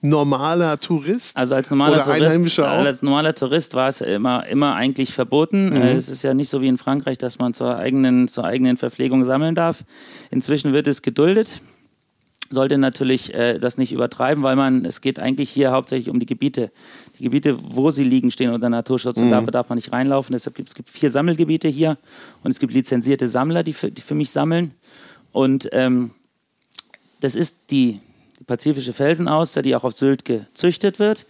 normaler 0.00 0.80
Tourist? 0.80 1.36
Also 1.36 1.54
als 1.54 1.70
normaler 1.70 2.02
Tourist, 2.02 2.58
als 2.60 3.02
normaler 3.02 3.34
Tourist 3.34 3.74
war 3.74 3.88
es 3.88 4.00
immer, 4.00 4.46
immer 4.46 4.74
eigentlich 4.74 5.12
verboten. 5.12 5.70
Mhm. 5.70 5.82
Äh, 5.82 5.94
es 5.94 6.08
ist 6.08 6.22
ja 6.22 6.34
nicht 6.34 6.48
so 6.48 6.60
wie 6.60 6.68
in 6.68 6.78
Frankreich, 6.78 7.18
dass 7.18 7.38
man 7.38 7.54
zur 7.54 7.76
eigenen, 7.76 8.28
zur 8.28 8.44
eigenen 8.44 8.76
Verpflegung 8.76 9.24
sammeln 9.24 9.54
darf. 9.54 9.84
Inzwischen 10.30 10.72
wird 10.72 10.86
es 10.86 11.02
geduldet 11.02 11.60
sollte 12.50 12.78
natürlich 12.78 13.32
äh, 13.32 13.58
das 13.58 13.78
nicht 13.78 13.92
übertreiben, 13.92 14.42
weil 14.42 14.56
man, 14.56 14.84
es 14.84 15.00
geht 15.00 15.18
eigentlich 15.18 15.50
hier 15.50 15.70
hauptsächlich 15.70 16.10
um 16.10 16.18
die 16.18 16.26
Gebiete. 16.26 16.70
Die 17.18 17.24
Gebiete, 17.24 17.56
wo 17.62 17.90
sie 17.90 18.04
liegen, 18.04 18.30
stehen 18.30 18.50
unter 18.50 18.68
Naturschutz 18.68 19.18
und 19.18 19.26
mhm. 19.26 19.30
da 19.30 19.40
darf 19.42 19.68
man 19.68 19.76
nicht 19.76 19.92
reinlaufen. 19.92 20.32
Deshalb 20.32 20.56
gibt 20.56 20.68
es 20.68 20.74
gibt 20.74 20.90
vier 20.90 21.10
Sammelgebiete 21.10 21.68
hier 21.68 21.96
und 22.42 22.50
es 22.50 22.58
gibt 22.58 22.72
lizenzierte 22.72 23.28
Sammler, 23.28 23.62
die 23.62 23.72
für, 23.72 23.90
die 23.90 24.02
für 24.02 24.16
mich 24.16 24.30
sammeln. 24.30 24.74
Und 25.32 25.68
ähm, 25.72 26.10
das 27.20 27.36
ist 27.36 27.70
die, 27.70 28.00
die 28.40 28.44
pazifische 28.44 28.92
Felsenauster, 28.92 29.62
die 29.62 29.76
auch 29.76 29.84
auf 29.84 29.94
Sylt 29.94 30.24
gezüchtet 30.24 30.98
wird 30.98 31.26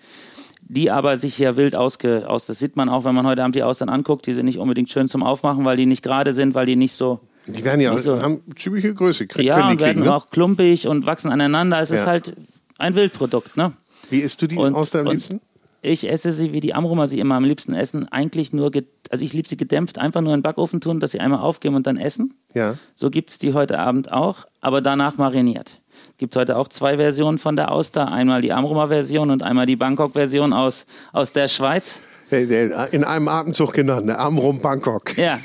die 0.72 0.90
aber 0.92 1.18
sich 1.18 1.34
hier 1.34 1.56
wild 1.56 1.74
ausge, 1.74 2.28
aus, 2.28 2.46
das 2.46 2.60
sieht 2.60 2.76
man 2.76 2.88
auch, 2.88 3.04
wenn 3.04 3.14
man 3.14 3.26
heute 3.26 3.42
Abend 3.42 3.56
die 3.56 3.64
Austern 3.64 3.88
anguckt, 3.88 4.26
die 4.26 4.34
sind 4.34 4.46
nicht 4.46 4.58
unbedingt 4.58 4.88
schön 4.88 5.08
zum 5.08 5.24
Aufmachen, 5.24 5.64
weil 5.64 5.76
die 5.76 5.84
nicht 5.84 6.04
gerade 6.04 6.32
sind, 6.32 6.54
weil 6.54 6.64
die 6.64 6.76
nicht 6.76 6.94
so 6.94 7.18
die 7.46 7.64
werden 7.64 7.80
ja 7.80 7.96
so. 7.98 8.20
haben 8.20 8.42
ziemliche 8.54 8.94
Größe. 8.94 9.26
Krieg, 9.26 9.44
ja, 9.44 9.68
und 9.68 9.80
werden 9.80 10.04
ne? 10.04 10.14
auch 10.14 10.30
klumpig 10.30 10.86
und 10.86 11.06
wachsen 11.06 11.30
aneinander. 11.30 11.80
Es 11.80 11.90
ja. 11.90 11.96
ist 11.96 12.06
halt 12.06 12.34
ein 12.78 12.94
Wildprodukt. 12.94 13.56
Ne? 13.56 13.72
Wie 14.10 14.20
isst 14.20 14.40
du 14.42 14.46
die 14.46 14.56
und, 14.56 14.74
aus 14.74 14.90
deinem 14.90 15.12
liebsten? 15.12 15.40
Ich 15.82 16.08
esse 16.08 16.32
sie, 16.32 16.52
wie 16.52 16.60
die 16.60 16.74
Amrumer 16.74 17.06
sie 17.06 17.20
immer 17.20 17.36
am 17.36 17.44
liebsten 17.44 17.72
essen, 17.72 18.06
eigentlich 18.12 18.52
nur, 18.52 18.70
also 19.10 19.24
ich 19.24 19.32
liebe 19.32 19.48
sie 19.48 19.56
gedämpft, 19.56 19.96
einfach 19.96 20.20
nur 20.20 20.34
in 20.34 20.40
den 20.40 20.42
Backofen 20.42 20.80
tun, 20.82 21.00
dass 21.00 21.12
sie 21.12 21.20
einmal 21.20 21.40
aufgeben 21.40 21.74
und 21.74 21.86
dann 21.86 21.96
essen. 21.96 22.34
Ja. 22.52 22.76
So 22.94 23.08
gibt 23.08 23.30
es 23.30 23.38
die 23.38 23.54
heute 23.54 23.78
Abend 23.78 24.12
auch, 24.12 24.46
aber 24.60 24.82
danach 24.82 25.16
mariniert. 25.16 25.80
Gibt 26.18 26.36
heute 26.36 26.58
auch 26.58 26.68
zwei 26.68 26.96
Versionen 26.96 27.38
von 27.38 27.56
der 27.56 27.72
Auster, 27.72 28.12
einmal 28.12 28.42
die 28.42 28.52
Amrumer 28.52 28.88
Version 28.88 29.30
und 29.30 29.42
einmal 29.42 29.64
die 29.64 29.76
Bangkok 29.76 30.12
Version 30.12 30.52
aus, 30.52 30.86
aus 31.14 31.32
der 31.32 31.48
Schweiz. 31.48 32.02
In 32.30 33.04
einem 33.04 33.28
Atemzug 33.28 33.72
genannt, 33.72 34.10
Amrum 34.10 34.60
Bangkok. 34.60 35.16
Ja. 35.16 35.38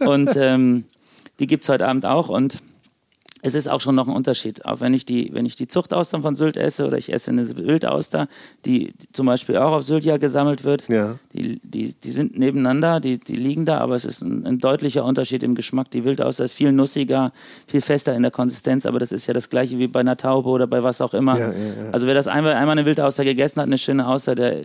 Und 0.00 0.34
ähm, 0.36 0.84
die 1.38 1.46
gibt 1.46 1.64
es 1.64 1.68
heute 1.68 1.86
Abend 1.86 2.04
auch 2.04 2.28
und 2.28 2.58
es 3.42 3.54
ist 3.54 3.68
auch 3.68 3.80
schon 3.80 3.94
noch 3.94 4.08
ein 4.08 4.14
Unterschied. 4.14 4.64
Auch 4.64 4.80
wenn 4.80 4.94
ich 4.94 5.04
die, 5.04 5.30
wenn 5.32 5.46
ich 5.46 5.54
die 5.54 5.68
Zuchtaustern 5.68 6.22
von 6.22 6.34
Sylt 6.34 6.56
esse 6.56 6.86
oder 6.86 6.98
ich 6.98 7.12
esse 7.12 7.30
eine 7.30 7.46
Wildauster, 7.56 8.28
die, 8.64 8.92
die 8.92 9.12
zum 9.12 9.26
Beispiel 9.26 9.56
auch 9.58 9.72
auf 9.72 9.84
Sylt 9.84 10.04
ja 10.04 10.16
gesammelt 10.16 10.64
wird, 10.64 10.88
ja. 10.88 11.16
Die, 11.32 11.60
die, 11.62 11.94
die 11.94 12.10
sind 12.10 12.38
nebeneinander, 12.38 13.00
die, 13.00 13.18
die 13.18 13.36
liegen 13.36 13.64
da, 13.64 13.78
aber 13.78 13.94
es 13.94 14.04
ist 14.04 14.22
ein, 14.22 14.44
ein 14.44 14.58
deutlicher 14.58 15.04
Unterschied 15.04 15.42
im 15.42 15.54
Geschmack. 15.54 15.90
Die 15.90 16.04
Wildauster 16.04 16.44
ist 16.44 16.52
viel 16.52 16.72
nussiger, 16.72 17.32
viel 17.66 17.80
fester 17.80 18.14
in 18.14 18.22
der 18.22 18.32
Konsistenz, 18.32 18.86
aber 18.86 18.98
das 18.98 19.12
ist 19.12 19.26
ja 19.26 19.34
das 19.34 19.50
gleiche 19.50 19.78
wie 19.78 19.86
bei 19.86 20.00
einer 20.00 20.16
Taube 20.16 20.48
oder 20.48 20.66
bei 20.66 20.82
was 20.82 21.00
auch 21.00 21.14
immer. 21.14 21.38
Ja, 21.38 21.52
ja, 21.52 21.90
also 21.92 22.06
wer 22.06 22.14
das 22.14 22.26
einmal, 22.26 22.54
einmal 22.54 22.76
eine 22.76 22.86
Wildauster 22.86 23.24
gegessen 23.24 23.60
hat, 23.60 23.66
eine 23.66 23.78
schöne 23.78 24.08
Auster, 24.08 24.34
der 24.34 24.64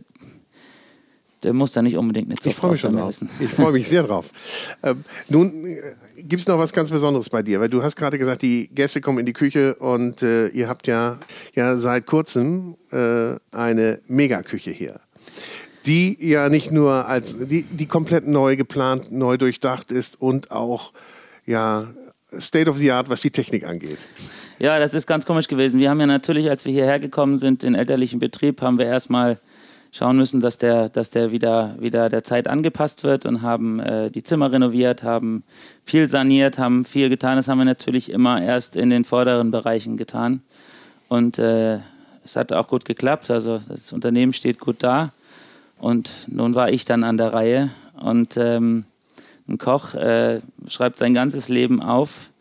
der 1.43 1.53
muss 1.53 1.73
da 1.73 1.81
nicht 1.81 1.97
unbedingt 1.97 2.29
eine 2.29 2.35
Zucht 2.35 2.47
Ich 2.47 2.55
freue 2.55 2.71
mich 2.71 2.81
schon 2.81 2.95
drauf. 2.95 3.19
Ich 3.39 3.49
freue 3.49 3.71
mich 3.71 3.87
sehr 3.87 4.03
drauf. 4.03 4.31
Ähm, 4.83 5.03
nun 5.29 5.65
äh, 5.65 5.81
gibt 6.17 6.41
es 6.41 6.47
noch 6.47 6.57
was 6.57 6.73
ganz 6.73 6.89
Besonderes 6.89 7.29
bei 7.29 7.41
dir, 7.41 7.59
weil 7.59 7.69
du 7.69 7.83
hast 7.83 7.95
gerade 7.95 8.17
gesagt, 8.17 8.41
die 8.41 8.67
Gäste 8.67 9.01
kommen 9.01 9.19
in 9.19 9.25
die 9.25 9.33
Küche 9.33 9.75
und 9.75 10.21
äh, 10.21 10.47
ihr 10.47 10.67
habt 10.67 10.87
ja, 10.87 11.17
ja 11.53 11.77
seit 11.77 12.05
kurzem 12.05 12.75
äh, 12.91 13.35
eine 13.51 13.99
Megaküche 14.07 14.71
hier 14.71 14.99
die 15.85 16.17
ja 16.25 16.47
nicht 16.47 16.71
nur 16.71 17.07
als 17.07 17.37
die, 17.39 17.63
die 17.63 17.87
komplett 17.87 18.25
neu 18.25 18.55
geplant, 18.55 19.11
neu 19.11 19.35
durchdacht 19.35 19.91
ist 19.91 20.21
und 20.21 20.49
auch 20.49 20.93
ja 21.45 21.87
State 22.39 22.69
of 22.69 22.77
the 22.77 22.91
Art, 22.91 23.09
was 23.09 23.21
die 23.21 23.31
Technik 23.31 23.67
angeht. 23.67 23.97
Ja, 24.59 24.79
das 24.79 24.93
ist 24.93 25.07
ganz 25.07 25.25
komisch 25.25 25.47
gewesen. 25.47 25.79
Wir 25.79 25.89
haben 25.89 25.99
ja 25.99 26.05
natürlich, 26.05 26.49
als 26.49 26.65
wir 26.65 26.71
hierher 26.71 26.99
gekommen 26.99 27.37
sind, 27.37 27.63
den 27.63 27.75
elterlichen 27.75 28.19
Betrieb, 28.19 28.61
haben 28.61 28.77
wir 28.77 28.85
erstmal 28.85 29.39
schauen 29.93 30.17
müssen, 30.17 30.41
dass 30.41 30.57
der, 30.57 30.89
dass 30.89 31.11
der 31.11 31.31
wieder, 31.31 31.75
wieder 31.79 32.09
der 32.09 32.23
Zeit 32.23 32.47
angepasst 32.47 33.03
wird 33.03 33.27
und 33.27 33.43
haben 33.43 33.79
äh, 33.79 34.09
die 34.09 34.23
Zimmer 34.23 34.51
renoviert, 34.51 35.03
haben 35.03 35.43
viel 35.85 36.07
saniert, 36.07 36.57
haben 36.57 36.83
viel 36.83 37.09
getan. 37.09 37.37
Das 37.37 37.47
haben 37.47 37.59
wir 37.59 37.65
natürlich 37.65 38.11
immer 38.11 38.41
erst 38.41 38.75
in 38.75 38.89
den 38.89 39.05
vorderen 39.05 39.51
Bereichen 39.51 39.95
getan. 39.95 40.41
Und 41.09 41.37
äh, 41.37 41.77
es 42.25 42.35
hat 42.35 42.51
auch 42.51 42.67
gut 42.67 42.85
geklappt. 42.85 43.29
Also 43.29 43.61
das 43.67 43.93
Unternehmen 43.93 44.33
steht 44.33 44.59
gut 44.59 44.77
da. 44.79 45.11
Und 45.77 46.11
nun 46.27 46.55
war 46.55 46.71
ich 46.71 46.85
dann 46.85 47.03
an 47.03 47.17
der 47.17 47.31
Reihe. 47.31 47.69
Und 48.01 48.35
ähm, 48.35 48.85
ein 49.47 49.59
Koch 49.59 49.93
äh, 49.93 50.41
schreibt 50.67 50.97
sein 50.97 51.13
ganzes 51.13 51.49
Leben 51.49 51.83
auf. 51.83 52.31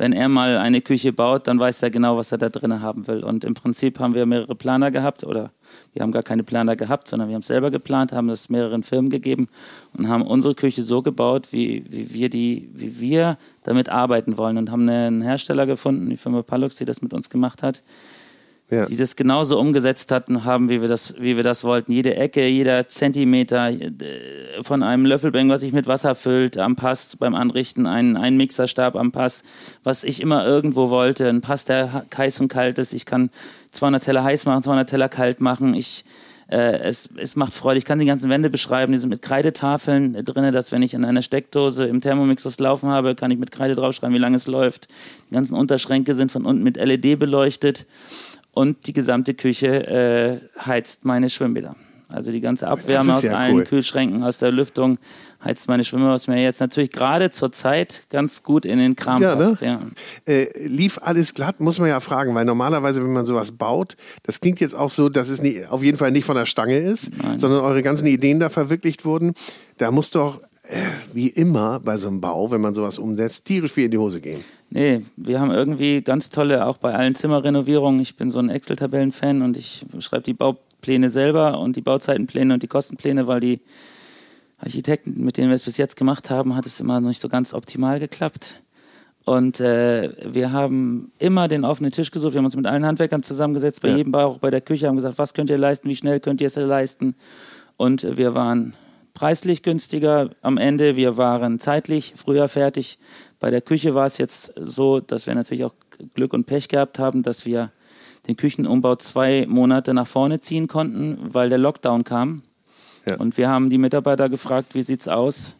Wenn 0.00 0.14
er 0.14 0.30
mal 0.30 0.56
eine 0.56 0.80
Küche 0.80 1.12
baut, 1.12 1.46
dann 1.46 1.58
weiß 1.60 1.82
er 1.82 1.90
genau, 1.90 2.16
was 2.16 2.32
er 2.32 2.38
da 2.38 2.48
drin 2.48 2.80
haben 2.80 3.06
will. 3.06 3.22
Und 3.22 3.44
im 3.44 3.52
Prinzip 3.52 4.00
haben 4.00 4.14
wir 4.14 4.24
mehrere 4.24 4.54
Planer 4.54 4.90
gehabt 4.90 5.24
oder 5.24 5.50
wir 5.92 6.00
haben 6.00 6.10
gar 6.10 6.22
keine 6.22 6.42
Planer 6.42 6.74
gehabt, 6.74 7.06
sondern 7.06 7.28
wir 7.28 7.34
haben 7.34 7.42
es 7.42 7.48
selber 7.48 7.70
geplant, 7.70 8.10
haben 8.12 8.28
das 8.28 8.48
mehreren 8.48 8.82
Firmen 8.82 9.10
gegeben 9.10 9.50
und 9.92 10.08
haben 10.08 10.22
unsere 10.22 10.54
Küche 10.54 10.82
so 10.82 11.02
gebaut, 11.02 11.48
wie, 11.50 11.84
wie, 11.90 12.14
wir, 12.14 12.30
die, 12.30 12.70
wie 12.72 12.98
wir 12.98 13.36
damit 13.62 13.90
arbeiten 13.90 14.38
wollen 14.38 14.56
und 14.56 14.70
haben 14.70 14.88
einen 14.88 15.20
Hersteller 15.20 15.66
gefunden, 15.66 16.08
die 16.08 16.16
Firma 16.16 16.40
Palux, 16.40 16.76
die 16.76 16.86
das 16.86 17.02
mit 17.02 17.12
uns 17.12 17.28
gemacht 17.28 17.62
hat, 17.62 17.82
ja. 18.70 18.84
die 18.84 18.96
das 18.96 19.16
genauso 19.16 19.58
umgesetzt 19.58 20.12
hatten, 20.12 20.44
haben, 20.44 20.68
wie 20.68 20.80
wir 20.80 20.88
das, 20.88 21.14
wie 21.18 21.36
wir 21.36 21.42
das 21.42 21.64
wollten. 21.64 21.92
Jede 21.92 22.16
Ecke, 22.16 22.46
jeder 22.46 22.88
Zentimeter 22.88 23.70
äh, 23.70 23.90
von 24.62 24.82
einem 24.82 25.06
Löffelbang, 25.06 25.48
was 25.48 25.60
sich 25.60 25.72
mit 25.72 25.86
Wasser 25.86 26.14
füllt, 26.14 26.56
am 26.56 26.76
Pass 26.76 27.16
beim 27.16 27.34
Anrichten, 27.34 27.86
ein, 27.86 28.16
ein 28.16 28.36
Mixerstab 28.36 28.96
am 28.96 29.12
Pass, 29.12 29.42
was 29.82 30.04
ich 30.04 30.20
immer 30.20 30.46
irgendwo 30.46 30.90
wollte, 30.90 31.28
ein 31.28 31.40
Pass, 31.40 31.64
der 31.64 32.04
heiß 32.16 32.40
und 32.40 32.48
kalt 32.48 32.78
ist. 32.78 32.92
Ich 32.92 33.06
kann 33.06 33.30
200 33.72 34.04
Teller 34.04 34.24
heiß 34.24 34.46
machen, 34.46 34.62
200 34.62 34.88
Teller 34.88 35.08
kalt 35.08 35.40
machen. 35.40 35.74
Ich 35.74 36.04
äh, 36.50 36.80
es, 36.80 37.08
es 37.16 37.36
macht 37.36 37.54
Freude. 37.54 37.78
Ich 37.78 37.84
kann 37.84 38.00
die 38.00 38.06
ganzen 38.06 38.28
Wände 38.28 38.50
beschreiben. 38.50 38.92
Die 38.92 38.98
sind 38.98 39.08
mit 39.08 39.22
Kreidetafeln 39.22 40.24
drin, 40.24 40.52
dass 40.52 40.72
wenn 40.72 40.82
ich 40.82 40.94
in 40.94 41.04
einer 41.04 41.22
Steckdose 41.22 41.86
im 41.86 42.00
Thermomix 42.00 42.44
was 42.44 42.58
laufen 42.58 42.88
habe, 42.88 43.14
kann 43.14 43.30
ich 43.30 43.38
mit 43.38 43.52
Kreide 43.52 43.76
draufschreiben, 43.76 44.14
wie 44.14 44.18
lange 44.20 44.36
es 44.36 44.48
läuft. 44.48 44.88
Die 45.30 45.34
ganzen 45.34 45.54
Unterschränke 45.54 46.14
sind 46.16 46.32
von 46.32 46.44
unten 46.44 46.64
mit 46.64 46.76
LED 46.76 47.20
beleuchtet 47.20 47.86
und 48.60 48.86
die 48.86 48.92
gesamte 48.92 49.32
Küche 49.32 49.86
äh, 49.86 50.66
heizt 50.66 51.06
meine 51.06 51.30
Schwimmbäder. 51.30 51.74
Also 52.12 52.30
die 52.30 52.42
ganze 52.42 52.68
Abwärme 52.68 53.14
aus 53.14 53.26
allen 53.26 53.54
cool. 53.54 53.64
Kühlschränken, 53.64 54.22
aus 54.22 54.38
der 54.38 54.52
Lüftung 54.52 54.98
heizt 55.42 55.66
meine 55.68 55.82
Schwimmer, 55.82 56.10
was 56.10 56.26
mir 56.26 56.42
jetzt 56.42 56.60
natürlich 56.60 56.90
gerade 56.90 57.30
zur 57.30 57.52
Zeit 57.52 58.04
ganz 58.10 58.42
gut 58.42 58.66
in 58.66 58.78
den 58.78 58.96
Kram 58.96 59.22
ja, 59.22 59.34
ne? 59.34 59.44
passt. 59.44 59.62
Ne? 59.62 59.80
Ja. 60.28 60.32
Äh, 60.34 60.66
lief 60.66 60.98
alles 61.02 61.32
glatt, 61.32 61.60
muss 61.60 61.78
man 61.78 61.88
ja 61.88 62.00
fragen, 62.00 62.34
weil 62.34 62.44
normalerweise, 62.44 63.02
wenn 63.02 63.14
man 63.14 63.24
sowas 63.24 63.52
baut, 63.52 63.96
das 64.24 64.42
klingt 64.42 64.60
jetzt 64.60 64.74
auch 64.74 64.90
so, 64.90 65.08
dass 65.08 65.30
es 65.30 65.40
nie, 65.40 65.64
auf 65.64 65.82
jeden 65.82 65.96
Fall 65.96 66.10
nicht 66.10 66.26
von 66.26 66.36
der 66.36 66.44
Stange 66.44 66.78
ist, 66.78 67.12
Nein. 67.22 67.38
sondern 67.38 67.60
eure 67.60 67.82
ganzen 67.82 68.06
Ideen 68.06 68.40
da 68.40 68.50
verwirklicht 68.50 69.06
wurden. 69.06 69.32
Da 69.78 69.90
muss 69.90 70.10
doch 70.10 70.42
wie 71.12 71.28
immer 71.28 71.80
bei 71.80 71.96
so 71.96 72.08
einem 72.08 72.20
Bau, 72.20 72.50
wenn 72.50 72.60
man 72.60 72.74
sowas 72.74 72.98
umsetzt, 72.98 73.44
tierisch 73.46 73.72
viel 73.72 73.84
in 73.84 73.90
die 73.90 73.98
Hose 73.98 74.20
gehen. 74.20 74.40
Nee, 74.70 75.02
wir 75.16 75.40
haben 75.40 75.50
irgendwie 75.50 76.00
ganz 76.02 76.30
tolle, 76.30 76.66
auch 76.66 76.78
bei 76.78 76.94
allen 76.94 77.14
Zimmerrenovierungen. 77.14 78.00
Ich 78.00 78.16
bin 78.16 78.30
so 78.30 78.38
ein 78.38 78.48
Excel-Tabellen-Fan 78.48 79.42
und 79.42 79.56
ich 79.56 79.84
schreibe 79.98 80.22
die 80.22 80.34
Baupläne 80.34 81.10
selber 81.10 81.58
und 81.58 81.76
die 81.76 81.80
Bauzeitenpläne 81.80 82.54
und 82.54 82.62
die 82.62 82.68
Kostenpläne, 82.68 83.26
weil 83.26 83.40
die 83.40 83.60
Architekten, 84.58 85.24
mit 85.24 85.36
denen 85.36 85.48
wir 85.48 85.54
es 85.54 85.64
bis 85.64 85.76
jetzt 85.76 85.96
gemacht 85.96 86.30
haben, 86.30 86.54
hat 86.54 86.66
es 86.66 86.78
immer 86.80 87.00
noch 87.00 87.08
nicht 87.08 87.20
so 87.20 87.28
ganz 87.28 87.52
optimal 87.52 87.98
geklappt. 87.98 88.60
Und 89.24 89.60
äh, 89.60 90.12
wir 90.24 90.52
haben 90.52 91.12
immer 91.18 91.48
den 91.48 91.64
offenen 91.64 91.92
Tisch 91.92 92.10
gesucht. 92.10 92.34
Wir 92.34 92.38
haben 92.38 92.46
uns 92.46 92.56
mit 92.56 92.66
allen 92.66 92.86
Handwerkern 92.86 93.22
zusammengesetzt, 93.22 93.82
bei 93.82 93.88
ja. 93.88 93.96
jedem 93.96 94.12
Bau, 94.12 94.26
auch 94.26 94.38
bei 94.38 94.50
der 94.50 94.60
Küche, 94.60 94.88
haben 94.88 94.96
gesagt, 94.96 95.18
was 95.18 95.34
könnt 95.34 95.50
ihr 95.50 95.58
leisten, 95.58 95.88
wie 95.88 95.96
schnell 95.96 96.20
könnt 96.20 96.40
ihr 96.40 96.46
es 96.46 96.56
leisten. 96.56 97.14
Und 97.76 98.16
wir 98.16 98.34
waren 98.34 98.74
preislich 99.14 99.62
günstiger 99.62 100.30
am 100.42 100.56
Ende, 100.56 100.96
wir 100.96 101.16
waren 101.16 101.58
zeitlich 101.58 102.14
früher 102.16 102.48
fertig. 102.48 102.98
Bei 103.38 103.50
der 103.50 103.60
Küche 103.60 103.94
war 103.94 104.06
es 104.06 104.18
jetzt 104.18 104.52
so, 104.56 105.00
dass 105.00 105.26
wir 105.26 105.34
natürlich 105.34 105.64
auch 105.64 105.74
Glück 106.14 106.32
und 106.32 106.46
Pech 106.46 106.68
gehabt 106.68 106.98
haben, 106.98 107.22
dass 107.22 107.46
wir 107.46 107.70
den 108.26 108.36
Küchenumbau 108.36 108.96
zwei 108.96 109.46
Monate 109.48 109.94
nach 109.94 110.06
vorne 110.06 110.40
ziehen 110.40 110.68
konnten, 110.68 111.18
weil 111.34 111.48
der 111.48 111.58
Lockdown 111.58 112.04
kam. 112.04 112.42
Ja. 113.06 113.16
Und 113.16 113.38
wir 113.38 113.48
haben 113.48 113.70
die 113.70 113.78
Mitarbeiter 113.78 114.28
gefragt, 114.28 114.74
wie 114.74 114.82
sieht's 114.82 115.08
aus? 115.08 115.56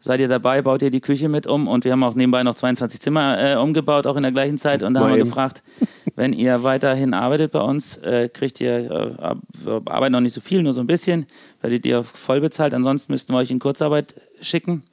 Seid 0.00 0.20
ihr 0.20 0.28
dabei? 0.28 0.62
Baut 0.62 0.82
ihr 0.82 0.90
die 0.90 1.00
Küche 1.00 1.28
mit 1.28 1.46
um? 1.46 1.66
Und 1.66 1.84
wir 1.84 1.92
haben 1.92 2.04
auch 2.04 2.14
nebenbei 2.14 2.44
noch 2.44 2.54
22 2.54 3.00
Zimmer 3.00 3.36
äh, 3.38 3.56
umgebaut, 3.56 4.06
auch 4.06 4.14
in 4.14 4.22
der 4.22 4.30
gleichen 4.30 4.56
Zeit. 4.56 4.84
Und 4.84 4.94
da 4.94 5.00
haben 5.00 5.10
wir 5.10 5.24
gefragt, 5.24 5.64
wenn 6.14 6.32
ihr 6.32 6.62
weiterhin 6.62 7.14
arbeitet 7.14 7.50
bei 7.50 7.60
uns, 7.60 7.96
äh, 7.98 8.28
kriegt 8.28 8.60
ihr, 8.60 9.16
äh, 9.18 9.34
wir 9.64 9.82
arbeiten 9.86 10.12
noch 10.12 10.20
nicht 10.20 10.34
so 10.34 10.40
viel, 10.40 10.62
nur 10.62 10.72
so 10.72 10.80
ein 10.80 10.86
bisschen, 10.86 11.26
werdet 11.60 11.84
ihr 11.84 12.04
voll 12.04 12.40
bezahlt. 12.40 12.74
Ansonsten 12.74 13.12
müssten 13.12 13.32
wir 13.32 13.38
euch 13.38 13.50
in 13.50 13.58
Kurzarbeit 13.58 14.14
schicken. 14.40 14.84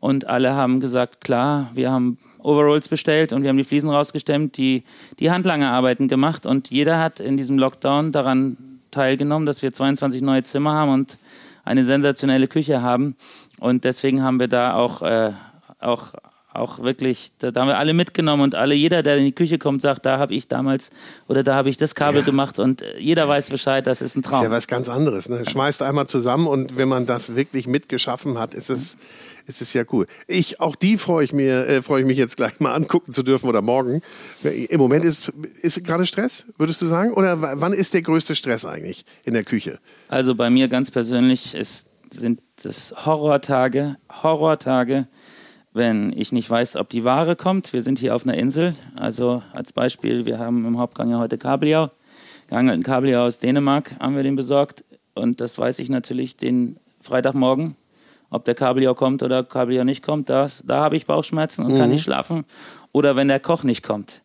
Und 0.00 0.26
alle 0.26 0.54
haben 0.54 0.80
gesagt, 0.80 1.22
klar, 1.22 1.70
wir 1.74 1.90
haben 1.90 2.18
Overalls 2.40 2.88
bestellt 2.88 3.32
und 3.32 3.44
wir 3.44 3.48
haben 3.48 3.56
die 3.56 3.64
Fliesen 3.64 3.88
rausgestemmt, 3.88 4.56
die, 4.56 4.82
die 5.18 5.30
Handlangerarbeiten 5.30 6.08
gemacht. 6.08 6.44
Und 6.44 6.70
jeder 6.70 6.98
hat 6.98 7.20
in 7.20 7.36
diesem 7.36 7.58
Lockdown 7.58 8.12
daran 8.12 8.56
teilgenommen, 8.90 9.46
dass 9.46 9.62
wir 9.62 9.72
22 9.72 10.20
neue 10.20 10.42
Zimmer 10.42 10.74
haben 10.74 10.92
und 10.92 11.18
eine 11.64 11.84
sensationelle 11.84 12.48
Küche 12.48 12.82
haben. 12.82 13.16
Und 13.62 13.84
deswegen 13.84 14.24
haben 14.24 14.40
wir 14.40 14.48
da 14.48 14.74
auch, 14.74 15.02
äh, 15.02 15.30
auch 15.78 16.14
auch 16.54 16.80
wirklich, 16.80 17.32
da, 17.38 17.48
haben 17.54 17.68
wir 17.68 17.78
alle 17.78 17.94
mitgenommen 17.94 18.42
und 18.42 18.54
alle, 18.54 18.74
jeder, 18.74 19.02
der 19.02 19.16
in 19.16 19.24
die 19.24 19.32
Küche 19.32 19.58
kommt, 19.58 19.80
sagt, 19.80 20.04
da 20.04 20.18
habe 20.18 20.34
ich 20.34 20.48
damals 20.48 20.90
oder 21.26 21.42
da 21.42 21.54
habe 21.54 21.70
ich 21.70 21.78
das 21.78 21.94
Kabel 21.94 22.20
ja. 22.20 22.26
gemacht 22.26 22.58
und 22.58 22.82
äh, 22.82 22.98
jeder 22.98 23.26
weiß 23.26 23.48
Bescheid, 23.48 23.86
das 23.86 24.02
ist 24.02 24.16
ein 24.16 24.22
Traum. 24.22 24.32
Das 24.32 24.40
ist 24.42 24.50
ja 24.50 24.56
was 24.56 24.66
ganz 24.66 24.88
anderes. 24.90 25.30
Ne? 25.30 25.44
Schmeißt 25.48 25.80
einmal 25.80 26.08
zusammen 26.08 26.46
und 26.46 26.76
wenn 26.76 26.88
man 26.88 27.06
das 27.06 27.36
wirklich 27.36 27.66
mitgeschaffen 27.66 28.38
hat, 28.38 28.52
ist 28.52 28.68
es, 28.68 28.98
ist 29.46 29.62
es 29.62 29.72
ja 29.72 29.84
cool. 29.92 30.06
Ich, 30.26 30.60
auch 30.60 30.76
die 30.76 30.98
freue 30.98 31.24
ich 31.24 31.32
mir, 31.32 31.66
äh, 31.66 31.80
freue 31.80 32.02
ich 32.02 32.06
mich 32.06 32.18
jetzt 32.18 32.36
gleich 32.36 32.60
mal 32.60 32.74
angucken 32.74 33.12
zu 33.12 33.22
dürfen 33.22 33.48
oder 33.48 33.62
morgen. 33.62 34.02
Im 34.42 34.78
Moment 34.78 35.06
ist, 35.06 35.32
ist 35.62 35.82
gerade 35.84 36.04
Stress, 36.04 36.44
würdest 36.58 36.82
du 36.82 36.86
sagen? 36.86 37.14
Oder 37.14 37.40
wann 37.40 37.72
ist 37.72 37.94
der 37.94 38.02
größte 38.02 38.34
Stress 38.34 38.66
eigentlich 38.66 39.06
in 39.24 39.32
der 39.32 39.44
Küche? 39.44 39.78
Also 40.08 40.34
bei 40.34 40.50
mir 40.50 40.68
ganz 40.68 40.90
persönlich 40.90 41.54
ist, 41.54 41.88
sind 42.12 42.40
das 42.62 42.94
Horrortage, 43.06 43.96
Horrortage, 44.22 45.06
wenn 45.72 46.12
ich 46.12 46.32
nicht 46.32 46.48
weiß, 46.48 46.76
ob 46.76 46.90
die 46.90 47.04
Ware 47.04 47.36
kommt. 47.36 47.72
Wir 47.72 47.82
sind 47.82 47.98
hier 47.98 48.14
auf 48.14 48.24
einer 48.24 48.36
Insel. 48.36 48.74
Also 48.94 49.42
als 49.52 49.72
Beispiel, 49.72 50.26
wir 50.26 50.38
haben 50.38 50.66
im 50.66 50.78
Hauptgang 50.78 51.10
ja 51.10 51.18
heute 51.18 51.38
Kabeljau. 51.38 51.90
Geangelten 52.48 52.82
Kabeljau 52.82 53.24
aus 53.24 53.38
Dänemark 53.38 53.92
haben 53.98 54.14
wir 54.14 54.22
den 54.22 54.36
besorgt. 54.36 54.84
Und 55.14 55.40
das 55.40 55.58
weiß 55.58 55.78
ich 55.78 55.88
natürlich 55.88 56.36
den 56.36 56.76
Freitagmorgen, 57.00 57.76
ob 58.30 58.44
der 58.44 58.54
Kabeljau 58.54 58.94
kommt 58.94 59.22
oder 59.22 59.42
Kabeljau 59.42 59.84
nicht 59.84 60.04
kommt. 60.04 60.28
Das, 60.28 60.62
da 60.66 60.82
habe 60.84 60.96
ich 60.96 61.06
Bauchschmerzen 61.06 61.64
und 61.64 61.74
mhm. 61.74 61.78
kann 61.78 61.90
nicht 61.90 62.02
schlafen. 62.02 62.44
Oder 62.92 63.16
wenn 63.16 63.28
der 63.28 63.40
Koch 63.40 63.64
nicht 63.64 63.82
kommt. 63.82 64.20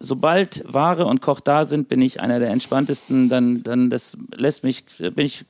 Sobald 0.00 0.62
Ware 0.66 1.06
und 1.06 1.20
Koch 1.20 1.40
da 1.40 1.64
sind, 1.64 1.88
bin 1.88 2.00
ich 2.02 2.20
einer 2.20 2.38
der 2.38 2.50
entspanntesten. 2.50 3.28
Dann, 3.28 3.62
dann 3.62 3.90
das 3.90 4.16
lässt 4.36 4.62
mich, 4.64 4.84
bin 4.98 5.26
ich 5.26 5.44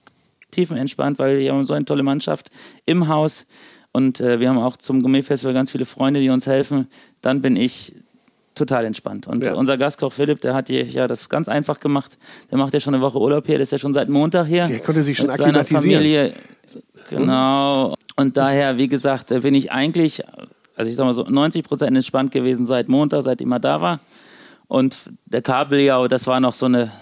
tiefenentspannt, 0.50 1.18
weil 1.18 1.38
wir 1.38 1.52
haben 1.52 1.64
so 1.64 1.74
eine 1.74 1.84
tolle 1.84 2.02
Mannschaft 2.02 2.50
im 2.86 3.08
Haus 3.08 3.46
und 3.92 4.20
äh, 4.20 4.40
wir 4.40 4.48
haben 4.48 4.58
auch 4.58 4.76
zum 4.76 5.02
Gourmet-Festival 5.02 5.54
ganz 5.54 5.70
viele 5.70 5.84
Freunde, 5.84 6.20
die 6.20 6.30
uns 6.30 6.46
helfen. 6.46 6.88
Dann 7.20 7.40
bin 7.40 7.56
ich 7.56 7.94
total 8.54 8.84
entspannt. 8.84 9.26
Und 9.26 9.44
ja. 9.44 9.54
unser 9.54 9.78
Gastkoch 9.78 10.12
Philipp, 10.12 10.40
der 10.40 10.54
hat 10.54 10.68
hier 10.68 10.84
ja 10.84 11.06
das 11.06 11.28
ganz 11.28 11.48
einfach 11.48 11.80
gemacht. 11.80 12.18
Der 12.50 12.58
macht 12.58 12.74
ja 12.74 12.80
schon 12.80 12.94
eine 12.94 13.02
Woche 13.02 13.18
Urlaub 13.18 13.46
hier, 13.46 13.56
der 13.56 13.62
ist 13.62 13.72
ja 13.72 13.78
schon 13.78 13.94
seit 13.94 14.08
Montag 14.08 14.46
hier. 14.46 14.66
Der 14.66 14.80
konnte 14.80 15.02
sich 15.02 15.16
schon 15.16 15.30
akklimatisieren. 15.30 15.82
Familie. 15.82 16.32
Genau. 17.10 17.94
Und 18.16 18.36
daher, 18.36 18.76
wie 18.76 18.88
gesagt, 18.88 19.28
bin 19.28 19.54
ich 19.54 19.72
eigentlich, 19.72 20.22
also 20.76 20.90
ich 20.90 20.96
sag 20.96 21.04
mal 21.04 21.12
so, 21.12 21.24
90 21.24 21.64
Prozent 21.64 21.96
entspannt 21.96 22.32
gewesen 22.32 22.66
seit 22.66 22.88
Montag, 22.88 23.22
seitdem 23.22 23.52
er 23.52 23.60
da 23.60 23.80
war. 23.80 24.00
Und 24.66 24.96
der 25.24 25.40
Kabeljau, 25.40 26.08
das 26.08 26.26
war 26.26 26.40
noch 26.40 26.52
so 26.52 26.66
eine 26.66 26.92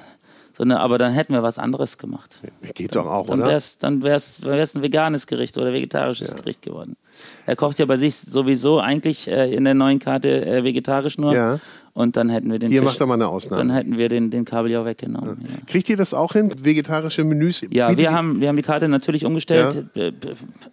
sondern 0.56 0.78
aber 0.78 0.96
dann 0.98 1.12
hätten 1.12 1.34
wir 1.34 1.42
was 1.42 1.58
anderes 1.58 1.98
gemacht. 1.98 2.40
Geht 2.74 2.96
doch 2.96 3.06
auch, 3.06 3.26
dann, 3.26 3.40
oder? 3.40 3.50
Wär's, 3.50 3.78
dann 3.78 4.02
wäre 4.02 4.16
es 4.16 4.74
ein 4.74 4.82
veganes 4.82 5.26
Gericht 5.26 5.58
oder 5.58 5.72
vegetarisches 5.72 6.30
ja. 6.30 6.36
Gericht 6.36 6.62
geworden. 6.62 6.96
Er 7.44 7.56
kocht 7.56 7.78
ja 7.78 7.86
bei 7.86 7.96
sich 7.96 8.16
sowieso 8.16 8.80
eigentlich 8.80 9.28
äh, 9.28 9.54
in 9.54 9.64
der 9.64 9.74
neuen 9.74 9.98
Karte 9.98 10.46
äh, 10.46 10.64
vegetarisch 10.64 11.18
nur. 11.18 11.34
Ja. 11.34 11.60
Und 11.92 12.16
dann 12.16 12.28
hätten 12.28 12.50
wir 12.50 12.58
den 12.58 12.70
Ihr 12.70 12.80
Fisch, 12.80 12.90
macht 12.90 13.00
doch 13.00 13.06
mal 13.06 13.14
eine 13.14 13.28
Ausnahme. 13.28 13.62
Dann 13.62 13.70
hätten 13.74 13.96
wir 13.96 14.10
den, 14.10 14.30
den 14.30 14.44
Kabeljau 14.44 14.84
weggenommen. 14.84 15.38
Ja. 15.42 15.48
Ja. 15.50 15.56
Kriegt 15.66 15.88
ihr 15.88 15.96
das 15.96 16.12
auch 16.12 16.34
hin? 16.34 16.52
Vegetarische 16.62 17.24
Menüs? 17.24 17.62
Ja, 17.70 17.96
wir 17.96 18.12
haben, 18.12 18.40
wir 18.40 18.48
haben 18.48 18.56
die 18.56 18.62
Karte 18.62 18.88
natürlich 18.88 19.24
umgestellt. 19.24 19.86
Ja. 19.94 20.04
Äh, 20.04 20.12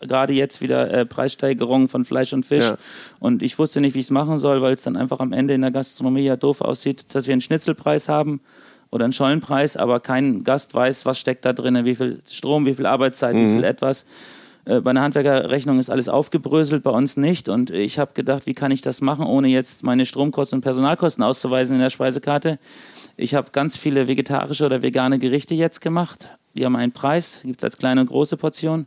gerade 0.01 0.33
jetzt 0.33 0.61
wieder 0.61 0.91
äh, 0.91 1.05
Preissteigerungen 1.05 1.87
von 1.87 2.03
Fleisch 2.03 2.33
und 2.33 2.45
Fisch. 2.45 2.73
Und 3.19 3.41
ich 3.41 3.57
wusste 3.57 3.79
nicht, 3.79 3.95
wie 3.95 3.99
ich 3.99 4.07
es 4.07 4.11
machen 4.11 4.37
soll, 4.37 4.61
weil 4.61 4.73
es 4.73 4.81
dann 4.81 4.97
einfach 4.97 5.19
am 5.19 5.31
Ende 5.31 5.53
in 5.53 5.61
der 5.61 5.71
Gastronomie 5.71 6.23
ja 6.23 6.35
doof 6.35 6.61
aussieht, 6.61 7.05
dass 7.13 7.27
wir 7.27 7.33
einen 7.33 7.41
Schnitzelpreis 7.41 8.09
haben 8.09 8.41
oder 8.93 9.05
einen 9.05 9.13
Schollenpreis, 9.13 9.75
aber 9.75 9.99
kein 9.99 10.43
Gast 10.43 10.75
weiß, 10.75 11.07
was 11.07 11.17
steckt 11.17 11.45
da 11.45 11.53
drin, 11.53 11.83
wie 11.83 11.95
viel 11.95 12.21
Strom, 12.29 12.67
wie 12.67 12.75
viel 12.75 12.85
Arbeitszeit, 12.85 13.35
mhm. 13.35 13.39
wie 13.39 13.55
viel 13.55 13.63
etwas. 13.63 14.05
Äh, 14.65 14.81
bei 14.81 14.91
einer 14.91 15.01
Handwerkerrechnung 15.01 15.79
ist 15.79 15.89
alles 15.89 16.09
aufgebröselt, 16.09 16.83
bei 16.83 16.91
uns 16.91 17.17
nicht. 17.17 17.49
Und 17.49 17.71
ich 17.71 17.97
habe 17.97 18.11
gedacht, 18.13 18.45
wie 18.45 18.53
kann 18.53 18.71
ich 18.71 18.81
das 18.81 19.01
machen, 19.01 19.25
ohne 19.25 19.47
jetzt 19.47 19.81
meine 19.81 20.05
Stromkosten 20.05 20.57
und 20.57 20.61
Personalkosten 20.61 21.23
auszuweisen 21.23 21.75
in 21.75 21.81
der 21.81 21.89
Speisekarte. 21.89 22.59
Ich 23.17 23.33
habe 23.33 23.49
ganz 23.51 23.75
viele 23.75 24.07
vegetarische 24.07 24.67
oder 24.67 24.83
vegane 24.83 25.17
Gerichte 25.17 25.55
jetzt 25.55 25.81
gemacht. 25.81 26.29
Die 26.53 26.63
haben 26.63 26.75
einen 26.75 26.91
Preis, 26.91 27.41
gibt 27.43 27.61
es 27.61 27.63
als 27.63 27.77
kleine 27.79 28.01
und 28.01 28.07
große 28.07 28.37
Portion. 28.37 28.85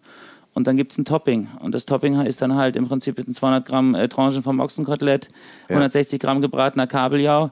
Und 0.57 0.66
dann 0.66 0.79
gibt 0.79 0.92
es 0.92 0.97
ein 0.97 1.05
Topping. 1.05 1.49
Und 1.61 1.75
das 1.75 1.85
Topping 1.85 2.19
ist 2.23 2.40
dann 2.40 2.55
halt 2.55 2.77
im 2.77 2.88
Prinzip 2.88 3.23
200 3.23 3.66
Gramm 3.66 3.95
äh, 3.95 4.09
Tranchen 4.09 4.42
vom 4.42 4.59
Ochsenkotelett, 4.59 5.29
ja. 5.69 5.77
160 5.77 6.19
Gramm 6.19 6.40
gebratener 6.40 6.87
Kabeljau. 6.87 7.51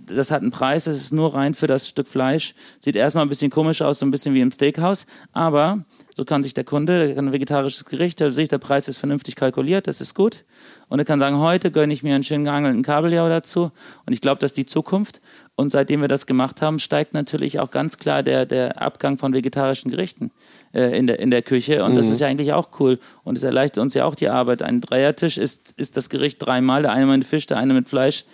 Das 0.00 0.32
hat 0.32 0.42
einen 0.42 0.50
Preis, 0.50 0.84
das 0.84 0.96
ist 0.96 1.12
nur 1.12 1.34
rein 1.34 1.54
für 1.54 1.68
das 1.68 1.86
Stück 1.86 2.08
Fleisch. 2.08 2.56
Sieht 2.80 2.96
erstmal 2.96 3.24
ein 3.24 3.28
bisschen 3.28 3.52
komisch 3.52 3.80
aus, 3.80 4.00
so 4.00 4.06
ein 4.06 4.10
bisschen 4.10 4.34
wie 4.34 4.40
im 4.40 4.50
Steakhouse. 4.50 5.06
Aber 5.30 5.84
so 6.16 6.24
kann 6.24 6.42
sich 6.42 6.52
der 6.52 6.64
Kunde, 6.64 7.06
der 7.06 7.14
kann 7.14 7.28
ein 7.28 7.32
vegetarisches 7.32 7.84
Gericht, 7.84 8.20
da 8.20 8.28
sehe 8.28 8.42
ich, 8.42 8.48
der 8.48 8.58
Preis 8.58 8.88
ist 8.88 8.98
vernünftig 8.98 9.36
kalkuliert, 9.36 9.86
das 9.86 10.00
ist 10.00 10.14
gut. 10.14 10.44
Und 10.88 10.98
er 10.98 11.04
kann 11.04 11.20
sagen, 11.20 11.38
heute 11.38 11.70
gönne 11.70 11.92
ich 11.92 12.02
mir 12.02 12.16
einen 12.16 12.24
schön 12.24 12.42
geangelten 12.42 12.82
Kabeljau 12.82 13.28
dazu. 13.28 13.70
Und 14.04 14.12
ich 14.14 14.20
glaube, 14.20 14.40
das 14.40 14.50
ist 14.50 14.56
die 14.56 14.66
Zukunft. 14.66 15.20
Und 15.54 15.70
seitdem 15.70 16.00
wir 16.00 16.08
das 16.08 16.26
gemacht 16.26 16.60
haben, 16.60 16.80
steigt 16.80 17.14
natürlich 17.14 17.60
auch 17.60 17.70
ganz 17.70 17.98
klar 17.98 18.24
der, 18.24 18.46
der 18.46 18.82
Abgang 18.82 19.16
von 19.16 19.32
vegetarischen 19.32 19.92
Gerichten 19.92 20.32
äh, 20.74 20.96
in, 20.98 21.06
der, 21.06 21.18
in 21.18 21.30
der 21.30 21.42
Küche. 21.42 21.84
Und 21.84 21.92
mhm. 21.92 21.96
das 21.96 22.08
ist 22.08 22.20
ja 22.20 22.26
eigentlich 22.26 22.52
auch 22.52 22.68
cool. 22.80 22.98
Und 23.24 23.38
es 23.38 23.44
erleichtert 23.44 23.82
uns 23.82 23.94
ja 23.94 24.04
auch 24.04 24.14
die 24.14 24.28
Arbeit. 24.28 24.62
Ein 24.62 24.80
Dreiertisch 24.80 25.38
ist, 25.38 25.74
ist 25.76 25.96
das 25.96 26.08
Gericht 26.08 26.44
dreimal. 26.44 26.82
Der 26.82 26.92
eine 26.92 27.06
mit 27.06 27.24
Fisch, 27.24 27.46
der 27.46 27.58
eine 27.58 27.74
mit 27.74 27.88
Fleisch 27.88 28.24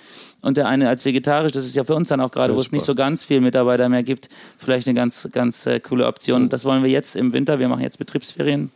und 0.40 0.56
der 0.56 0.66
eine 0.68 0.88
als 0.88 1.04
vegetarisch. 1.04 1.52
Das 1.52 1.64
ist 1.64 1.74
ja 1.74 1.84
für 1.84 1.94
uns 1.94 2.08
dann 2.08 2.20
auch 2.20 2.30
gerade, 2.30 2.56
wo 2.56 2.60
es 2.60 2.72
nicht 2.72 2.84
so 2.84 2.94
ganz 2.94 3.24
viel 3.24 3.40
Mitarbeiter 3.40 3.88
mehr 3.88 4.02
gibt, 4.02 4.28
vielleicht 4.56 4.86
eine 4.86 4.94
ganz, 4.94 5.28
ganz 5.32 5.66
äh, 5.66 5.80
coole 5.80 6.06
Option. 6.06 6.44
Mhm. 6.44 6.48
Das 6.48 6.64
wollen 6.64 6.82
wir 6.82 6.90
jetzt 6.90 7.16
im 7.16 7.32
Winter. 7.32 7.58
Wir 7.58 7.68
machen 7.68 7.82
jetzt 7.82 7.98
Betriebsferien. 7.98 8.70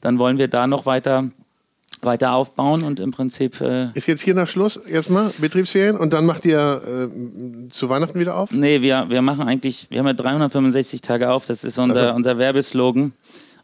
Dann 0.00 0.18
wollen 0.18 0.38
wir 0.38 0.48
da 0.48 0.66
noch 0.66 0.86
weiter 0.86 1.30
weiter 2.02 2.34
aufbauen 2.34 2.82
und 2.82 3.00
im 3.00 3.10
Prinzip. 3.10 3.60
Äh 3.60 3.88
ist 3.94 4.06
jetzt 4.06 4.22
hier 4.22 4.34
nach 4.34 4.48
Schluss 4.48 4.76
erstmal 4.76 5.30
Betriebsferien 5.38 5.96
und 5.96 6.12
dann 6.12 6.26
macht 6.26 6.44
ihr 6.44 7.10
äh, 7.10 7.68
zu 7.68 7.88
Weihnachten 7.88 8.18
wieder 8.18 8.36
auf? 8.36 8.52
Nee, 8.52 8.82
wir, 8.82 9.06
wir 9.08 9.22
machen 9.22 9.46
eigentlich, 9.46 9.86
wir 9.90 9.98
haben 9.98 10.06
ja 10.06 10.12
365 10.14 11.00
Tage 11.00 11.30
auf, 11.30 11.46
das 11.46 11.64
ist 11.64 11.78
unser, 11.78 12.00
also. 12.00 12.14
unser 12.14 12.38
Werbeslogan. 12.38 13.12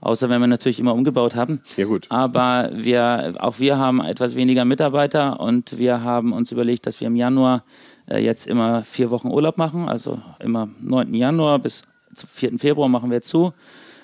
Außer 0.01 0.29
wenn 0.29 0.40
wir 0.40 0.46
natürlich 0.46 0.79
immer 0.79 0.94
umgebaut 0.94 1.35
haben. 1.35 1.62
Ja, 1.77 1.87
gut. 1.87 2.07
Aber 2.11 2.70
wir, 2.72 3.35
auch 3.38 3.59
wir 3.59 3.79
haben 3.79 4.01
etwas 4.01 4.37
weniger 4.37 4.64
Mitarbeiter 4.64 5.40
und 5.40 5.79
wir 5.79 6.03
haben 6.03 6.33
uns 6.33 6.53
überlegt, 6.53 6.87
dass 6.87 7.01
wir 7.01 7.09
im 7.09 7.16
Januar 7.16 7.64
äh, 8.09 8.18
jetzt 8.18 8.46
immer 8.46 8.85
vier 8.85 9.11
Wochen 9.11 9.29
Urlaub 9.29 9.57
machen. 9.57 9.88
Also 9.88 10.20
immer 10.38 10.68
9. 10.81 11.14
Januar 11.14 11.59
bis 11.59 11.83
4. 12.14 12.59
Februar 12.59 12.88
machen 12.88 13.11
wir 13.11 13.22
zu, 13.22 13.53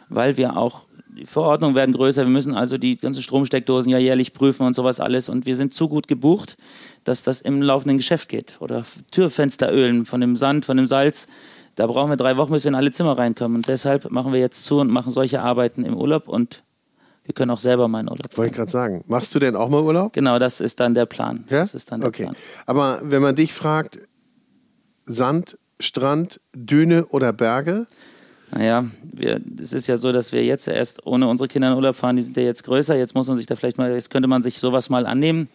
weil 0.08 0.36
wir 0.36 0.56
auch 0.56 0.82
die 1.16 1.26
Verordnungen 1.26 1.76
werden 1.76 1.94
größer, 1.94 2.22
wir 2.22 2.30
müssen 2.30 2.54
also 2.54 2.78
die 2.78 2.96
ganzen 2.96 3.22
Stromsteckdosen 3.22 3.90
ja 3.90 3.98
jährlich 3.98 4.32
prüfen 4.32 4.66
und 4.66 4.74
sowas 4.74 5.00
alles 5.00 5.28
und 5.28 5.46
wir 5.46 5.56
sind 5.56 5.74
zu 5.74 5.88
gut 5.88 6.08
gebucht, 6.08 6.56
dass 7.04 7.22
das 7.22 7.40
im 7.40 7.60
laufenden 7.60 7.98
Geschäft 7.98 8.28
geht. 8.28 8.56
Oder 8.60 8.84
Türfensterölen 9.10 10.06
von 10.06 10.20
dem 10.20 10.36
Sand, 10.36 10.64
von 10.64 10.76
dem 10.76 10.86
Salz, 10.86 11.28
da 11.74 11.86
brauchen 11.86 12.10
wir 12.10 12.16
drei 12.16 12.36
Wochen, 12.36 12.52
bis 12.52 12.64
wir 12.64 12.70
in 12.70 12.74
alle 12.74 12.90
Zimmer 12.90 13.16
reinkommen 13.16 13.56
und 13.56 13.68
deshalb 13.68 14.10
machen 14.10 14.32
wir 14.32 14.40
jetzt 14.40 14.64
zu 14.64 14.80
und 14.80 14.90
machen 14.90 15.10
solche 15.10 15.42
Arbeiten 15.42 15.84
im 15.84 15.96
Urlaub 15.96 16.28
und 16.28 16.62
wir 17.24 17.34
können 17.34 17.50
auch 17.50 17.58
selber 17.58 17.88
mal 17.88 18.00
in 18.00 18.08
Urlaub 18.08 18.36
Wollte 18.36 18.50
ich 18.50 18.56
gerade 18.56 18.70
sagen. 18.70 19.04
Machst 19.06 19.34
du 19.34 19.38
denn 19.38 19.54
auch 19.54 19.68
mal 19.68 19.82
Urlaub? 19.82 20.12
Genau, 20.12 20.38
das 20.38 20.60
ist 20.60 20.80
dann 20.80 20.94
der 20.94 21.06
Plan. 21.06 21.44
Ja? 21.50 21.60
Das 21.60 21.74
ist 21.74 21.92
dann 21.92 22.00
der 22.00 22.08
okay. 22.08 22.24
Plan. 22.24 22.36
Aber 22.66 23.00
wenn 23.04 23.22
man 23.22 23.36
dich 23.36 23.52
fragt, 23.52 24.00
Sand, 25.04 25.58
Strand, 25.78 26.40
Düne 26.54 27.06
oder 27.06 27.32
Berge? 27.32 27.86
Naja, 28.54 28.84
wir, 29.02 29.40
es 29.60 29.72
ist 29.72 29.86
ja 29.86 29.96
so, 29.96 30.12
dass 30.12 30.32
wir 30.32 30.44
jetzt 30.44 30.68
erst 30.68 31.06
ohne 31.06 31.26
unsere 31.26 31.48
Kinder 31.48 31.68
in 31.70 31.74
Urlaub 31.74 31.96
fahren, 31.96 32.16
die 32.16 32.22
sind 32.22 32.36
ja 32.36 32.42
jetzt 32.42 32.64
größer, 32.64 32.96
jetzt 32.96 33.14
muss 33.14 33.26
man 33.26 33.36
sich 33.36 33.46
da 33.46 33.56
vielleicht 33.56 33.78
mal, 33.78 33.92
jetzt 33.92 34.10
könnte 34.10 34.28
man 34.28 34.42
sich 34.42 34.58
sowas 34.58 34.90
mal 34.90 35.06
annehmen. 35.06 35.48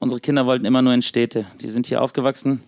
Unsere 0.00 0.20
Kinder 0.20 0.44
wollten 0.44 0.64
immer 0.64 0.82
nur 0.82 0.92
in 0.92 1.02
Städte. 1.02 1.46
Die 1.60 1.70
sind 1.70 1.86
hier 1.86 2.02
aufgewachsen 2.02 2.60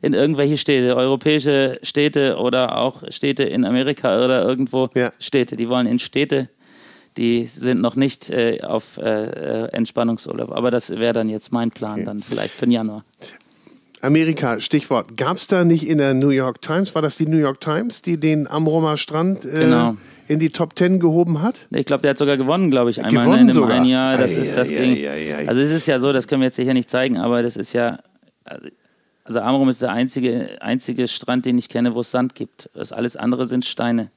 in 0.00 0.12
irgendwelche 0.12 0.58
Städte, 0.58 0.94
europäische 0.96 1.78
Städte 1.82 2.36
oder 2.36 2.78
auch 2.78 3.02
Städte 3.08 3.42
in 3.44 3.64
Amerika 3.64 4.24
oder 4.24 4.44
irgendwo 4.44 4.88
Ja. 4.94 5.12
Städte. 5.18 5.56
Die 5.56 5.68
wollen 5.68 5.86
in 5.86 5.98
Städte. 5.98 6.48
Die 7.16 7.46
sind 7.46 7.80
noch 7.80 7.96
nicht 7.96 8.30
äh, 8.30 8.60
auf 8.62 8.98
äh, 8.98 9.64
äh, 9.64 9.72
Entspannungsurlaub. 9.72 10.52
Aber 10.52 10.70
das 10.70 10.90
wäre 10.90 11.12
dann 11.14 11.28
jetzt 11.28 11.50
mein 11.52 11.70
Plan, 11.70 12.04
dann 12.04 12.22
vielleicht 12.22 12.54
für 12.54 12.66
den 12.66 12.72
Januar. 12.72 13.04
Amerika, 14.02 14.60
Stichwort. 14.60 15.16
Gab 15.16 15.36
es 15.36 15.46
da 15.48 15.64
nicht 15.64 15.86
in 15.88 15.98
der 15.98 16.14
New 16.14 16.30
York 16.30 16.62
Times, 16.62 16.94
war 16.94 17.02
das 17.02 17.16
die 17.16 17.26
New 17.26 17.38
York 17.38 17.60
Times, 17.60 18.02
die 18.02 18.18
den 18.18 18.48
Amrumer 18.48 18.96
Strand 18.96 19.44
äh, 19.44 19.60
Genau. 19.64 19.96
in 20.28 20.38
die 20.38 20.50
Top 20.50 20.74
Ten 20.76 21.00
gehoben 21.00 21.42
hat? 21.42 21.56
Ich 21.70 21.84
glaube, 21.86 22.02
der 22.02 22.10
hat 22.10 22.18
sogar 22.18 22.36
gewonnen, 22.36 22.70
glaube 22.70 22.90
ich, 22.90 23.02
einmal 23.02 23.24
Gewonnen 23.24 23.34
in 23.34 23.40
einem 23.46 23.50
sogar? 23.54 23.76
ein 23.76 23.84
Jahr. 23.84 24.16
Das 24.16 24.32
Ei, 24.36 24.40
ist 24.40 24.56
das 24.56 24.70
ei. 24.70 25.44
Also 25.46 25.60
es 25.60 25.70
ist 25.70 25.86
ja 25.86 25.98
so, 25.98 26.12
das 26.12 26.28
können 26.28 26.42
wir 26.42 26.46
jetzt 26.46 26.56
hier 26.56 26.74
nicht 26.74 26.90
zeigen, 26.90 27.16
aber 27.18 27.42
das 27.42 27.56
ist 27.56 27.72
ja 27.72 27.98
also 29.24 29.40
Amrum 29.40 29.68
ist 29.68 29.82
der 29.82 29.92
einzige 29.92 30.56
einzige 30.60 31.06
Strand, 31.06 31.44
den 31.44 31.58
ich 31.58 31.68
kenne, 31.68 31.94
wo 31.94 32.00
es 32.00 32.10
Sand 32.10 32.34
gibt. 32.34 32.70
Das 32.74 32.92
alles 32.92 33.14
andere 33.16 33.46
sind 33.46 33.66
Steine 33.66 34.10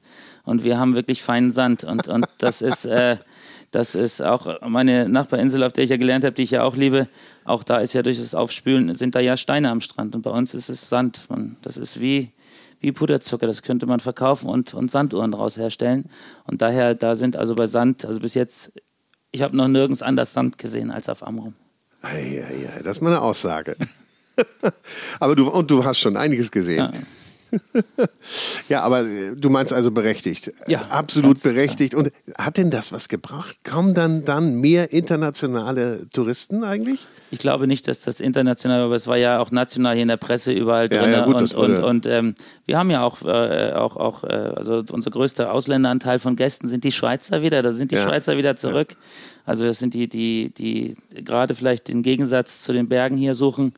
und 0.44 0.64
wir 0.64 0.78
haben 0.78 0.94
wirklich 0.94 1.22
feinen 1.22 1.50
Sand 1.50 1.84
und 1.84 2.08
und 2.08 2.24
das 2.38 2.62
ist 2.62 2.86
äh, 2.86 3.18
das 3.72 3.94
ist 3.94 4.22
auch 4.22 4.60
meine 4.68 5.08
Nachbarinsel, 5.08 5.64
auf 5.64 5.72
der 5.72 5.84
ich 5.84 5.90
ja 5.90 5.96
gelernt 5.96 6.24
habe, 6.24 6.34
die 6.34 6.42
ich 6.42 6.52
ja 6.52 6.62
auch 6.62 6.76
liebe. 6.76 7.08
Auch 7.44 7.64
da 7.64 7.78
ist 7.78 7.94
ja 7.94 8.02
durch 8.02 8.18
das 8.18 8.34
Aufspülen 8.34 8.94
sind 8.94 9.14
da 9.14 9.20
ja 9.20 9.36
Steine 9.36 9.70
am 9.70 9.80
Strand 9.80 10.14
und 10.14 10.22
bei 10.22 10.30
uns 10.30 10.54
ist 10.54 10.68
es 10.68 10.88
Sand. 10.88 11.26
Und 11.28 11.56
das 11.62 11.76
ist 11.76 12.00
wie 12.00 12.32
wie 12.82 12.92
Puderzucker, 12.92 13.46
das 13.46 13.62
könnte 13.62 13.86
man 13.86 14.00
verkaufen 14.00 14.48
und, 14.48 14.74
und 14.74 14.90
Sanduhren 14.90 15.30
daraus 15.30 15.56
herstellen. 15.56 16.10
Und 16.44 16.62
daher, 16.62 16.94
da 16.94 17.14
sind 17.14 17.36
also 17.36 17.54
bei 17.54 17.66
Sand, 17.66 18.04
also 18.04 18.18
bis 18.18 18.34
jetzt, 18.34 18.72
ich 19.30 19.40
habe 19.40 19.56
noch 19.56 19.68
nirgends 19.68 20.02
anders 20.02 20.32
Sand 20.32 20.58
gesehen 20.58 20.90
als 20.90 21.08
auf 21.08 21.24
Amrum. 21.24 21.54
Ei, 22.02 22.44
ei, 22.44 22.68
ei, 22.76 22.82
das 22.82 22.96
ist 22.96 23.00
mal 23.00 23.10
eine 23.10 23.22
Aussage. 23.22 23.76
aber 25.20 25.36
du, 25.36 25.48
und 25.48 25.70
du 25.70 25.84
hast 25.84 26.00
schon 26.00 26.16
einiges 26.16 26.50
gesehen. 26.50 26.90
Ja. 26.92 27.00
Ja, 28.68 28.82
aber 28.82 29.02
äh, 29.02 29.34
du 29.36 29.50
meinst 29.50 29.72
also 29.72 29.90
berechtigt. 29.90 30.52
Ja, 30.66 30.80
Äh, 30.80 30.84
Absolut 30.92 31.32
ganz 31.32 31.42
klar. 31.42 31.54
berechtigt. 31.54 31.94
Und 31.94 32.10
hat 32.38 32.56
denn 32.56 32.70
das 32.70 32.92
was 32.92 33.08
gebracht? 33.08 33.58
Kommen 33.64 33.94
dann, 33.94 34.24
dann 34.24 34.54
mehr 34.56 34.92
internationale 34.92 36.06
Touristen 36.12 36.64
eigentlich? 36.64 37.06
Ich 37.30 37.38
glaube 37.38 37.66
nicht, 37.66 37.88
dass 37.88 38.02
das 38.02 38.20
international, 38.20 38.82
aber 38.82 38.94
es 38.94 39.06
war 39.06 39.16
ja 39.16 39.38
auch 39.38 39.50
national 39.50 39.94
hier 39.94 40.02
in 40.02 40.08
der 40.08 40.16
Presse 40.18 40.52
überall 40.52 40.92
Ja, 40.92 41.00
drin. 41.02 41.12
ja, 41.12 41.24
gut, 41.24 41.34
und 41.36 41.40
das 41.40 41.54
und, 41.54 41.70
wurde- 41.76 41.86
und 41.86 42.06
ähm, 42.06 42.34
wir 42.66 42.78
haben 42.78 42.90
ja 42.90 43.02
auch, 43.04 43.22
äh, 43.22 43.72
auch, 43.72 43.96
auch 43.96 44.24
äh, 44.24 44.26
also 44.28 44.82
unser 44.90 45.10
größter 45.10 45.50
Ausländeranteil 45.52 46.18
von 46.18 46.36
Gästen 46.36 46.68
sind 46.68 46.84
die 46.84 46.92
Schweizer 46.92 47.42
wieder. 47.42 47.62
Da 47.62 47.72
sind 47.72 47.90
die 47.90 47.96
Ja. 47.96 48.02
Schweizer 48.02 48.36
wieder 48.36 48.56
zurück. 48.56 48.96
Also 49.44 49.64
das 49.64 49.78
sind 49.78 49.94
die, 49.94 50.08
die, 50.08 50.52
die 50.56 50.96
gerade 51.24 51.54
vielleicht 51.54 51.88
den 51.88 52.02
Gegensatz 52.02 52.62
zu 52.62 52.72
den 52.72 52.88
Bergen 52.88 53.16
hier 53.16 53.34
suchen. 53.34 53.72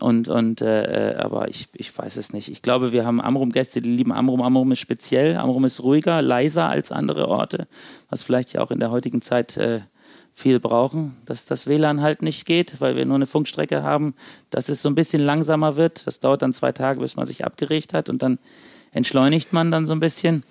Und, 0.00 0.28
und 0.28 0.60
äh, 0.60 1.12
äh, 1.12 1.16
aber 1.16 1.48
ich, 1.48 1.68
ich 1.74 1.96
weiß 1.96 2.16
es 2.16 2.32
nicht. 2.32 2.50
Ich 2.50 2.62
glaube, 2.62 2.92
wir 2.92 3.06
haben 3.06 3.20
Amrum-Gäste, 3.20 3.80
die 3.80 3.90
lieben 3.90 4.12
Amrum. 4.12 4.42
Amrum 4.42 4.72
ist 4.72 4.80
speziell. 4.80 5.36
Amrum 5.36 5.64
ist 5.64 5.82
ruhiger, 5.82 6.20
leiser 6.22 6.68
als 6.68 6.92
andere 6.92 7.28
Orte, 7.28 7.66
was 8.10 8.22
vielleicht 8.22 8.52
ja 8.52 8.62
auch 8.62 8.70
in 8.70 8.80
der 8.80 8.90
heutigen 8.90 9.22
Zeit 9.22 9.56
äh, 9.56 9.80
viel 10.32 10.60
brauchen, 10.60 11.16
dass 11.24 11.46
das 11.46 11.66
WLAN 11.66 12.02
halt 12.02 12.20
nicht 12.20 12.44
geht, 12.44 12.78
weil 12.82 12.94
wir 12.94 13.06
nur 13.06 13.14
eine 13.14 13.26
Funkstrecke 13.26 13.82
haben, 13.82 14.14
dass 14.50 14.68
es 14.68 14.82
so 14.82 14.90
ein 14.90 14.94
bisschen 14.94 15.22
langsamer 15.22 15.76
wird. 15.76 16.06
Das 16.06 16.20
dauert 16.20 16.42
dann 16.42 16.52
zwei 16.52 16.72
Tage, 16.72 17.00
bis 17.00 17.16
man 17.16 17.24
sich 17.24 17.46
abgeregt 17.46 17.94
hat 17.94 18.10
und 18.10 18.22
dann 18.22 18.38
entschleunigt 18.92 19.54
man 19.54 19.70
dann 19.70 19.86
so 19.86 19.94
ein 19.94 20.00
bisschen. 20.00 20.44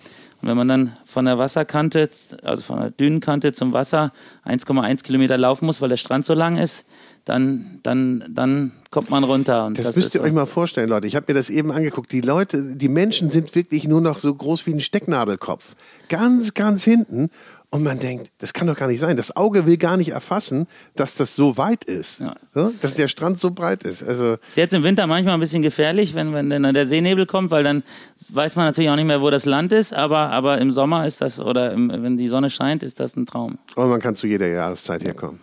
Und 0.46 0.52
wenn 0.52 0.58
man 0.58 0.68
dann 0.68 0.92
von 1.04 1.26
der 1.26 1.40
Wasserkante, 1.40 2.08
also 2.44 2.62
von 2.62 2.80
der 2.80 2.92
Dünenkante 2.92 3.52
zum 3.52 3.74
Wasser 3.74 4.14
1,1 4.46 5.04
Kilometer 5.04 5.40
laufen 5.40 5.66
muss, 5.66 5.82
weil 5.82 5.90
der 5.90 5.98
Strand 5.98 6.24
so 6.24 6.36
lang 6.36 6.58
ist, 6.58 6.86
dann, 7.24 7.80
dann, 7.82 8.24
dann 8.30 8.72
kommt 8.92 9.10
man 9.10 9.24
runter. 9.24 9.66
Und 9.66 9.80
Das, 9.80 9.88
das, 9.88 9.96
müsst 9.96 10.14
ihr 10.14 10.20
so. 10.20 10.24
euch 10.24 10.34
mal 10.34 10.46
vorstellen, 10.46 10.88
Leute. 10.88 11.08
Ich 11.08 11.16
habe 11.16 11.26
mir 11.30 11.34
das 11.34 11.50
eben 11.50 11.72
angeguckt. 11.72 12.12
Die 12.12 12.22
Leute, 12.22 12.76
die 12.76 12.90
Menschen 12.90 13.32
sind 13.32 13.56
wirklich 13.56 13.88
nur 13.88 14.02
noch 14.02 14.20
so 14.20 14.36
groß 14.36 14.68
wie 14.68 14.74
ein 14.76 14.82
Stecknadelkopf. 14.82 15.76
Ganz, 16.10 16.54
ganz 16.54 16.84
hinten. 16.84 17.32
Und 17.76 17.84
man 17.84 18.00
denkt, 18.00 18.32
das 18.38 18.54
kann 18.54 18.68
doch 18.68 18.78
gar 18.78 18.88
nicht 18.88 19.02
sein. 19.02 19.18
Das 19.18 19.36
Auge 19.36 19.66
will 19.66 19.76
gar 19.76 19.98
nicht 19.98 20.10
erfassen, 20.10 20.66
dass 20.96 21.16
das 21.16 21.36
so 21.36 21.58
weit 21.58 21.84
ist. 21.84 22.22
Ja. 22.22 22.72
Dass 22.82 22.96
der 22.96 23.10
Strand 23.10 23.38
so 23.38 23.52
breit 23.52 23.84
ist. 23.84 24.02
Also, 24.02 24.38
Ist 24.48 24.56
jetzt 24.56 24.74
im 24.74 24.84
Winter 24.84 25.08
manchmal 25.08 25.34
ein 25.34 25.42
bisschen 25.42 25.62
gefährlich, 25.62 26.16
wenn, 26.16 26.32
wenn 26.34 26.50
dann 26.50 26.74
der 26.74 26.86
Seenebel 26.86 27.26
kommt, 27.26 27.52
weil 27.52 27.66
dann 27.66 27.84
weiß 28.30 28.56
man 28.56 28.64
natürlich 28.64 28.90
auch 28.90 28.96
nicht 28.96 29.08
mehr, 29.08 29.22
wo 29.22 29.30
das 29.30 29.44
Land 29.44 29.74
ist, 29.74 29.94
aber, 29.94 30.32
aber 30.32 30.60
im 30.60 30.72
Sommer 30.72 31.06
ist 31.06 31.20
das, 31.20 31.42
oder 31.42 31.74
im, 31.74 31.90
wenn 31.90 32.16
die 32.16 32.30
Sonne 32.30 32.50
scheint, 32.50 32.82
ist 32.82 33.02
das 33.02 33.18
ein 33.18 33.26
Traum. 33.26 33.58
aber 33.76 33.88
man 33.88 34.00
kann 34.00 34.16
zu 34.16 34.26
jeder 34.26 34.48
Jahreszeit 34.48 35.04
herkommen. 35.04 35.42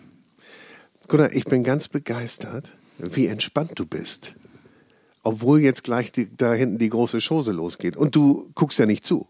Gunnar, 1.09 1.33
ich 1.33 1.45
bin 1.45 1.63
ganz 1.63 1.87
begeistert, 1.87 2.71
wie 2.97 3.27
entspannt 3.27 3.73
du 3.75 3.85
bist. 3.85 4.33
Obwohl 5.21 5.59
jetzt 5.59 5.83
gleich 5.83 6.11
die, 6.11 6.35
da 6.35 6.53
hinten 6.53 6.79
die 6.79 6.89
große 6.89 7.19
Chose 7.19 7.51
losgeht. 7.51 7.95
Und 7.95 8.15
du 8.15 8.49
guckst 8.55 8.79
ja 8.79 8.87
nicht 8.87 9.05
zu. 9.05 9.27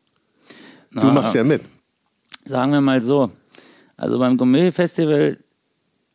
Du 0.92 1.00
Na, 1.02 1.12
machst 1.12 1.34
ja 1.34 1.44
mit. 1.44 1.62
Sagen 2.46 2.74
wir 2.74 2.82
mal 2.82 3.00
so, 3.00 3.32
also 3.96 4.20
beim 4.20 4.36
Gourmet-Festival 4.36 5.38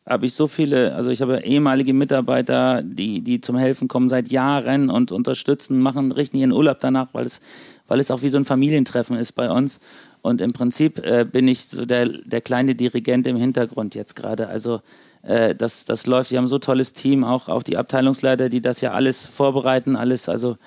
habe 0.07 0.25
ich 0.27 0.33
so 0.33 0.47
viele, 0.47 0.93
also 0.95 1.09
ich 1.09 1.21
habe 1.21 1.39
ehemalige 1.39 1.93
Mitarbeiter, 1.93 2.83
die, 2.83 3.21
die 3.21 3.41
zum 3.41 3.57
Helfen 3.57 3.87
kommen 3.87 4.09
seit 4.09 4.29
Jahren 4.29 4.89
und 4.89 5.11
unterstützen, 5.11 5.81
machen, 5.81 6.11
richten 6.11 6.37
ihren 6.37 6.51
Urlaub 6.51 6.79
danach, 6.79 7.13
weil 7.13 7.25
es, 7.25 7.41
weil 7.87 7.99
es 7.99 8.11
auch 8.11 8.21
wie 8.21 8.29
so 8.29 8.37
ein 8.37 8.45
Familientreffen 8.45 9.17
ist 9.17 9.33
bei 9.33 9.49
uns. 9.49 9.79
Und 10.21 10.41
im 10.41 10.53
Prinzip 10.53 10.99
äh, 10.99 11.25
bin 11.25 11.47
ich 11.47 11.65
so 11.65 11.85
der, 11.85 12.07
der 12.07 12.41
kleine 12.41 12.75
Dirigent 12.75 13.25
im 13.25 13.37
Hintergrund 13.37 13.95
jetzt 13.95 14.15
gerade. 14.15 14.47
Also 14.49 14.81
äh, 15.23 15.55
das, 15.55 15.85
das 15.85 16.05
läuft, 16.05 16.31
die 16.31 16.37
haben 16.37 16.47
so 16.47 16.59
tolles 16.59 16.93
Team, 16.93 17.23
auch, 17.23 17.47
auch 17.47 17.63
die 17.63 17.77
Abteilungsleiter, 17.77 18.49
die 18.49 18.61
das 18.61 18.81
ja 18.81 18.91
alles 18.91 19.25
vorbereiten, 19.25 19.95
alles, 19.95 20.29
also 20.29 20.57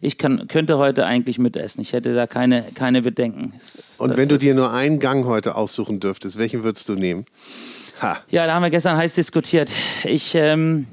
ich 0.00 0.16
kann, 0.16 0.48
könnte 0.48 0.78
heute 0.78 1.04
eigentlich 1.04 1.38
mitessen. 1.38 1.82
Ich 1.82 1.92
hätte 1.92 2.14
da 2.14 2.26
keine, 2.26 2.64
keine 2.74 3.02
Bedenken. 3.02 3.52
Und 3.98 4.10
Das 4.10 4.16
wenn 4.16 4.28
du 4.28 4.38
dir 4.38 4.54
nur 4.54 4.72
einen 4.72 4.98
Gang 4.98 5.26
heute 5.26 5.56
aussuchen 5.56 6.00
dürftest, 6.00 6.38
welchen 6.38 6.64
würdest 6.64 6.88
du 6.88 6.94
nehmen? 6.94 7.26
Ha. 8.00 8.18
Ja, 8.30 8.46
da 8.46 8.54
haben 8.54 8.62
wir 8.62 8.70
gestern 8.70 8.96
heiß 8.96 9.14
diskutiert. 9.14 9.70
Ich, 10.04 10.34
ähm, 10.34 10.86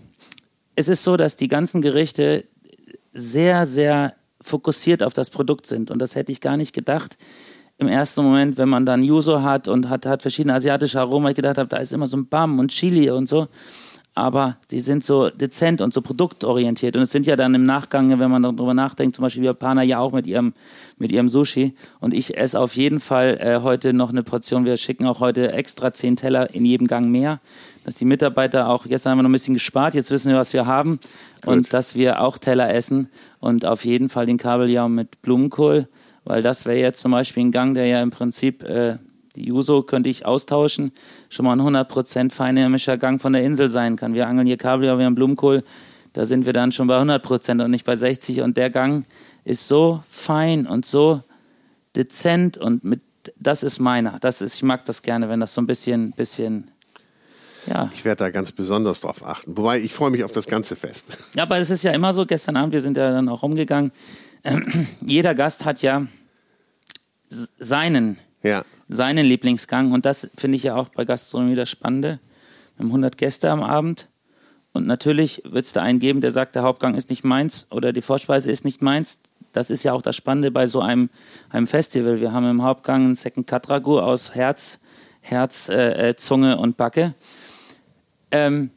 es 0.75 0.89
ist 0.89 1.03
so, 1.03 1.15
dass 1.15 1.37
die 1.37 1.47
ganzen 1.47 1.81
Gerichte 1.81 2.43
sehr, 3.13 3.65
sehr 3.65 4.13
fokussiert 4.41 5.01
auf 5.01 5.13
das 5.13 5.29
Produkt 5.29 5.65
sind. 5.65 5.89
Und 5.89 5.99
das 5.99 6.15
hätte 6.15 6.31
ich 6.31 6.41
gar 6.41 6.57
nicht 6.57 6.73
gedacht. 6.73 7.17
Im 7.77 7.87
ersten 7.87 8.23
Moment, 8.23 8.57
wenn 8.57 8.69
man 8.69 8.85
dann 8.85 9.03
Yuzu 9.03 9.41
hat 9.41 9.67
und 9.67 9.87
hat, 9.89 10.05
hat 10.05 10.21
verschiedene 10.21 10.55
asiatische 10.55 10.99
Aromen, 10.99 11.29
ich 11.29 11.35
gedacht 11.35 11.57
habe, 11.57 11.69
da 11.69 11.77
ist 11.77 11.93
immer 11.93 12.07
so 12.07 12.17
ein 12.17 12.27
Bam 12.27 12.59
und 12.59 12.71
Chili 12.71 13.09
und 13.09 13.29
so. 13.29 13.47
Aber 14.17 14.58
sie 14.65 14.80
sind 14.80 15.03
so 15.03 15.30
dezent 15.30 15.80
und 15.80 15.93
so 15.93 16.01
produktorientiert. 16.01 16.95
Und 16.95 17.03
es 17.03 17.12
sind 17.12 17.27
ja 17.27 17.36
dann 17.36 17.53
im 17.53 17.67
Nachgang, 17.67 18.17
wenn 18.17 18.32
man 18.32 18.41
darüber 18.41 18.73
nachdenkt, 18.73 19.15
zum 19.15 19.21
Beispiel 19.21 19.43
Japaner 19.43 19.84
ja 19.84 19.99
auch 19.99 20.12
mit 20.12 20.25
ihrem, 20.25 20.53
mit 20.97 21.12
ihrem 21.12 21.30
Sushi. 21.30 21.75
Und 21.99 22.15
ich 22.15 22.36
esse 22.36 22.60
auf 22.60 22.75
jeden 22.75 22.99
Fall 22.99 23.38
äh, 23.39 23.60
heute 23.62 23.93
noch 23.93 24.10
eine 24.10 24.23
Portion. 24.23 24.65
Wir 24.65 24.75
schicken 24.77 25.06
auch 25.06 25.19
heute 25.19 25.51
extra 25.51 25.93
zehn 25.93 26.15
Teller 26.15 26.51
in 26.51 26.65
jedem 26.65 26.88
Gang 26.88 27.12
mehr. 27.12 27.39
Dass 27.86 27.93
die 27.93 28.06
Mitarbeiter 28.06 28.69
auch, 28.69 28.88
gestern 28.88 29.12
haben 29.12 29.19
wir 29.19 29.21
noch 29.21 29.30
ein 29.30 29.34
bisschen 29.34 29.53
gespart, 29.53 29.93
jetzt 29.93 30.10
wissen 30.10 30.32
wir, 30.32 30.39
was 30.39 30.51
wir 30.51 30.65
haben. 30.65 30.99
Und 31.45 31.71
dass 31.71 31.93
wir 31.93 32.19
auch 32.19 32.39
Teller 32.39 32.73
essen. 32.73 33.10
Und 33.39 33.65
auf 33.65 33.86
jeden 33.86 34.10
Fall 34.10 34.25
den 34.25 34.39
Kabeljau 34.39 34.89
mit 34.89 35.21
Blumenkohl. 35.21 35.88
Weil 36.23 36.41
das 36.41 36.65
wäre 36.65 36.80
jetzt 36.80 37.01
zum 37.01 37.12
Beispiel 37.12 37.43
ein 37.45 37.51
Gang, 37.51 37.75
der 37.75 37.86
ja 37.86 38.01
im 38.01 38.10
Prinzip, 38.10 38.63
äh, 38.63 38.97
die 39.38 39.45
Juso 39.45 39.84
könnte 39.84 40.10
ich 40.10 40.26
austauschen, 40.26 40.91
schon 41.30 41.45
mal 41.45 41.54
ein 41.54 41.62
100% 41.62 42.32
feinheimischer 42.32 42.97
Gang 42.97 43.21
von 43.21 43.34
der 43.34 43.43
Insel 43.43 43.69
sein 43.69 43.95
kann. 43.95 44.13
Wir 44.13 44.28
angeln 44.28 44.47
hier 44.47 44.58
Kabeljau, 44.58 44.97
wir 44.97 45.06
haben 45.06 45.15
Blumenkohl, 45.15 45.63
da 46.13 46.26
sind 46.26 46.45
wir 46.47 46.54
dann 46.54 46.71
schon 46.71 46.88
bei 46.88 47.00
100% 47.00 47.63
und 47.63 47.71
nicht 47.71 47.86
bei 47.86 47.95
60. 47.95 48.41
Und 48.41 48.58
der 48.58 48.71
Gang 48.71 49.06
ist 49.43 49.67
so 49.67 50.04
fein 50.10 50.65
und 50.65 50.86
so 50.86 51.21
dezent 51.95 52.58
und 52.58 52.84
mit, 52.84 53.02
das 53.38 53.62
ist 53.62 53.80
meiner. 53.80 54.17
Das 54.19 54.41
ist, 54.41 54.56
ich 54.56 54.63
mag 54.63 54.86
das 54.86 55.04
gerne, 55.04 55.30
wenn 55.30 55.39
das 55.39 55.54
so 55.54 55.62
ein 55.62 55.67
bisschen, 55.67 56.12
bisschen, 56.13 56.71
ja. 57.67 57.89
Ich 57.93 58.04
werde 58.04 58.23
da 58.23 58.30
ganz 58.32 58.52
besonders 58.52 59.02
drauf 59.02 59.23
achten. 59.23 59.56
Wobei, 59.58 59.80
ich 59.80 59.93
freue 59.93 60.10
mich 60.10 60.23
auf 60.23 60.32
das 60.32 60.47
ganze 60.47 60.76
Fest. 60.76 61.17
Ja, 61.36 61.43
aber 61.43 61.60
es 61.60 61.69
ist 61.69 61.84
ja 61.84 61.91
immer 61.91 62.13
so, 62.13 62.26
gestern 62.26 62.56
Abend, 62.56 62.73
wir 62.73 62.82
sind 62.82 62.97
ja 62.97 63.12
dann 63.12 63.30
auch 63.30 63.43
rumgegangen, 63.43 63.91
jeder 65.02 65.36
Gast 65.36 65.65
hat 65.65 65.82
ja 65.84 66.08
seinen, 67.30 68.17
Ja. 68.41 68.63
Seinen 68.89 69.26
Lieblingsgang 69.26 69.91
und 69.91 70.06
das 70.06 70.30
finde 70.36 70.58
ich 70.58 70.63
ja 70.63 70.76
auch 70.76 70.89
bei 70.89 71.06
Gastronomie 71.06 71.56
das 71.56 71.69
Spannende. 71.69 72.19
Wir 72.76 72.84
haben 72.84 72.89
100 72.89 73.17
Gäste 73.17 73.50
am 73.50 73.63
Abend 73.63 74.08
und 74.73 74.88
natürlich 74.88 75.41
wird 75.45 75.65
es 75.65 75.73
da 75.73 75.82
einen 75.82 76.00
geben, 76.00 76.21
der 76.21 76.32
sagt, 76.32 76.56
der 76.56 76.63
Hauptgang 76.63 76.95
ist 76.95 77.10
nicht 77.10 77.23
meins 77.23 77.67
oder 77.71 77.93
die 77.93 78.02
Vorspeise 78.02 78.52
ist 78.52 78.63
nicht 78.65 78.82
meins. 78.82 79.19
Das 79.52 79.69
ist 79.69 79.84
ja 79.84 79.93
auch 79.93 80.02
das 80.02 80.15
Spannende 80.15 80.52
bei 80.52 80.67
so 80.67 80.82
einem, 80.82 81.10
einem 81.50 81.67
Festival. 81.67 82.21
Wir 82.21 82.32
haben 82.32 82.47
im 82.47 82.62
Hauptgang 82.62 83.04
einen 83.04 83.15
Second 83.15 83.47
Cut 83.47 83.69
Ragout 83.69 84.00
aus 84.00 84.36
Herz, 84.36 84.82
Herz, 85.21 85.67
äh, 85.69 86.15
Zunge 86.15 86.58
und 86.58 86.78
Backe. 86.78 87.15
Ähm, 88.30 88.69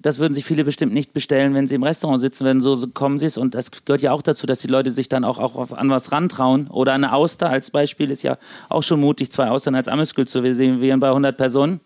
das 0.00 0.18
würden 0.18 0.32
sich 0.32 0.44
viele 0.44 0.64
bestimmt 0.64 0.94
nicht 0.94 1.12
bestellen, 1.12 1.54
wenn 1.54 1.66
sie 1.66 1.74
im 1.74 1.82
Restaurant 1.82 2.20
sitzen 2.20 2.44
würden. 2.44 2.60
So, 2.60 2.76
so 2.76 2.86
kommen 2.86 3.18
sie 3.18 3.26
es. 3.26 3.36
Und 3.36 3.54
das 3.54 3.70
gehört 3.84 4.00
ja 4.00 4.12
auch 4.12 4.22
dazu, 4.22 4.46
dass 4.46 4.60
die 4.60 4.68
Leute 4.68 4.92
sich 4.92 5.08
dann 5.08 5.24
auch, 5.24 5.38
auch 5.38 5.72
an 5.72 5.90
was 5.90 6.12
rantrauen. 6.12 6.68
Oder 6.68 6.92
eine 6.92 7.12
Auster 7.12 7.50
als 7.50 7.70
Beispiel 7.70 8.10
ist 8.10 8.22
ja 8.22 8.38
auch 8.68 8.82
schon 8.82 9.00
mutig, 9.00 9.32
zwei 9.32 9.50
Austern 9.50 9.74
als 9.74 9.88
Amüskül 9.88 10.28
zu 10.28 10.40
servieren 10.54 11.00
bei 11.00 11.08
100 11.08 11.36
Personen. 11.36 11.80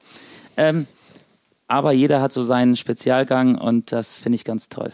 Ähm, 0.59 0.87
aber 1.69 1.93
jeder 1.93 2.21
hat 2.21 2.33
so 2.33 2.43
seinen 2.43 2.77
Spezialgang 2.77 3.57
und 3.57 3.93
das 3.93 4.19
finde 4.19 4.37
ich 4.37 4.45
ganz 4.45 4.69
toll. 4.69 4.91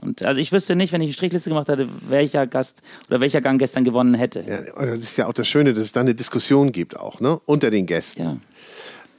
Und 0.00 0.24
also 0.24 0.40
ich 0.40 0.50
wüsste 0.50 0.74
nicht, 0.76 0.92
wenn 0.92 1.00
ich 1.00 1.06
eine 1.06 1.14
Strichliste 1.14 1.50
gemacht 1.50 1.68
hätte, 1.68 1.88
welcher 2.08 2.46
Gast 2.48 2.82
oder 3.08 3.20
welcher 3.20 3.40
Gang 3.40 3.58
gestern 3.58 3.84
gewonnen 3.84 4.14
hätte. 4.14 4.44
Ja, 4.46 4.86
das 4.86 5.04
ist 5.04 5.16
ja 5.16 5.28
auch 5.28 5.32
das 5.32 5.46
Schöne, 5.48 5.72
dass 5.72 5.84
es 5.84 5.92
da 5.92 6.00
eine 6.00 6.14
Diskussion 6.14 6.72
gibt 6.72 6.98
auch, 6.98 7.20
ne? 7.20 7.40
Unter 7.46 7.70
den 7.70 7.86
Gästen. 7.86 8.22
Ja. 8.22 8.36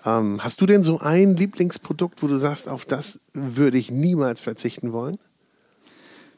Ähm, 0.07 0.41
hast 0.41 0.61
du 0.61 0.65
denn 0.65 0.83
so 0.83 0.99
ein 0.99 1.35
Lieblingsprodukt, 1.35 2.23
wo 2.23 2.27
du 2.27 2.37
sagst, 2.37 2.69
auf 2.69 2.85
das 2.85 3.19
würde 3.33 3.77
ich 3.77 3.91
niemals 3.91 4.39
verzichten 4.39 4.93
wollen? 4.93 5.17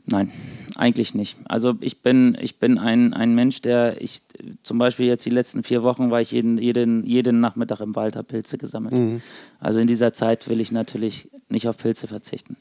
Nein, 0.07 0.31
eigentlich 0.75 1.13
nicht. 1.13 1.37
Also 1.45 1.75
ich 1.81 2.01
bin, 2.01 2.35
ich 2.41 2.57
bin 2.57 2.79
ein, 2.79 3.13
ein 3.13 3.35
Mensch, 3.35 3.61
der 3.61 4.01
ich 4.01 4.23
zum 4.63 4.79
Beispiel 4.79 5.05
jetzt 5.05 5.23
die 5.23 5.29
letzten 5.29 5.61
vier 5.61 5.83
Wochen 5.83 6.09
war 6.09 6.19
ich 6.19 6.31
jeden, 6.31 6.57
jeden, 6.57 7.05
jeden 7.05 7.39
Nachmittag 7.41 7.79
im 7.81 7.95
Wald, 7.95 8.15
habe 8.15 8.25
Pilze 8.25 8.57
gesammelt. 8.57 8.97
Mhm. 8.97 9.21
Also 9.59 9.79
in 9.79 9.85
dieser 9.85 10.13
Zeit 10.13 10.49
will 10.49 10.61
ich 10.61 10.71
natürlich 10.71 11.29
nicht 11.47 11.67
auf 11.67 11.77
Pilze 11.77 12.07
verzichten. 12.07 12.57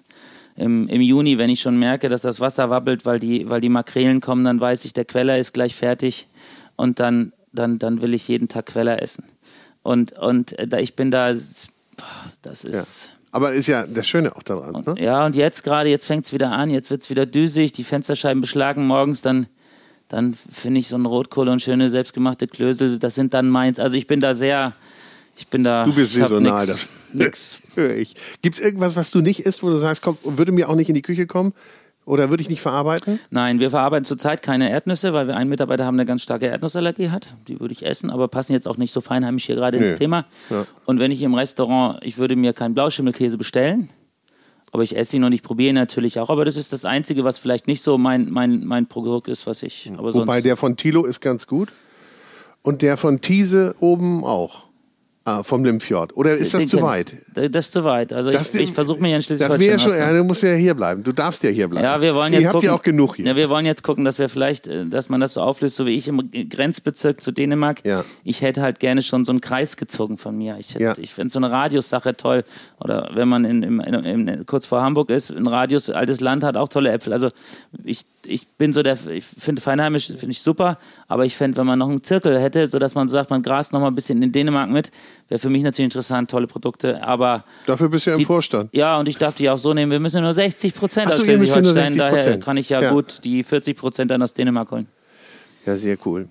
Im, 0.57 0.89
Im 0.89 1.01
Juni, 1.01 1.39
wenn 1.39 1.49
ich 1.49 1.63
schon 1.63 1.79
merke, 1.79 2.11
dass 2.11 2.21
das 2.21 2.39
Wasser 2.41 2.69
wabbelt, 2.69 3.07
weil 3.07 3.19
die, 3.19 3.49
weil 3.49 3.63
die 3.63 3.71
Makrelen 3.71 4.21
kommen, 4.21 4.45
dann 4.45 4.61
weiß 4.61 4.85
ich, 4.85 4.93
der 4.93 5.07
Queller 5.07 5.39
ist 5.39 5.55
gleich 5.55 5.75
fertig 5.75 6.27
und 6.77 7.01
dann, 7.01 7.33
dann, 7.53 7.79
dann 7.79 8.03
will 8.03 8.13
ich 8.13 8.29
jeden 8.29 8.49
Tag 8.49 8.67
Queller 8.67 9.01
essen. 9.01 9.25
Und, 9.89 10.13
und 10.13 10.55
da, 10.67 10.81
ich 10.81 10.97
bin 10.97 11.11
da, 11.11 11.33
das 12.43 12.65
ist. 12.65 13.07
Ja. 13.07 13.13
Aber 13.31 13.55
ist 13.55 13.69
ja 13.69 13.87
das 13.87 14.07
Schöne 14.07 14.37
auch 14.37 14.43
daran. 14.43 14.75
Und, 14.75 14.87
ne? 14.87 14.95
Ja, 14.99 15.25
und 15.25 15.35
jetzt 15.35 15.65
gerade, 15.65 15.89
jetzt 15.89 16.05
fängt 16.05 16.27
es 16.27 16.33
wieder 16.35 16.53
an, 16.53 16.69
jetzt 16.69 16.91
wird 16.91 17.01
es 17.01 17.09
wieder 17.09 17.25
düsig, 17.25 17.73
die 17.73 17.85
Fensterscheiben 17.85 18.43
beschlagen 18.43 18.87
morgens, 18.87 19.23
dann, 19.23 19.47
dann 20.09 20.35
finde 20.35 20.81
ich 20.81 20.89
so 20.89 20.97
ein 20.97 21.07
Rotkohl 21.07 21.49
und 21.49 21.63
schöne 21.63 21.89
selbstgemachte 21.89 22.49
Klösel, 22.49 22.99
das 22.99 23.15
sind 23.15 23.33
dann 23.33 23.49
meins. 23.49 23.79
Also 23.79 23.97
ich 23.97 24.07
bin 24.07 24.21
da 24.21 24.35
sehr, 24.35 24.75
ich 25.39 25.49
bin 25.49 25.65
da. 25.65 25.87
Du 25.87 25.95
bist 25.95 26.13
saisonal. 26.13 26.67
Nix, 27.15 27.63
nix. 27.75 28.15
Gibt 28.43 28.57
es 28.57 28.61
irgendwas, 28.61 28.95
was 28.95 29.11
du 29.11 29.23
nicht 29.23 29.41
isst, 29.41 29.63
wo 29.63 29.71
du 29.71 29.77
sagst, 29.77 30.03
komm, 30.03 30.19
würde 30.23 30.53
mir 30.53 30.69
auch 30.69 30.75
nicht 30.75 30.91
in 30.91 30.97
die 30.97 31.03
Küche 31.03 31.27
kommen? 31.27 31.55
Oder 32.09 32.31
würde 32.31 32.41
ich 32.41 32.49
nicht 32.49 32.63
verarbeiten? 32.63 33.21
Nein, 33.29 33.61
wir 33.61 33.69
verarbeiten 33.69 34.07
zurzeit 34.07 34.41
keine 34.41 34.71
Erdnüsse, 34.71 35.13
weil 35.13 35.27
wir 35.27 35.37
einen 35.37 35.51
Mitarbeiter 35.51 35.85
haben, 35.85 35.99
der 35.99 36.07
ganz 36.07 36.23
starke 36.23 36.47
Erdnussallergie 36.47 37.11
hat. 37.11 37.29
Die 37.49 37.61
würde 37.61 37.75
ich 37.75 37.85
essen, 37.85 38.09
aber 38.09 38.29
passen 38.29 38.55
jetzt 38.55 38.67
auch 38.67 38.79
nicht 38.79 38.93
so 38.93 39.03
feinheimisch 39.03 39.45
hier 39.45 39.57
gerade 39.57 39.77
ins 39.77 39.95
Thema. 39.95 40.25
Ja. 40.49 40.67
Und 40.87 41.01
wenn 41.01 41.11
ich 41.11 41.21
im 41.21 41.35
Restaurant, 41.35 41.99
ich 42.03 42.17
würde 42.17 42.35
mir 42.35 42.55
keinen 42.55 42.73
Blauschimmelkäse 42.73 43.37
bestellen, 43.37 43.91
aber 44.73 44.83
ich 44.85 44.97
esse 44.97 45.17
ihn 45.17 45.25
und 45.25 45.35
ich 45.35 45.43
probiere 45.43 45.69
ihn 45.69 45.75
natürlich 45.75 46.19
auch. 46.19 46.31
Aber 46.31 46.47
das 46.47 46.57
ist 46.57 46.73
das 46.73 46.87
Einzige, 46.87 47.25
was 47.25 47.37
vielleicht 47.37 47.67
nicht 47.67 47.83
so 47.83 47.99
mein, 47.99 48.31
mein, 48.31 48.65
mein 48.65 48.87
Produkt 48.87 49.29
ist, 49.29 49.47
was 49.47 49.63
ich. 49.63 49.93
Aber 49.99 50.15
Wobei 50.15 50.41
der 50.41 50.57
von 50.57 50.79
Tilo 50.79 51.05
ist 51.05 51.21
ganz 51.21 51.47
gut. 51.47 51.73
Und 52.63 52.81
der 52.81 52.97
von 52.97 53.21
Thiese 53.21 53.75
oben 53.81 54.25
auch. 54.25 54.68
Ah, 55.29 55.43
vom 55.43 55.63
Limfjord. 55.63 56.17
Oder 56.17 56.37
ist 56.39 56.55
das 56.55 56.69
zu 56.69 56.81
weit? 56.81 57.15
Das 57.35 57.67
ist 57.67 57.73
zu 57.73 57.85
weit. 57.85 58.15
Also 58.15 58.33
das 58.33 58.55
ich, 58.55 58.63
ich 58.63 58.73
versuche 58.73 58.99
mir 58.99 59.11
ja 59.11 59.17
in 59.17 59.23
Schleswig-Holstein. 59.23 59.61
Das 59.61 59.85
wäre 59.85 59.91
schon, 59.91 59.99
ja, 59.99 60.17
du 60.17 60.25
musst 60.25 60.43
ja 60.43 60.55
hier 60.55 60.73
bleiben. 60.73 61.05
Du 61.05 61.13
darfst 61.13 61.43
ja 61.43 61.51
hier 61.51 61.69
bleiben. 61.69 61.85
Ja, 61.85 62.01
wir 62.01 62.15
wollen 62.15 62.33
jetzt 62.33 62.45
Ihr 62.45 62.51
gucken, 62.51 62.57
habt 62.57 62.65
ja 62.65 62.73
auch 62.73 62.83
genug 62.83 63.17
hier. 63.17 63.27
Ja, 63.27 63.37
wir 63.37 63.51
wollen 63.51 63.67
jetzt 63.67 63.83
gucken, 63.83 64.07
dass 64.07 64.19
wir 64.19 64.31
vielleicht, 64.31 64.69
äh, 64.69 64.87
dass 64.87 65.11
man 65.11 65.21
das 65.21 65.35
so 65.35 65.43
auflöst, 65.43 65.77
so 65.77 65.85
wie 65.85 65.97
ich 65.97 66.09
im 66.09 66.31
Grenzbezirk 66.31 67.21
zu 67.21 67.31
Dänemark. 67.31 67.85
Ja. 67.85 68.07
Ich 68.25 68.41
hätte 68.41 68.63
halt 68.63 68.81
gerne 68.81 69.03
schon 69.03 69.27
so 69.27 69.33
einen 69.33 69.43
Kreis 69.43 69.77
gezogen 69.77 70.17
von 70.17 70.35
mir. 70.35 70.57
Ich, 70.59 70.73
ja. 70.75 70.97
ich 70.97 71.13
finde 71.13 71.31
so 71.31 71.41
eine 71.41 71.51
Radiussache 71.51 72.17
toll. 72.17 72.43
Oder 72.81 73.11
wenn 73.13 73.29
man 73.29 73.45
in, 73.45 73.63
in, 73.63 73.81
in, 73.81 74.47
kurz 74.47 74.65
vor 74.65 74.81
Hamburg 74.81 75.11
ist, 75.11 75.31
ein 75.31 75.47
Radius, 75.47 75.91
altes 75.91 76.21
Land 76.21 76.43
hat 76.43 76.57
auch 76.57 76.71
tolle 76.71 76.91
Äpfel. 76.91 77.13
Also 77.13 77.29
ich, 77.85 78.07
ich 78.27 78.49
bin 78.49 78.73
so 78.73 78.83
der, 78.83 78.97
ich 79.11 79.25
finde 79.25 79.61
Feinheimisch 79.61 80.07
finde 80.07 80.31
ich 80.31 80.41
super, 80.41 80.79
aber 81.07 81.25
ich 81.25 81.37
fände, 81.37 81.59
wenn 81.59 81.67
man 81.67 81.79
noch 81.79 81.89
einen 81.89 82.03
Zirkel 82.03 82.41
hätte, 82.41 82.69
sodass 82.69 82.95
man 82.95 83.09
sagt, 83.09 83.31
man 83.31 83.43
grast 83.43 83.73
noch 83.73 83.81
mal 83.81 83.89
ein 83.89 83.95
bisschen 83.95 84.23
in 84.23 84.33
Dänemark 84.33 84.71
mit, 84.71 84.91
wäre 85.29 85.39
für 85.39 85.51
mich 85.51 85.63
natürlich 85.63 85.87
interessant, 85.87 86.31
tolle 86.31 86.47
Produkte, 86.47 87.03
aber... 87.03 87.45
Dafür 87.67 87.89
bist 87.89 88.07
du 88.07 88.11
ja 88.11 88.17
im 88.17 88.25
Vorstand. 88.25 88.71
Ja, 88.75 88.99
und 88.99 89.09
ich 89.09 89.19
darf 89.19 89.37
die 89.37 89.49
auch 89.51 89.59
so 89.59 89.75
nehmen, 89.75 89.93
wir 89.93 90.01
müssen 90.01 90.23
nur 90.23 90.33
60 90.33 90.75
Prozent 90.75 91.09
aus 91.09 91.21
Schleswig-Holstein, 91.21 91.97
daher 91.97 92.41
kann 92.41 92.57
ich 92.57 92.69
ja, 92.69 92.81
ja, 92.81 92.91
gut 92.91 93.25
die 93.25 93.45
40 93.45 93.77
Prozent 93.77 94.11
dann 94.11 94.23
aus 94.23 94.33
Dänemark 94.33 94.71
holen. 94.71 94.87
Ja, 95.67 95.77
sehr 95.77 95.99
cool. 96.07 96.29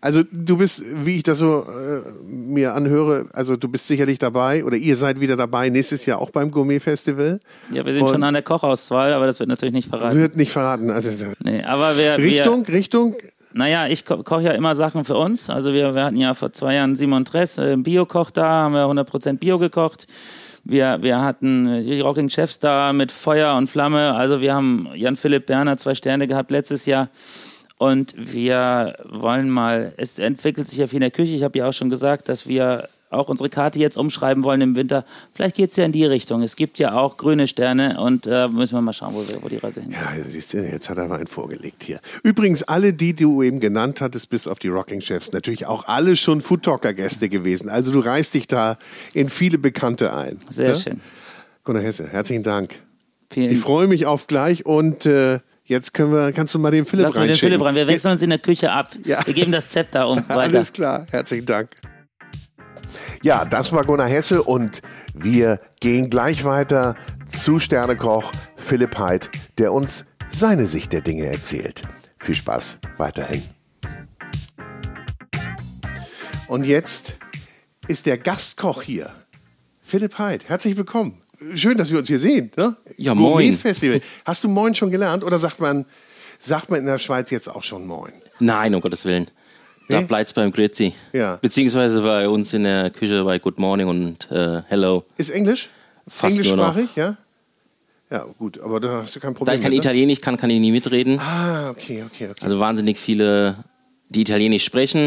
Also 0.00 0.22
du 0.30 0.58
bist, 0.58 0.82
wie 1.04 1.16
ich 1.16 1.22
das 1.22 1.38
so 1.38 1.64
äh, 1.64 2.02
mir 2.26 2.74
anhöre, 2.74 3.26
also 3.32 3.56
du 3.56 3.68
bist 3.68 3.86
sicherlich 3.86 4.18
dabei 4.18 4.62
oder 4.64 4.76
ihr 4.76 4.96
seid 4.96 5.20
wieder 5.20 5.36
dabei 5.36 5.70
nächstes 5.70 6.04
Jahr 6.04 6.18
auch 6.18 6.30
beim 6.30 6.50
Gourmet-Festival. 6.50 7.40
Ja, 7.72 7.86
wir 7.86 7.92
sind 7.94 8.02
Und 8.02 8.10
schon 8.10 8.22
an 8.24 8.34
der 8.34 8.42
Kochauswahl, 8.42 9.14
aber 9.14 9.26
das 9.26 9.40
wird 9.40 9.48
natürlich 9.48 9.72
nicht 9.72 9.88
verraten. 9.88 10.18
Wird 10.18 10.36
nicht 10.36 10.52
verraten. 10.52 10.90
Also, 10.90 11.10
nee, 11.42 11.62
aber 11.62 11.96
wir, 11.96 12.18
Richtung, 12.18 12.66
wir, 12.66 12.74
Richtung? 12.74 13.16
Naja, 13.56 13.86
ich 13.86 14.04
ko 14.04 14.24
koche 14.24 14.42
ja 14.42 14.52
immer 14.52 14.74
Sachen 14.74 15.04
für 15.04 15.16
uns. 15.16 15.48
Also 15.48 15.72
wir, 15.72 15.94
wir 15.94 16.04
hatten 16.04 16.16
ja 16.16 16.34
vor 16.34 16.52
zwei 16.52 16.74
Jahren 16.74 16.96
Simon 16.96 17.24
Tress, 17.24 17.56
äh, 17.56 17.76
Bio-Koch 17.76 18.32
da, 18.32 18.44
haben 18.44 18.74
wir 18.74 18.86
100% 18.86 19.38
Bio 19.38 19.60
gekocht. 19.60 20.08
Wir, 20.64 20.98
wir 21.02 21.22
hatten 21.22 21.68
äh, 21.68 21.84
die 21.84 22.00
Rocking 22.00 22.28
Chefs 22.28 22.58
da 22.58 22.92
mit 22.92 23.12
Feuer 23.12 23.54
und 23.54 23.68
Flamme. 23.68 24.14
Also 24.14 24.40
wir 24.40 24.54
haben 24.54 24.88
Jan-Philipp 24.94 25.46
Berner 25.46 25.76
zwei 25.76 25.94
Sterne 25.94 26.26
gehabt 26.26 26.50
letztes 26.50 26.84
Jahr. 26.86 27.10
Und 27.78 28.14
wir 28.16 28.96
wollen 29.08 29.50
mal, 29.50 29.92
es 29.98 30.18
entwickelt 30.18 30.66
sich 30.66 30.78
ja 30.78 30.88
viel 30.88 30.96
in 30.96 31.02
der 31.02 31.10
Küche. 31.12 31.36
Ich 31.36 31.44
habe 31.44 31.56
ja 31.56 31.68
auch 31.68 31.72
schon 31.72 31.90
gesagt, 31.90 32.28
dass 32.28 32.48
wir 32.48 32.88
auch 33.14 33.28
unsere 33.28 33.48
Karte 33.48 33.78
jetzt 33.78 33.96
umschreiben 33.96 34.44
wollen 34.44 34.60
im 34.60 34.76
Winter. 34.76 35.04
Vielleicht 35.32 35.56
geht 35.56 35.70
es 35.70 35.76
ja 35.76 35.84
in 35.84 35.92
die 35.92 36.04
Richtung. 36.04 36.42
Es 36.42 36.56
gibt 36.56 36.78
ja 36.78 36.94
auch 36.94 37.16
grüne 37.16 37.48
Sterne 37.48 38.00
und 38.00 38.26
äh, 38.26 38.48
müssen 38.48 38.74
wir 38.74 38.82
mal 38.82 38.92
schauen, 38.92 39.14
wo, 39.14 39.24
wo 39.42 39.48
die 39.48 39.56
Reise 39.56 39.80
hingeht. 39.80 39.98
Ja, 39.98 40.12
siehst 40.26 40.52
du, 40.54 40.58
jetzt 40.58 40.88
hat 40.90 40.98
er 40.98 41.08
mal 41.08 41.16
einen 41.16 41.26
vorgelegt 41.26 41.82
hier. 41.82 42.00
Übrigens, 42.22 42.62
alle, 42.62 42.92
die 42.92 43.14
du 43.14 43.42
eben 43.42 43.60
genannt 43.60 44.00
hattest, 44.00 44.30
bis 44.30 44.46
auf 44.46 44.58
die 44.58 44.68
Rocking 44.68 45.00
Chefs, 45.00 45.32
natürlich 45.32 45.66
auch 45.66 45.86
alle 45.86 46.16
schon 46.16 46.40
Food 46.40 46.62
Talker 46.64 46.92
Gäste 46.92 47.28
gewesen. 47.28 47.68
Also 47.68 47.92
du 47.92 48.00
reißt 48.00 48.34
dich 48.34 48.46
da 48.46 48.78
in 49.12 49.28
viele 49.28 49.58
Bekannte 49.58 50.14
ein. 50.14 50.38
Sehr 50.50 50.68
ja? 50.70 50.74
schön. 50.74 51.00
Gunnar 51.64 51.82
Hesse, 51.82 52.08
herzlichen 52.08 52.42
Dank. 52.42 52.80
Vielen 53.30 53.50
ich 53.50 53.58
freue 53.58 53.86
mich 53.86 54.06
auf 54.06 54.26
gleich 54.26 54.66
und 54.66 55.06
äh, 55.06 55.40
Jetzt 55.66 55.94
können 55.94 56.12
wir, 56.12 56.30
kannst 56.32 56.54
du 56.54 56.58
mal 56.58 56.70
den 56.70 56.84
Philipp 56.84 57.06
Lass 57.06 57.14
den 57.14 57.32
Philipp 57.34 57.62
rein. 57.62 57.74
Wir 57.74 57.86
wechseln 57.86 58.12
uns 58.12 58.20
in 58.20 58.28
der 58.28 58.38
Küche 58.38 58.70
ab. 58.70 58.90
Ja. 59.04 59.26
Wir 59.26 59.32
geben 59.32 59.50
das 59.50 59.70
Zepter 59.70 60.08
um. 60.08 60.18
Weiter. 60.28 60.40
Alles 60.40 60.72
klar. 60.72 61.06
Herzlichen 61.10 61.46
Dank. 61.46 61.70
Ja, 63.22 63.44
das 63.44 63.72
war 63.72 63.84
Gunnar 63.84 64.08
Hesse 64.08 64.42
und 64.42 64.82
wir 65.14 65.60
gehen 65.80 66.10
gleich 66.10 66.44
weiter 66.44 66.96
zu 67.26 67.58
Sternekoch 67.58 68.32
Philipp 68.54 68.98
Heid, 68.98 69.30
der 69.58 69.72
uns 69.72 70.04
seine 70.28 70.66
Sicht 70.66 70.92
der 70.92 71.00
Dinge 71.00 71.26
erzählt. 71.26 71.82
Viel 72.18 72.34
Spaß 72.34 72.78
weiterhin. 72.96 73.42
Und 76.48 76.64
jetzt 76.64 77.14
ist 77.88 78.06
der 78.06 78.18
Gastkoch 78.18 78.82
hier. 78.82 79.10
Philipp 79.80 80.18
Heid, 80.18 80.48
herzlich 80.48 80.76
willkommen. 80.76 81.20
Schön, 81.54 81.76
dass 81.76 81.90
wir 81.90 81.98
uns 81.98 82.08
hier 82.08 82.18
sehen. 82.18 82.50
Ne? 82.56 82.76
Ja, 82.96 83.14
moin. 83.14 83.56
Festival. 83.56 84.00
Hast 84.24 84.44
du 84.44 84.48
Moin 84.48 84.74
schon 84.74 84.90
gelernt 84.90 85.24
oder 85.24 85.38
sagt 85.38 85.60
man, 85.60 85.84
sagt 86.38 86.70
man 86.70 86.80
in 86.80 86.86
der 86.86 86.98
Schweiz 86.98 87.30
jetzt 87.30 87.48
auch 87.48 87.62
schon 87.62 87.86
Moin? 87.86 88.12
Nein, 88.38 88.74
um 88.74 88.80
Gottes 88.80 89.04
Willen. 89.04 89.30
Da 89.88 90.00
bleibt 90.00 90.28
es 90.28 90.34
beim 90.34 90.50
Grüezi. 90.50 90.94
Ja. 91.12 91.36
Beziehungsweise 91.36 92.02
bei 92.02 92.28
uns 92.28 92.52
in 92.52 92.64
der 92.64 92.90
Küche 92.90 93.22
bei 93.24 93.38
Good 93.38 93.58
Morning 93.58 93.86
und 93.88 94.30
äh, 94.30 94.62
Hello. 94.68 95.04
Ist 95.16 95.30
Englisch? 95.30 95.68
Fast 96.06 96.32
Englischsprachig, 96.36 96.96
ja? 96.96 97.16
Ja, 98.10 98.26
gut, 98.38 98.60
aber 98.60 98.80
da 98.80 99.02
hast 99.02 99.16
du 99.16 99.20
kein 99.20 99.34
Problem. 99.34 99.46
Da 99.46 99.54
ich 99.54 99.62
kein 99.62 99.70
mit, 99.70 99.78
ne? 99.78 99.88
Italienisch 99.88 100.20
kann, 100.20 100.36
kann 100.36 100.50
ich 100.50 100.60
nie 100.60 100.70
mitreden. 100.70 101.18
Ah, 101.18 101.70
okay, 101.70 102.04
okay, 102.06 102.28
okay. 102.30 102.40
Also 102.44 102.60
wahnsinnig 102.60 102.98
viele, 102.98 103.56
die 104.08 104.20
Italienisch 104.20 104.64
sprechen. 104.64 105.00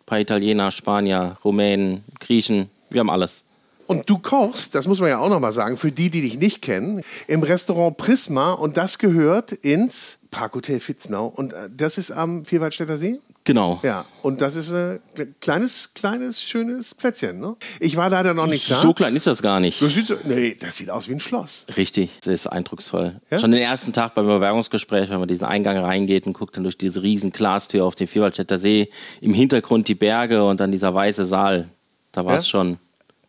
Ein 0.00 0.06
paar 0.06 0.20
Italiener, 0.20 0.70
Spanier, 0.70 1.36
Rumänen, 1.44 2.04
Griechen. 2.18 2.68
Wir 2.90 3.00
haben 3.00 3.10
alles. 3.10 3.44
Und 3.90 4.08
du 4.08 4.18
kochst, 4.18 4.76
das 4.76 4.86
muss 4.86 5.00
man 5.00 5.08
ja 5.08 5.18
auch 5.18 5.28
nochmal 5.28 5.50
sagen, 5.50 5.76
für 5.76 5.90
die, 5.90 6.10
die 6.10 6.20
dich 6.20 6.38
nicht 6.38 6.62
kennen, 6.62 7.02
im 7.26 7.42
Restaurant 7.42 7.96
Prisma 7.96 8.52
und 8.52 8.76
das 8.76 8.98
gehört 8.98 9.50
ins 9.50 10.20
Parkhotel 10.30 10.78
Fitznau. 10.78 11.26
Und 11.26 11.52
äh, 11.52 11.68
das 11.76 11.98
ist 11.98 12.12
am 12.12 12.44
Vierwaldstätter 12.44 12.96
See? 12.96 13.18
Genau. 13.42 13.80
Ja, 13.82 14.04
und 14.22 14.42
das 14.42 14.54
ist 14.54 14.72
ein 14.72 15.00
kleines, 15.40 15.92
kleines, 15.94 16.40
schönes 16.40 16.94
Plätzchen. 16.94 17.40
Ne? 17.40 17.56
Ich 17.80 17.96
war 17.96 18.08
leider 18.08 18.32
noch 18.32 18.46
nicht 18.46 18.64
so 18.64 18.74
da. 18.74 18.80
So 18.80 18.92
klein 18.94 19.16
ist 19.16 19.26
das 19.26 19.42
gar 19.42 19.58
nicht. 19.58 19.82
Das 19.82 19.92
sieht, 19.92 20.06
so, 20.06 20.14
nee, 20.22 20.56
das 20.60 20.76
sieht 20.76 20.88
aus 20.88 21.08
wie 21.08 21.14
ein 21.14 21.20
Schloss. 21.20 21.66
Richtig, 21.76 22.10
das 22.20 22.32
ist 22.32 22.46
eindrucksvoll. 22.46 23.20
Ja? 23.28 23.40
Schon 23.40 23.50
den 23.50 23.60
ersten 23.60 23.92
Tag 23.92 24.14
beim 24.14 24.26
Bewerbungsgespräch, 24.26 25.10
wenn 25.10 25.18
man 25.18 25.26
diesen 25.26 25.48
Eingang 25.48 25.78
reingeht 25.78 26.28
und 26.28 26.34
guckt 26.34 26.56
dann 26.56 26.62
durch 26.62 26.78
diese 26.78 27.02
riesen 27.02 27.32
Glastür 27.32 27.84
auf 27.84 27.96
den 27.96 28.06
Vierwaldstätter 28.06 28.60
See, 28.60 28.88
im 29.20 29.34
Hintergrund 29.34 29.88
die 29.88 29.96
Berge 29.96 30.44
und 30.44 30.60
dann 30.60 30.70
dieser 30.70 30.94
weiße 30.94 31.26
Saal. 31.26 31.68
Da 32.12 32.24
war 32.24 32.36
es 32.36 32.46
ja? 32.46 32.50
schon 32.50 32.78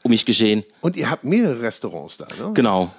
um 0.03 0.11
mich 0.11 0.25
geschehen. 0.25 0.63
Und 0.81 0.97
ihr 0.97 1.09
habt 1.09 1.23
mehrere 1.23 1.61
Restaurants 1.61 2.17
da, 2.17 2.27
ne? 2.39 2.53
Genau. 2.53 2.91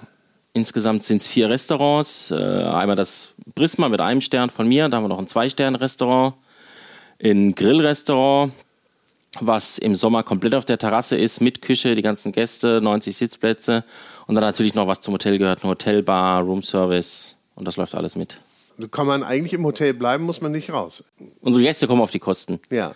Insgesamt 0.53 1.03
sind 1.03 1.21
es 1.21 1.27
vier 1.27 1.49
Restaurants. 1.49 2.29
Äh, 2.29 2.35
einmal 2.35 2.95
das 2.95 3.33
Prisma 3.55 3.89
mit 3.89 4.01
einem 4.01 4.21
Stern 4.21 4.49
von 4.49 4.67
mir, 4.67 4.87
da 4.87 4.97
haben 4.97 5.03
wir 5.03 5.09
noch 5.09 5.17
ein 5.19 5.27
Zwei-Sterne-Restaurant, 5.27 6.35
ein 7.23 7.55
Grillrestaurant, 7.55 8.53
was 9.39 9.79
im 9.79 9.95
Sommer 9.95 10.21
komplett 10.21 10.53
auf 10.53 10.65
der 10.65 10.77
Terrasse 10.77 11.17
ist, 11.17 11.41
mit 11.41 11.63
Küche, 11.63 11.95
die 11.95 12.03
ganzen 12.03 12.31
Gäste, 12.31 12.81
90 12.81 13.17
Sitzplätze 13.17 13.83
und 14.27 14.35
dann 14.35 14.43
natürlich 14.43 14.75
noch 14.75 14.87
was 14.87 15.01
zum 15.01 15.15
Hotel 15.15 15.39
gehört, 15.39 15.63
eine 15.63 15.71
Hotelbar, 15.71 16.43
Roomservice 16.43 17.35
und 17.55 17.67
das 17.67 17.75
läuft 17.77 17.95
alles 17.95 18.15
mit. 18.15 18.39
Also 18.77 18.87
kann 18.89 19.07
man 19.07 19.23
eigentlich 19.23 19.53
im 19.53 19.65
Hotel 19.65 19.93
bleiben, 19.95 20.23
muss 20.23 20.41
man 20.41 20.51
nicht 20.51 20.71
raus. 20.71 21.03
Unsere 21.41 21.63
Gäste 21.63 21.87
kommen 21.87 22.01
auf 22.01 22.11
die 22.11 22.19
Kosten. 22.19 22.59
Ja. 22.69 22.93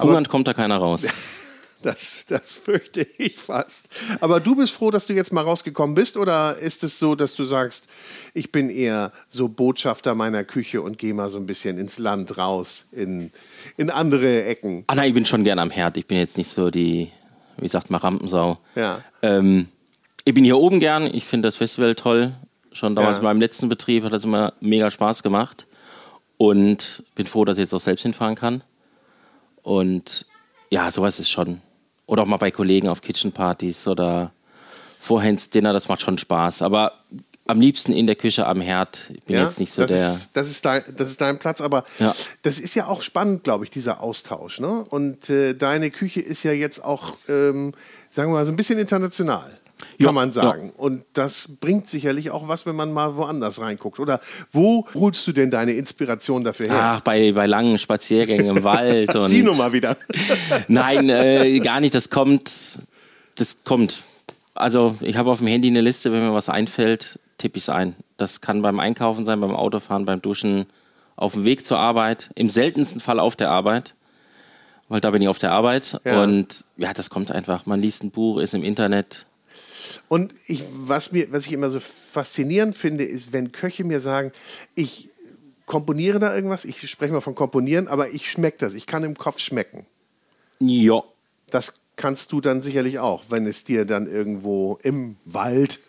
Hungernd 0.00 0.28
kommt 0.28 0.48
da 0.48 0.54
keiner 0.54 0.78
raus. 0.78 1.06
Das, 1.82 2.26
das 2.28 2.54
fürchte 2.54 3.06
ich 3.18 3.36
fast. 3.38 3.88
Aber 4.20 4.40
du 4.40 4.56
bist 4.56 4.72
froh, 4.74 4.90
dass 4.90 5.06
du 5.06 5.12
jetzt 5.12 5.32
mal 5.32 5.42
rausgekommen 5.42 5.94
bist? 5.94 6.16
Oder 6.16 6.56
ist 6.56 6.82
es 6.82 6.98
so, 6.98 7.14
dass 7.14 7.34
du 7.34 7.44
sagst, 7.44 7.86
ich 8.34 8.50
bin 8.50 8.68
eher 8.68 9.12
so 9.28 9.48
Botschafter 9.48 10.14
meiner 10.16 10.42
Küche 10.44 10.82
und 10.82 10.98
gehe 10.98 11.14
mal 11.14 11.28
so 11.28 11.38
ein 11.38 11.46
bisschen 11.46 11.78
ins 11.78 11.98
Land 11.98 12.36
raus, 12.36 12.86
in, 12.92 13.30
in 13.76 13.90
andere 13.90 14.44
Ecken? 14.44 14.84
Ah 14.88 14.94
nein, 14.96 15.08
ich 15.08 15.14
bin 15.14 15.24
schon 15.26 15.44
gerne 15.44 15.62
am 15.62 15.70
Herd. 15.70 15.96
Ich 15.96 16.06
bin 16.06 16.18
jetzt 16.18 16.36
nicht 16.36 16.50
so 16.50 16.70
die, 16.70 17.10
wie 17.58 17.68
sagt 17.68 17.90
man, 17.90 18.00
Rampensau. 18.00 18.58
Ja. 18.74 19.02
Ähm, 19.22 19.68
ich 20.24 20.34
bin 20.34 20.44
hier 20.44 20.58
oben 20.58 20.80
gern. 20.80 21.06
Ich 21.06 21.24
finde 21.24 21.46
das 21.48 21.56
Festival 21.56 21.94
toll. 21.94 22.34
Schon 22.72 22.96
damals 22.96 23.16
Ja. 23.16 23.20
in 23.20 23.24
meinem 23.24 23.40
letzten 23.40 23.68
Betrieb 23.68 24.02
hat 24.04 24.12
das 24.12 24.24
immer 24.24 24.52
mega 24.60 24.90
Spaß 24.90 25.22
gemacht. 25.22 25.66
Und 26.36 27.04
bin 27.14 27.26
froh, 27.26 27.44
dass 27.44 27.56
ich 27.56 27.62
jetzt 27.62 27.74
auch 27.74 27.80
selbst 27.80 28.02
hinfahren 28.02 28.34
kann. 28.34 28.62
Und 29.62 30.26
ja, 30.70 30.90
sowas 30.90 31.18
ist 31.18 31.30
schon. 31.30 31.60
Oder 32.08 32.22
auch 32.22 32.26
mal 32.26 32.38
bei 32.38 32.50
Kollegen 32.50 32.88
auf 32.88 33.02
Kitchenpartys 33.02 33.86
oder 33.86 34.32
Vorhands-Dinner, 34.98 35.72
das 35.72 35.88
macht 35.88 36.00
schon 36.02 36.18
Spaß. 36.18 36.62
Aber 36.62 36.92
am 37.46 37.60
liebsten 37.60 37.92
in 37.92 38.06
der 38.06 38.16
Küche 38.16 38.46
am 38.46 38.60
Herd. 38.60 39.10
Ich 39.14 39.24
bin 39.24 39.36
Ja, 39.36 39.44
jetzt 39.44 39.60
nicht 39.60 39.72
so 39.72 39.82
das 39.82 39.90
der. 39.90 40.12
Ist, 40.12 40.30
das, 40.36 40.50
ist 40.50 40.64
dein, 40.64 40.82
das 40.96 41.08
ist 41.10 41.20
dein 41.20 41.38
Platz, 41.38 41.60
aber 41.60 41.84
Ja. 41.98 42.14
das 42.42 42.58
ist 42.58 42.74
ja 42.74 42.86
auch 42.86 43.02
spannend, 43.02 43.44
glaube 43.44 43.64
ich, 43.64 43.70
dieser 43.70 44.02
Austausch. 44.02 44.58
Ne? 44.58 44.84
Und 44.88 45.30
äh, 45.30 45.54
deine 45.54 45.90
Küche 45.90 46.20
ist 46.20 46.42
ja 46.42 46.52
jetzt 46.52 46.82
auch, 46.84 47.14
ähm, 47.28 47.72
sagen 48.10 48.30
wir 48.30 48.36
mal, 48.36 48.46
so 48.46 48.52
ein 48.52 48.56
bisschen 48.56 48.78
international. 48.78 49.56
Kann 49.78 49.88
Ja, 49.98 50.12
man 50.12 50.32
sagen. 50.32 50.72
Und 50.76 51.04
das 51.12 51.56
bringt 51.60 51.86
sicherlich 51.88 52.30
auch 52.30 52.48
was, 52.48 52.66
wenn 52.66 52.76
man 52.76 52.92
mal 52.92 53.16
woanders 53.16 53.60
reinguckt. 53.60 53.98
Oder 54.00 54.20
wo 54.50 54.86
holst 54.94 55.26
du 55.26 55.32
denn 55.32 55.50
deine 55.50 55.72
Inspiration 55.72 56.44
dafür 56.44 56.66
her? 56.66 56.80
Ach, 56.80 57.00
bei, 57.00 57.32
bei 57.32 57.46
langen 57.46 57.78
Spaziergängen 57.78 58.56
im 58.58 58.64
Wald. 58.64 59.14
Und 59.14 59.30
Die 59.30 59.42
Nummer 59.42 59.72
wieder. 59.72 59.96
Nein, 60.68 61.08
äh, 61.08 61.58
gar 61.60 61.80
nicht. 61.80 61.94
Das 61.94 62.10
kommt. 62.10 62.80
Das 63.36 63.64
kommt. 63.64 64.02
Also, 64.54 64.96
ich 65.00 65.16
habe 65.16 65.30
auf 65.30 65.38
dem 65.38 65.46
Handy 65.46 65.68
eine 65.68 65.80
Liste, 65.80 66.12
wenn 66.12 66.20
mir 66.20 66.34
was 66.34 66.48
einfällt, 66.48 67.20
tippe 67.38 67.58
ich 67.58 67.64
es 67.64 67.68
ein. 67.68 67.94
Das 68.16 68.40
kann 68.40 68.62
beim 68.62 68.80
Einkaufen 68.80 69.24
sein, 69.24 69.40
beim 69.40 69.54
Autofahren, 69.54 70.04
beim 70.04 70.20
Duschen, 70.20 70.66
auf 71.14 71.34
dem 71.34 71.44
Weg 71.44 71.64
zur 71.64 71.78
Arbeit, 71.78 72.30
im 72.34 72.50
seltensten 72.50 73.00
Fall 73.00 73.20
auf 73.20 73.36
der 73.36 73.50
Arbeit, 73.50 73.94
weil 74.88 75.00
da 75.00 75.10
bin 75.10 75.22
ich 75.22 75.28
auf 75.28 75.38
der 75.38 75.52
Arbeit. 75.52 76.00
Ja. 76.04 76.22
Und 76.22 76.64
ja, 76.76 76.92
das 76.92 77.10
kommt 77.10 77.30
einfach. 77.30 77.66
Man 77.66 77.80
liest 77.80 78.02
ein 78.02 78.10
Buch, 78.10 78.38
ist 78.38 78.54
im 78.54 78.64
Internet. 78.64 79.26
Und 80.08 80.32
ich, 80.46 80.62
was, 80.72 81.12
mir, 81.12 81.30
was 81.32 81.46
ich 81.46 81.52
immer 81.52 81.70
so 81.70 81.80
faszinierend 81.80 82.76
finde, 82.76 83.04
ist, 83.04 83.32
wenn 83.32 83.52
Köche 83.52 83.84
mir 83.84 84.00
sagen, 84.00 84.32
ich 84.74 85.08
komponiere 85.66 86.18
da 86.18 86.34
irgendwas, 86.34 86.64
ich 86.64 86.88
spreche 86.90 87.12
mal 87.12 87.20
von 87.20 87.34
komponieren, 87.34 87.88
aber 87.88 88.10
ich 88.10 88.30
schmecke 88.30 88.58
das, 88.58 88.74
ich 88.74 88.86
kann 88.86 89.04
im 89.04 89.16
Kopf 89.16 89.38
schmecken. 89.38 89.86
Ja. 90.60 91.02
Das 91.50 91.74
kannst 91.96 92.32
du 92.32 92.40
dann 92.40 92.62
sicherlich 92.62 92.98
auch, 92.98 93.24
wenn 93.28 93.46
es 93.46 93.64
dir 93.64 93.84
dann 93.84 94.06
irgendwo 94.10 94.78
im 94.82 95.16
Wald 95.24 95.80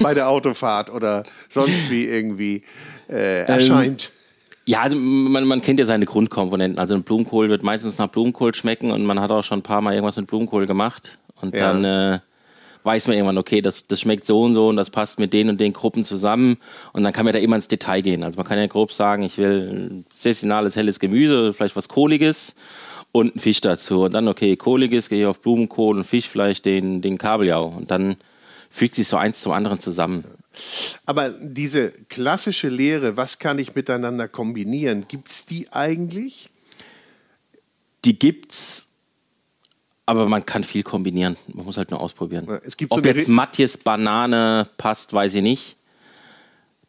bei 0.00 0.14
der 0.14 0.28
Autofahrt 0.28 0.90
oder 0.90 1.24
sonst 1.48 1.90
wie 1.90 2.04
irgendwie 2.04 2.62
äh, 3.08 3.42
erscheint. 3.42 4.12
Ja, 4.68 4.80
also 4.82 4.96
man, 4.96 5.44
man 5.44 5.60
kennt 5.60 5.78
ja 5.78 5.86
seine 5.86 6.06
Grundkomponenten. 6.06 6.78
Also 6.78 6.94
ein 6.94 7.04
Blumenkohl 7.04 7.48
wird 7.48 7.62
meistens 7.62 7.98
nach 7.98 8.08
Blumenkohl 8.08 8.54
schmecken 8.54 8.90
und 8.90 9.04
man 9.04 9.20
hat 9.20 9.30
auch 9.30 9.44
schon 9.44 9.60
ein 9.60 9.62
paar 9.62 9.80
Mal 9.80 9.94
irgendwas 9.94 10.16
mit 10.16 10.26
Blumenkohl 10.26 10.66
gemacht. 10.66 11.18
Und 11.40 11.54
Ja. 11.54 11.72
dann 11.72 11.84
äh, 11.84 12.18
weiß 12.86 13.08
man 13.08 13.16
irgendwann, 13.16 13.36
okay, 13.36 13.60
das, 13.60 13.88
das 13.88 14.00
schmeckt 14.00 14.24
so 14.24 14.40
und 14.42 14.54
so 14.54 14.68
und 14.68 14.76
das 14.76 14.90
passt 14.90 15.18
mit 15.18 15.32
den 15.32 15.50
und 15.50 15.60
den 15.60 15.72
Gruppen 15.72 16.04
zusammen. 16.04 16.56
Und 16.92 17.02
dann 17.02 17.12
kann 17.12 17.24
man 17.24 17.34
da 17.34 17.40
immer 17.40 17.56
ins 17.56 17.68
Detail 17.68 18.00
gehen. 18.00 18.22
Also 18.22 18.36
man 18.38 18.46
kann 18.46 18.58
ja 18.58 18.66
grob 18.68 18.92
sagen, 18.92 19.24
ich 19.24 19.36
will 19.38 19.70
ein 19.70 20.06
saisonales, 20.14 20.76
helles 20.76 21.00
Gemüse, 21.00 21.52
vielleicht 21.52 21.76
was 21.76 21.88
Kohliges 21.88 22.54
und 23.12 23.32
einen 23.32 23.40
Fisch 23.40 23.60
dazu. 23.60 24.02
Und 24.02 24.14
dann, 24.14 24.28
okay, 24.28 24.56
Kohliges, 24.56 25.08
gehe 25.08 25.20
ich 25.20 25.26
auf 25.26 25.40
Blumenkohl 25.40 25.96
und 25.96 26.04
Fisch 26.04 26.28
vielleicht 26.28 26.64
den, 26.64 27.02
den 27.02 27.18
Kabeljau. 27.18 27.66
Und 27.66 27.90
dann 27.90 28.16
fügt 28.70 28.94
sich 28.94 29.08
so 29.08 29.16
eins 29.16 29.40
zum 29.40 29.52
anderen 29.52 29.80
zusammen. 29.80 30.24
Aber 31.04 31.30
diese 31.30 31.90
klassische 32.08 32.68
Lehre, 32.68 33.16
was 33.16 33.38
kann 33.38 33.58
ich 33.58 33.74
miteinander 33.74 34.28
kombinieren, 34.28 35.06
gibt 35.08 35.28
es 35.28 35.44
die 35.44 35.72
eigentlich? 35.72 36.50
Die 38.04 38.18
gibt's, 38.18 38.85
aber 40.06 40.28
man 40.28 40.46
kann 40.46 40.64
viel 40.64 40.82
kombinieren. 40.82 41.36
Man 41.52 41.66
muss 41.66 41.76
halt 41.76 41.90
nur 41.90 42.00
ausprobieren. 42.00 42.48
Es 42.64 42.76
so 42.78 42.86
Ob 42.90 42.98
eine 42.98 43.08
jetzt 43.08 43.28
Matthias 43.28 43.76
Banane 43.76 44.68
passt, 44.76 45.12
weiß 45.12 45.34
ich 45.34 45.42
nicht. 45.42 45.76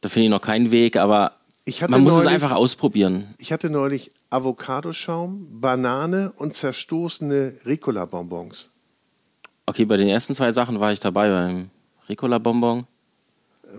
Da 0.01 0.09
finde 0.09 0.25
ich 0.25 0.29
noch 0.31 0.41
keinen 0.41 0.69
Weg, 0.71 0.95
aber 0.97 1.33
man 1.89 2.01
muss 2.01 2.13
es 2.13 2.19
neulich- 2.23 2.33
einfach 2.35 2.55
ausprobieren. 2.55 3.33
Ich 3.39 3.51
hatte 3.51 3.69
neulich 3.69 4.11
Avocadoschaum, 4.29 5.59
Banane 5.59 6.31
und 6.35 6.55
zerstoßene 6.55 7.55
Ricola-Bonbons. 7.65 8.69
Okay, 9.65 9.85
bei 9.85 9.97
den 9.97 10.07
ersten 10.07 10.35
zwei 10.35 10.51
Sachen 10.51 10.79
war 10.79 10.93
ich 10.93 10.99
dabei 10.99 11.29
beim 11.29 11.69
Ricola 12.07 12.37
Bonbon. 12.37 12.85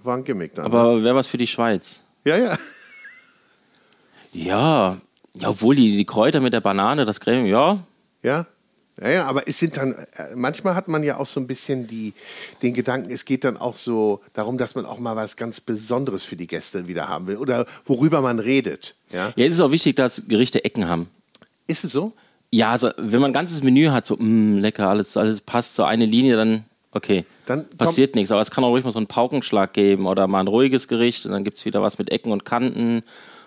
War 0.02 0.16
ein 0.18 0.24
Gimmick 0.24 0.54
dann. 0.54 0.66
Aber 0.66 1.02
wäre 1.02 1.14
was 1.14 1.26
für 1.26 1.38
die 1.38 1.46
Schweiz. 1.46 2.00
ja, 2.24 2.36
ja. 2.36 2.58
Ja, 4.32 4.98
ja, 5.34 5.48
obwohl 5.48 5.74
die, 5.74 5.96
die 5.96 6.04
Kräuter 6.04 6.40
mit 6.40 6.52
der 6.52 6.60
Banane, 6.60 7.04
das 7.06 7.18
Creme, 7.20 7.46
ja. 7.46 7.78
Ja. 8.22 8.46
Ja, 9.00 9.08
ja, 9.10 9.26
aber 9.26 9.46
es 9.46 9.58
sind 9.58 9.76
dann, 9.76 9.92
äh, 9.92 10.34
manchmal 10.34 10.74
hat 10.74 10.88
man 10.88 11.02
ja 11.04 11.18
auch 11.18 11.26
so 11.26 11.38
ein 11.38 11.46
bisschen 11.46 11.86
die, 11.86 12.14
den 12.62 12.74
Gedanken, 12.74 13.10
es 13.10 13.24
geht 13.24 13.44
dann 13.44 13.56
auch 13.56 13.74
so 13.76 14.20
darum, 14.32 14.58
dass 14.58 14.74
man 14.74 14.86
auch 14.86 14.98
mal 14.98 15.14
was 15.14 15.36
ganz 15.36 15.60
Besonderes 15.60 16.24
für 16.24 16.36
die 16.36 16.46
Gäste 16.46 16.88
wieder 16.88 17.08
haben 17.08 17.26
will 17.26 17.36
oder 17.36 17.66
worüber 17.84 18.20
man 18.20 18.38
redet. 18.38 18.96
Ja? 19.12 19.32
Ja, 19.36 19.44
es 19.46 19.54
ist 19.54 19.60
auch 19.60 19.70
wichtig, 19.70 19.96
dass 19.96 20.22
Gerichte 20.26 20.64
Ecken 20.64 20.88
haben. 20.88 21.10
Ist 21.66 21.84
es 21.84 21.92
so? 21.92 22.12
Ja, 22.50 22.72
also, 22.72 22.90
wenn 22.96 23.20
man 23.20 23.30
ein 23.30 23.34
ganzes 23.34 23.62
Menü 23.62 23.88
hat, 23.88 24.06
so, 24.06 24.16
mh, 24.16 24.60
lecker, 24.60 24.88
alles, 24.88 25.16
alles 25.16 25.42
passt, 25.42 25.76
so 25.76 25.84
eine 25.84 26.06
Linie, 26.06 26.36
dann, 26.36 26.64
okay, 26.92 27.24
Dann 27.46 27.68
passiert 27.76 28.14
nichts. 28.14 28.32
Aber 28.32 28.40
es 28.40 28.50
kann 28.50 28.64
auch 28.64 28.70
ruhig 28.70 28.84
mal 28.84 28.90
so 28.90 28.98
einen 28.98 29.06
Paukenschlag 29.06 29.74
geben 29.74 30.06
oder 30.06 30.26
mal 30.26 30.40
ein 30.40 30.48
ruhiges 30.48 30.88
Gericht 30.88 31.26
und 31.26 31.32
dann 31.32 31.44
gibt 31.44 31.58
es 31.58 31.64
wieder 31.66 31.82
was 31.82 31.98
mit 31.98 32.10
Ecken 32.10 32.32
und 32.32 32.44
Kanten, 32.44 33.02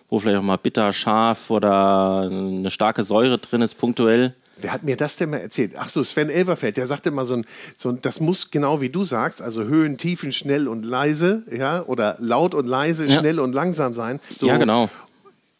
wo 0.07 0.19
vielleicht 0.19 0.37
auch 0.37 0.43
mal 0.43 0.57
bitter, 0.57 0.93
scharf 0.93 1.49
oder 1.49 2.21
eine 2.29 2.69
starke 2.69 3.03
Säure 3.03 3.37
drin 3.37 3.61
ist, 3.61 3.75
punktuell. 3.75 4.35
Wer 4.61 4.73
hat 4.73 4.83
mir 4.83 4.95
das 4.97 5.15
denn 5.17 5.29
mal 5.29 5.37
erzählt? 5.37 5.73
Ach 5.77 5.89
so, 5.89 6.03
Sven 6.03 6.29
Elverfeld, 6.29 6.77
der 6.77 6.87
sagte 6.87 7.11
mal 7.11 7.25
so 7.25 7.35
ein, 7.35 7.45
so 7.75 7.89
ein, 7.89 7.99
das 8.01 8.19
muss 8.19 8.51
genau 8.51 8.81
wie 8.81 8.89
du 8.89 9.03
sagst, 9.03 9.41
also 9.41 9.63
Höhen, 9.63 9.97
Tiefen, 9.97 10.31
schnell 10.31 10.67
und 10.67 10.85
leise, 10.85 11.43
ja, 11.51 11.83
oder 11.85 12.15
laut 12.19 12.53
und 12.53 12.65
leise, 12.67 13.05
Ja. 13.05 13.19
schnell 13.19 13.39
und 13.39 13.53
langsam 13.53 13.93
sein. 13.93 14.19
So 14.29 14.47
Ja, 14.47 14.57
genau. 14.57 14.89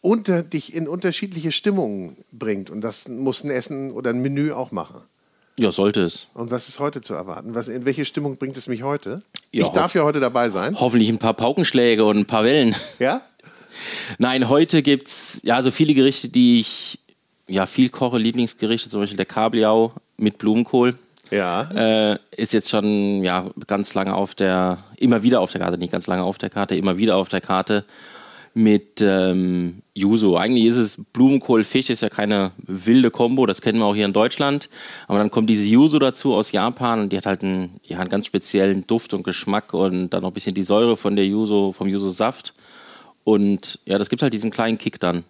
Unter, 0.01 0.41
dich 0.41 0.73
in 0.73 0.87
unterschiedliche 0.87 1.51
Stimmungen 1.51 2.17
bringt. 2.31 2.69
Und 2.71 2.81
das 2.81 3.07
muss 3.07 3.43
ein 3.43 3.51
Essen 3.51 3.91
oder 3.91 4.09
ein 4.09 4.21
Menü 4.21 4.51
auch 4.51 4.71
machen. 4.71 5.01
Ja, 5.59 5.71
sollte 5.71 6.01
es. 6.01 6.27
Und 6.33 6.49
was 6.49 6.69
ist 6.69 6.79
heute 6.79 7.01
zu 7.01 7.13
erwarten? 7.13 7.53
Was, 7.53 7.67
in 7.67 7.85
welche 7.85 8.05
Stimmung 8.05 8.37
bringt 8.37 8.57
es 8.57 8.65
mich 8.67 8.81
heute? 8.81 9.21
Ja, 9.51 9.65
ich 9.67 9.71
darf 9.73 9.93
ja 9.93 10.03
heute 10.03 10.19
dabei 10.19 10.49
sein. 10.49 10.79
Hoffentlich 10.79 11.09
ein 11.09 11.19
paar 11.19 11.35
Paukenschläge 11.35 12.03
und 12.03 12.17
ein 12.17 12.25
paar 12.25 12.43
Wellen. 12.43 12.73
Ja? 12.97 13.21
Nein, 14.17 14.49
heute 14.49 14.81
gibt's 14.81 15.39
ja 15.43 15.61
so 15.61 15.71
viele 15.71 15.93
Gerichte, 15.93 16.29
die 16.29 16.61
ich 16.61 16.99
ja 17.51 17.65
viel 17.65 17.89
koche, 17.89 18.17
Lieblingsgerichte, 18.17 18.89
zum 18.89 19.01
Beispiel 19.01 19.17
der 19.17 19.25
Kabeljau 19.25 19.93
mit 20.17 20.37
Blumenkohl. 20.37 20.95
Ja. 21.29 21.69
Äh, 21.71 22.17
ist 22.35 22.53
jetzt 22.53 22.69
schon 22.69 23.23
ja 23.23 23.45
ganz 23.67 23.93
lange 23.93 24.15
auf 24.15 24.35
der, 24.35 24.79
immer 24.97 25.23
wieder 25.23 25.41
auf 25.41 25.51
der 25.51 25.61
Karte, 25.61 25.77
nicht 25.77 25.91
ganz 25.91 26.07
lange 26.07 26.23
auf 26.23 26.37
der 26.37 26.49
Karte, 26.49 26.75
immer 26.75 26.97
wieder 26.97 27.15
auf 27.15 27.29
der 27.29 27.41
Karte 27.41 27.85
mit 28.53 29.01
ähm, 29.01 29.81
Yuzu. 29.95 30.35
Eigentlich 30.35 30.65
ist 30.65 30.77
es 30.77 31.05
Blumenkohl, 31.13 31.63
Fisch, 31.63 31.89
ist 31.89 32.01
ja 32.01 32.09
keine 32.09 32.51
wilde 32.57 33.09
Kombo, 33.09 33.45
das 33.45 33.61
kennen 33.61 33.79
wir 33.79 33.85
auch 33.85 33.95
hier 33.95 34.05
in 34.05 34.13
Deutschland. 34.13 34.69
Aber 35.07 35.19
dann 35.19 35.31
kommt 35.31 35.49
diese 35.49 35.63
Yuzu 35.63 35.99
dazu 35.99 36.33
aus 36.33 36.51
Japan 36.51 36.99
und 36.99 37.13
die 37.13 37.17
hat 37.17 37.25
halt 37.25 37.43
einen, 37.43 37.79
ja, 37.83 37.99
einen 37.99 38.09
ganz 38.09 38.25
speziellen 38.25 38.85
Duft 38.87 39.13
und 39.13 39.23
Geschmack 39.23 39.73
und 39.73 40.09
dann 40.09 40.21
noch 40.21 40.31
ein 40.31 40.33
bisschen 40.33 40.55
die 40.55 40.63
Säure 40.63 40.97
von 40.97 41.15
der 41.15 41.25
Yuzu, 41.25 41.71
vom 41.71 41.87
Yuzu-Saft. 41.87 42.53
Und 43.23 43.79
ja, 43.85 43.97
das 43.97 44.09
gibt 44.09 44.21
halt 44.21 44.33
diesen 44.33 44.51
kleinen 44.51 44.77
Kick 44.77 44.99
dann. 44.99 45.23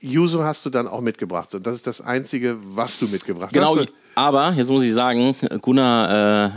Yuzu 0.00 0.42
hast 0.44 0.64
du 0.64 0.70
dann 0.70 0.88
auch 0.88 1.00
mitgebracht. 1.00 1.54
Und 1.54 1.66
das 1.66 1.76
ist 1.76 1.86
das 1.86 2.00
Einzige, 2.00 2.56
was 2.60 2.98
du 2.98 3.06
mitgebracht 3.06 3.52
Genau, 3.52 3.76
hast. 3.76 3.88
aber 4.14 4.52
jetzt 4.56 4.68
muss 4.68 4.82
ich 4.82 4.94
sagen, 4.94 5.34
Gunnar 5.60 6.46
äh, 6.46 6.50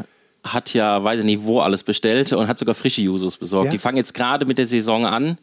hat 0.46 0.74
ja, 0.74 1.02
weiß 1.04 1.20
ich 1.22 1.26
nicht, 1.26 1.44
wo 1.44 1.60
alles 1.62 1.84
bestellt 1.84 2.32
und 2.34 2.48
hat 2.48 2.60
sogar 2.60 2.76
frische 2.76 3.02
Yuzus 3.02 3.38
besorgt. 3.38 3.68
Ja? 3.68 3.72
Die 3.72 3.78
fangen 3.78 3.98
jetzt 3.98 4.14
gerade 4.14 4.46
mit 4.46 4.58
der 4.58 4.68
Saison 4.68 5.06
an. 5.06 5.38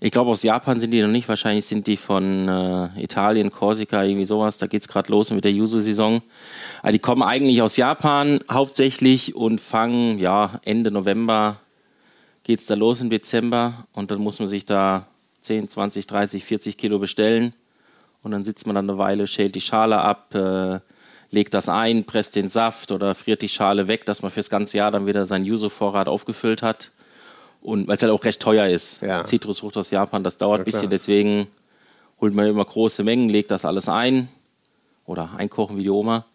Ich 0.00 0.10
glaube, 0.12 0.30
aus 0.30 0.42
Japan 0.42 0.78
sind 0.80 0.92
die 0.92 1.02
noch 1.02 1.08
nicht. 1.08 1.28
Wahrscheinlich 1.28 1.66
sind 1.66 1.86
die 1.86 1.96
von 1.96 2.48
äh, 2.48 3.02
Italien, 3.02 3.50
Korsika, 3.50 4.04
irgendwie 4.04 4.24
sowas. 4.26 4.58
Da 4.58 4.66
geht's 4.66 4.88
gerade 4.88 5.10
los 5.10 5.30
mit 5.30 5.44
der 5.44 5.52
Yuzu-Saison. 5.52 6.22
Aber 6.82 6.92
die 6.92 6.98
kommen 6.98 7.22
eigentlich 7.22 7.60
aus 7.62 7.76
Japan 7.76 8.40
hauptsächlich 8.50 9.34
und 9.34 9.60
fangen, 9.60 10.18
ja, 10.18 10.60
Ende 10.64 10.90
November 10.90 11.56
geht's 12.44 12.66
da 12.66 12.74
los 12.74 13.00
im 13.00 13.10
Dezember. 13.10 13.86
Und 13.92 14.10
dann 14.10 14.20
muss 14.20 14.38
man 14.38 14.48
sich 14.48 14.64
da 14.64 15.08
10, 15.48 15.68
20, 15.68 16.06
30, 16.06 16.44
40 16.44 16.76
Kilo 16.76 16.98
bestellen. 16.98 17.54
und 18.22 18.32
dann 18.32 18.44
sitzt 18.44 18.66
man 18.66 18.74
dann 18.74 18.90
eine 18.90 18.98
Weile, 18.98 19.26
schält 19.26 19.54
die 19.54 19.60
Schale 19.60 19.98
ab, 20.00 20.34
äh, 20.34 20.80
legt 21.30 21.54
das 21.54 21.68
ein, 21.68 22.04
presst 22.04 22.36
den 22.36 22.48
Saft 22.48 22.92
oder 22.92 23.14
friert 23.14 23.42
die 23.42 23.48
Schale 23.48 23.88
weg, 23.88 24.04
dass 24.04 24.22
man 24.22 24.30
fürs 24.30 24.50
ganze 24.50 24.76
Jahr 24.76 24.90
dann 24.90 25.06
wieder 25.06 25.24
seinen 25.24 25.44
Yuzu-Vorrat 25.44 26.08
aufgefüllt 26.08 26.62
hat. 26.62 26.90
Und 27.62 27.88
weil 27.88 27.96
es 27.96 28.02
halt 28.02 28.12
auch 28.12 28.24
recht 28.24 28.40
teuer 28.40 28.66
ist. 28.66 29.02
Ja. 29.02 29.24
Zitrusfrucht 29.24 29.76
aus 29.76 29.90
Japan, 29.90 30.22
das 30.22 30.36
dauert 30.36 30.60
ein 30.60 30.64
bisschen, 30.64 30.90
deswegen 30.90 31.46
holt 32.20 32.34
man 32.34 32.46
immer 32.46 32.64
große 32.64 33.02
Mengen, 33.04 33.28
legt 33.30 33.50
das 33.50 33.64
alles 33.64 33.88
ein 33.88 34.28
oder 35.06 35.30
einkochen 35.36 35.78
wie 35.78 35.84
die 35.84 35.90
Oma 35.90 36.26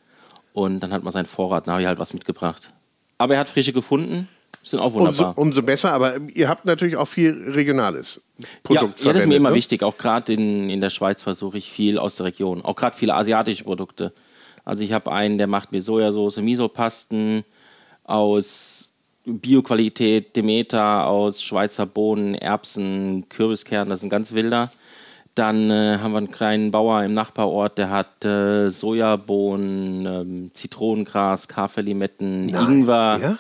und 0.54 0.80
dann 0.80 0.92
hat 0.92 1.04
man 1.04 1.14
seinen 1.14 1.26
Vorrat. 1.26 1.68
Da 1.68 1.74
habe 1.74 1.82
ich 1.82 1.88
halt 1.88 2.00
was 2.00 2.14
mitgebracht. 2.14 2.72
Aber 3.18 3.36
er 3.36 3.42
hat 3.42 3.50
frische 3.50 3.74
gefunden, 3.74 4.28
sind 4.64 4.80
auch 4.80 4.94
Umso, 4.94 5.00
wunderbar. 5.00 5.38
umso 5.38 5.62
besser, 5.62 5.92
aber 5.92 6.16
ihr 6.34 6.48
habt 6.48 6.66
natürlich 6.66 6.96
auch 6.96 7.08
viel 7.08 7.52
regionales 7.52 8.24
Produkt 8.64 9.02
ja, 9.02 9.08
ja, 9.08 9.14
das 9.14 9.24
ist 9.24 9.28
mir 9.28 9.36
immer 9.36 9.50
ne? 9.50 9.56
wichtig. 9.56 9.84
Auch 9.84 9.98
gerade 9.98 10.34
in, 10.34 10.70
in 10.70 10.80
der 10.80 10.90
Schweiz 10.90 11.22
versuche 11.22 11.58
ich 11.58 11.70
viel 11.70 12.00
aus 12.00 12.16
der 12.16 12.28
Region. 12.28 12.64
Auch 12.64 12.76
gerade 12.76 12.96
viele 12.96 13.14
asiatische 13.14 13.66
Produkte. 13.66 14.14
Also 14.64 14.84
ich 14.84 14.94
habe 14.94 15.12
einen, 15.12 15.38
der 15.38 15.48
macht 15.48 15.74
mir 15.74 15.82
Sojasauce, 15.82 16.38
Misopasten 16.38 17.44
aus 18.06 18.92
Bioqualität, 19.26 20.36
Demeter, 20.36 21.08
aus 21.08 21.44
Schweizer 21.44 21.86
Bohnen, 21.86 22.36
Erbsen, 22.36 23.28
Kürbiskernen, 23.30 23.90
das 23.90 24.00
ist 24.00 24.06
ein 24.06 24.10
ganz 24.10 24.34
wilder. 24.34 24.70
Dann 25.36 25.72
äh, 25.72 25.98
haben 26.00 26.12
wir 26.12 26.20
einen 26.20 26.32
kleinen 26.32 26.72
Bauer 26.72 27.04
im 27.04 27.14
Nachbarort, 27.14 27.78
der 27.78 27.90
hat 27.90 28.24
äh, 28.24 28.70
Sojabohnen, 28.70 30.06
ähm, 30.06 30.52
Zitronengras, 30.54 31.48
Kaffeelimetten, 31.48 32.50
Ingwer. 32.50 33.20
ja? 33.22 33.38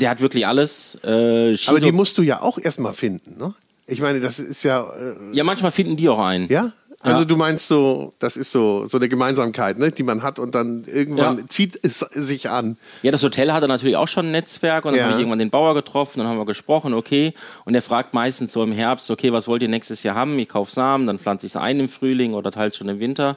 Der 0.00 0.10
hat 0.10 0.20
wirklich 0.20 0.46
alles. 0.46 0.96
Äh, 1.04 1.56
Aber 1.66 1.80
die 1.80 1.92
musst 1.92 2.18
du 2.18 2.22
ja 2.22 2.40
auch 2.42 2.58
erstmal 2.58 2.92
finden, 2.92 3.36
ne? 3.38 3.54
Ich 3.86 4.00
meine, 4.00 4.20
das 4.20 4.38
ist 4.38 4.62
ja, 4.64 4.82
äh, 4.82 5.14
ja, 5.32 5.44
manchmal 5.44 5.72
finden 5.72 5.96
die 5.96 6.08
auch 6.08 6.18
ein. 6.20 6.46
ja? 6.48 6.72
Also 7.00 7.20
Ja. 7.20 7.24
du 7.26 7.36
meinst 7.36 7.68
so, 7.68 8.12
das 8.18 8.36
ist 8.36 8.50
so, 8.50 8.84
so 8.86 8.96
eine 8.98 9.08
Gemeinsamkeit, 9.08 9.78
ne, 9.78 9.92
die 9.92 10.02
man 10.02 10.22
hat 10.24 10.40
und 10.40 10.54
dann 10.56 10.82
irgendwann 10.84 11.38
Ja. 11.38 11.44
zieht 11.48 11.78
es 11.84 12.00
sich 12.00 12.50
an. 12.50 12.76
Ja, 13.02 13.12
das 13.12 13.22
Hotel 13.22 13.52
hatte 13.52 13.68
natürlich 13.68 13.96
auch 13.96 14.08
schon 14.08 14.26
ein 14.26 14.32
Netzwerk 14.32 14.84
und 14.84 14.92
dann 14.92 14.98
Ja. 14.98 15.04
habe 15.04 15.12
ich 15.14 15.20
irgendwann 15.20 15.38
den 15.38 15.50
Bauer 15.50 15.74
getroffen, 15.74 16.18
dann 16.18 16.26
haben 16.28 16.38
wir 16.38 16.44
gesprochen, 16.44 16.94
okay. 16.94 17.34
Und 17.64 17.74
er 17.76 17.82
fragt 17.82 18.14
meistens 18.14 18.52
so 18.52 18.64
im 18.64 18.72
Herbst, 18.72 19.10
okay, 19.12 19.32
was 19.32 19.46
wollt 19.46 19.62
ihr 19.62 19.68
nächstes 19.68 20.02
Jahr 20.02 20.16
haben? 20.16 20.36
Ich 20.40 20.48
kaufe 20.48 20.72
Samen, 20.72 21.06
dann 21.06 21.20
pflanze 21.20 21.46
ich 21.46 21.52
es 21.52 21.56
ein 21.56 21.78
im 21.78 21.88
Frühling 21.88 22.34
oder 22.34 22.50
teils 22.50 22.76
schon 22.76 22.88
im 22.88 22.98
Winter. 22.98 23.36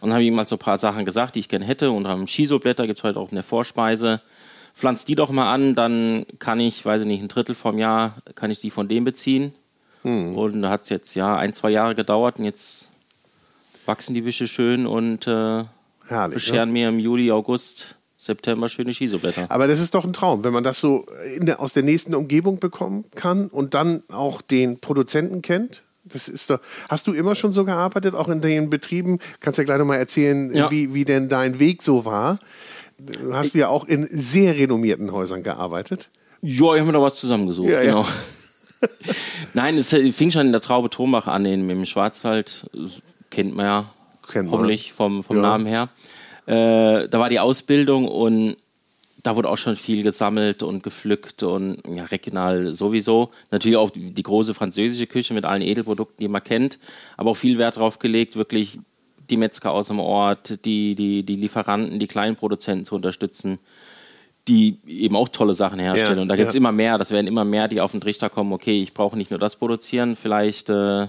Und 0.00 0.08
dann 0.10 0.14
habe 0.14 0.22
ich 0.24 0.28
ihm 0.28 0.34
mal 0.34 0.46
so 0.48 0.56
ein 0.56 0.58
paar 0.60 0.76
Sachen 0.78 1.04
gesagt, 1.04 1.36
die 1.36 1.40
ich 1.40 1.48
gerne 1.48 1.64
hätte. 1.64 1.90
Unter 1.92 2.10
anderem 2.10 2.26
Shiso-Blätter 2.26 2.86
gibt 2.88 2.98
es 2.98 3.04
heute 3.04 3.18
auch 3.20 3.30
in 3.30 3.36
der 3.36 3.44
Vorspeise. 3.44 4.20
Pflanz 4.76 5.06
die 5.06 5.14
doch 5.14 5.30
mal 5.30 5.52
an, 5.52 5.74
dann 5.74 6.26
kann 6.38 6.60
ich, 6.60 6.84
weiß 6.84 7.00
ich 7.00 7.06
nicht, 7.06 7.22
ein 7.22 7.28
Drittel 7.28 7.54
vom 7.54 7.78
Jahr, 7.78 8.16
kann 8.34 8.50
ich 8.50 8.60
die 8.60 8.70
von 8.70 8.88
dem 8.88 9.04
beziehen. 9.04 9.54
Hm. 10.02 10.36
Und 10.36 10.60
da 10.62 10.68
hat 10.68 10.82
es 10.82 10.90
jetzt 10.90 11.14
ja 11.14 11.34
ein, 11.36 11.54
zwei 11.54 11.70
Jahre 11.70 11.94
gedauert 11.94 12.38
und 12.38 12.44
jetzt 12.44 12.88
wachsen 13.86 14.14
die 14.14 14.26
Wische 14.26 14.46
schön 14.46 14.86
und 14.86 15.26
äh, 15.26 15.30
Herrlich. 15.30 15.68
Ne? 16.08 16.28
bescheren 16.34 16.72
mir 16.72 16.90
im 16.90 16.98
Juli, 16.98 17.32
August, 17.32 17.96
September 18.18 18.68
schöne 18.68 18.92
Shiso-Blätter. 18.92 19.46
Aber 19.50 19.66
das 19.66 19.80
ist 19.80 19.94
doch 19.94 20.04
ein 20.04 20.12
Traum, 20.12 20.44
wenn 20.44 20.52
man 20.52 20.62
das 20.62 20.78
so 20.80 21.06
der, 21.38 21.58
aus 21.58 21.72
der 21.72 21.82
nächsten 21.82 22.14
Umgebung 22.14 22.58
bekommen 22.58 23.06
kann 23.14 23.48
und 23.48 23.72
dann 23.72 24.02
auch 24.12 24.42
den 24.42 24.78
Produzenten 24.78 25.40
kennt. 25.40 25.84
Das 26.04 26.28
ist 26.28 26.50
doch. 26.50 26.60
Hast 26.88 27.06
du 27.08 27.12
immer 27.14 27.34
schon 27.34 27.50
so 27.50 27.64
gearbeitet, 27.64 28.14
auch 28.14 28.28
in 28.28 28.40
den 28.40 28.70
Betrieben? 28.70 29.18
Kannst 29.40 29.58
ja 29.58 29.64
gleich 29.64 29.78
nochmal 29.78 29.98
erzählen, 29.98 30.54
Ja. 30.54 30.70
wie, 30.70 30.94
wie 30.94 31.04
denn 31.04 31.28
dein 31.28 31.58
Weg 31.58 31.82
so 31.82 32.04
war. 32.04 32.38
Du 32.98 33.34
hast 33.34 33.54
ja 33.54 33.68
auch 33.68 33.84
in 33.86 34.06
sehr 34.10 34.56
renommierten 34.56 35.12
Häusern 35.12 35.42
gearbeitet. 35.42 36.08
Ja, 36.42 36.74
ich 36.74 36.80
habe 36.80 36.84
mir 36.84 36.92
da 36.92 37.02
was 37.02 37.16
zusammengesucht, 37.16 37.68
Ja, 37.68 37.82
ja. 37.82 37.90
genau. 37.92 38.06
Nein, 39.54 39.76
es 39.78 39.88
fing 40.12 40.30
schon 40.30 40.46
in 40.46 40.52
der 40.52 40.60
Traube 40.60 40.90
Thombach 40.90 41.26
an, 41.26 41.44
in, 41.44 41.68
im 41.68 41.84
Schwarzwald. 41.86 42.68
Das 42.72 43.00
Kennt 43.30 43.54
man 43.56 43.66
ja 43.66 43.90
Kennt 44.30 44.46
man. 44.50 44.52
hoffentlich 44.58 44.92
vom, 44.92 45.22
vom 45.22 45.36
Ja. 45.36 45.42
Namen 45.42 45.66
her. 45.66 45.88
Äh, 46.46 47.08
da 47.08 47.18
war 47.18 47.28
die 47.28 47.40
Ausbildung 47.40 48.06
und 48.06 48.56
da 49.22 49.34
wurde 49.34 49.48
auch 49.50 49.58
schon 49.58 49.74
viel 49.76 50.04
gesammelt 50.04 50.62
und 50.62 50.84
gepflückt 50.84 51.42
und 51.42 51.78
ja, 51.88 52.04
regional 52.04 52.72
sowieso. 52.72 53.30
Natürlich 53.50 53.76
auch 53.76 53.90
die, 53.90 54.12
die 54.12 54.22
große 54.22 54.54
französische 54.54 55.08
Küche 55.08 55.34
mit 55.34 55.44
allen 55.44 55.62
Edelprodukten, 55.62 56.18
die 56.22 56.28
man 56.28 56.44
kennt, 56.44 56.78
aber 57.16 57.30
auch 57.30 57.36
viel 57.36 57.58
Wert 57.58 57.76
darauf 57.76 57.98
gelegt, 57.98 58.36
wirklich 58.36 58.78
die 59.30 59.36
Metzger 59.36 59.72
aus 59.72 59.88
dem 59.88 60.00
Ort, 60.00 60.64
die, 60.64 60.94
die, 60.94 61.22
die 61.22 61.36
Lieferanten, 61.36 61.98
die 61.98 62.06
kleinen 62.06 62.36
Produzenten 62.36 62.84
zu 62.84 62.94
unterstützen, 62.94 63.58
die 64.48 64.78
eben 64.86 65.16
auch 65.16 65.28
tolle 65.28 65.54
Sachen 65.54 65.78
herstellen. 65.78 66.16
Ja, 66.16 66.22
und 66.22 66.28
da 66.28 66.36
gibt 66.36 66.48
es 66.48 66.54
ja. 66.54 66.58
immer 66.58 66.72
mehr, 66.72 66.98
das 66.98 67.10
werden 67.10 67.26
immer 67.26 67.44
mehr, 67.44 67.68
die 67.68 67.80
auf 67.80 67.90
den 67.90 68.00
Trichter 68.00 68.30
kommen, 68.30 68.52
okay, 68.52 68.80
ich 68.80 68.94
brauche 68.94 69.16
nicht 69.16 69.30
nur 69.30 69.40
das 69.40 69.56
produzieren, 69.56 70.16
vielleicht 70.16 70.70
äh, 70.70 71.08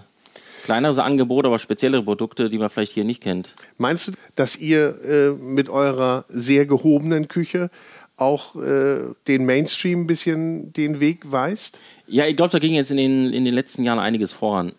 kleinere 0.63 1.03
Angebote, 1.03 1.47
aber 1.47 1.59
speziellere 1.59 2.01
Produkte, 2.03 2.49
die 2.49 2.57
man 2.57 2.69
vielleicht 2.69 2.93
hier 2.93 3.03
nicht 3.03 3.21
kennt. 3.21 3.53
Meinst 3.77 4.07
du, 4.07 4.11
dass 4.35 4.57
ihr 4.57 5.01
äh, 5.03 5.29
mit 5.31 5.69
eurer 5.69 6.25
sehr 6.29 6.65
gehobenen 6.65 7.27
Küche 7.27 7.69
auch 8.17 8.55
äh, 8.55 9.01
den 9.27 9.45
Mainstream 9.45 10.01
ein 10.01 10.07
bisschen 10.07 10.73
den 10.73 10.99
Weg 10.99 11.31
weist? 11.31 11.79
Ja, 12.07 12.25
ich 12.25 12.35
glaube, 12.35 12.51
da 12.51 12.59
ging 12.59 12.73
jetzt 12.73 12.89
in 12.89 12.97
den, 12.97 13.31
in 13.31 13.45
den 13.45 13.53
letzten 13.53 13.83
Jahren 13.83 13.99
einiges 13.99 14.33
voran. 14.33 14.73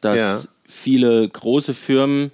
Dass 0.00 0.44
Ja. 0.44 0.50
viele 0.64 1.28
große 1.28 1.74
Firmen 1.74 2.30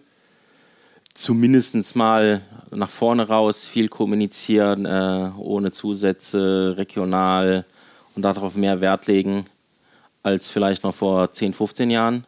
zumindest 1.15 1.97
mal 1.97 2.43
nach 2.71 2.91
vorne 2.91 3.29
raus 3.29 3.67
viel 3.67 3.89
kommunizieren, 3.89 4.85
äh, 4.85 5.31
ohne 5.39 5.73
Zusätze, 5.73 6.75
regional 6.77 7.65
und 8.15 8.23
darauf 8.23 8.57
mehr 8.57 8.81
Wert 8.81 9.07
legen 9.07 9.47
als 10.23 10.49
vielleicht 10.49 10.85
noch 10.85 10.95
vor 10.95 11.33
10, 11.33 11.53
15 11.53 11.91
Jahren. 11.91 12.27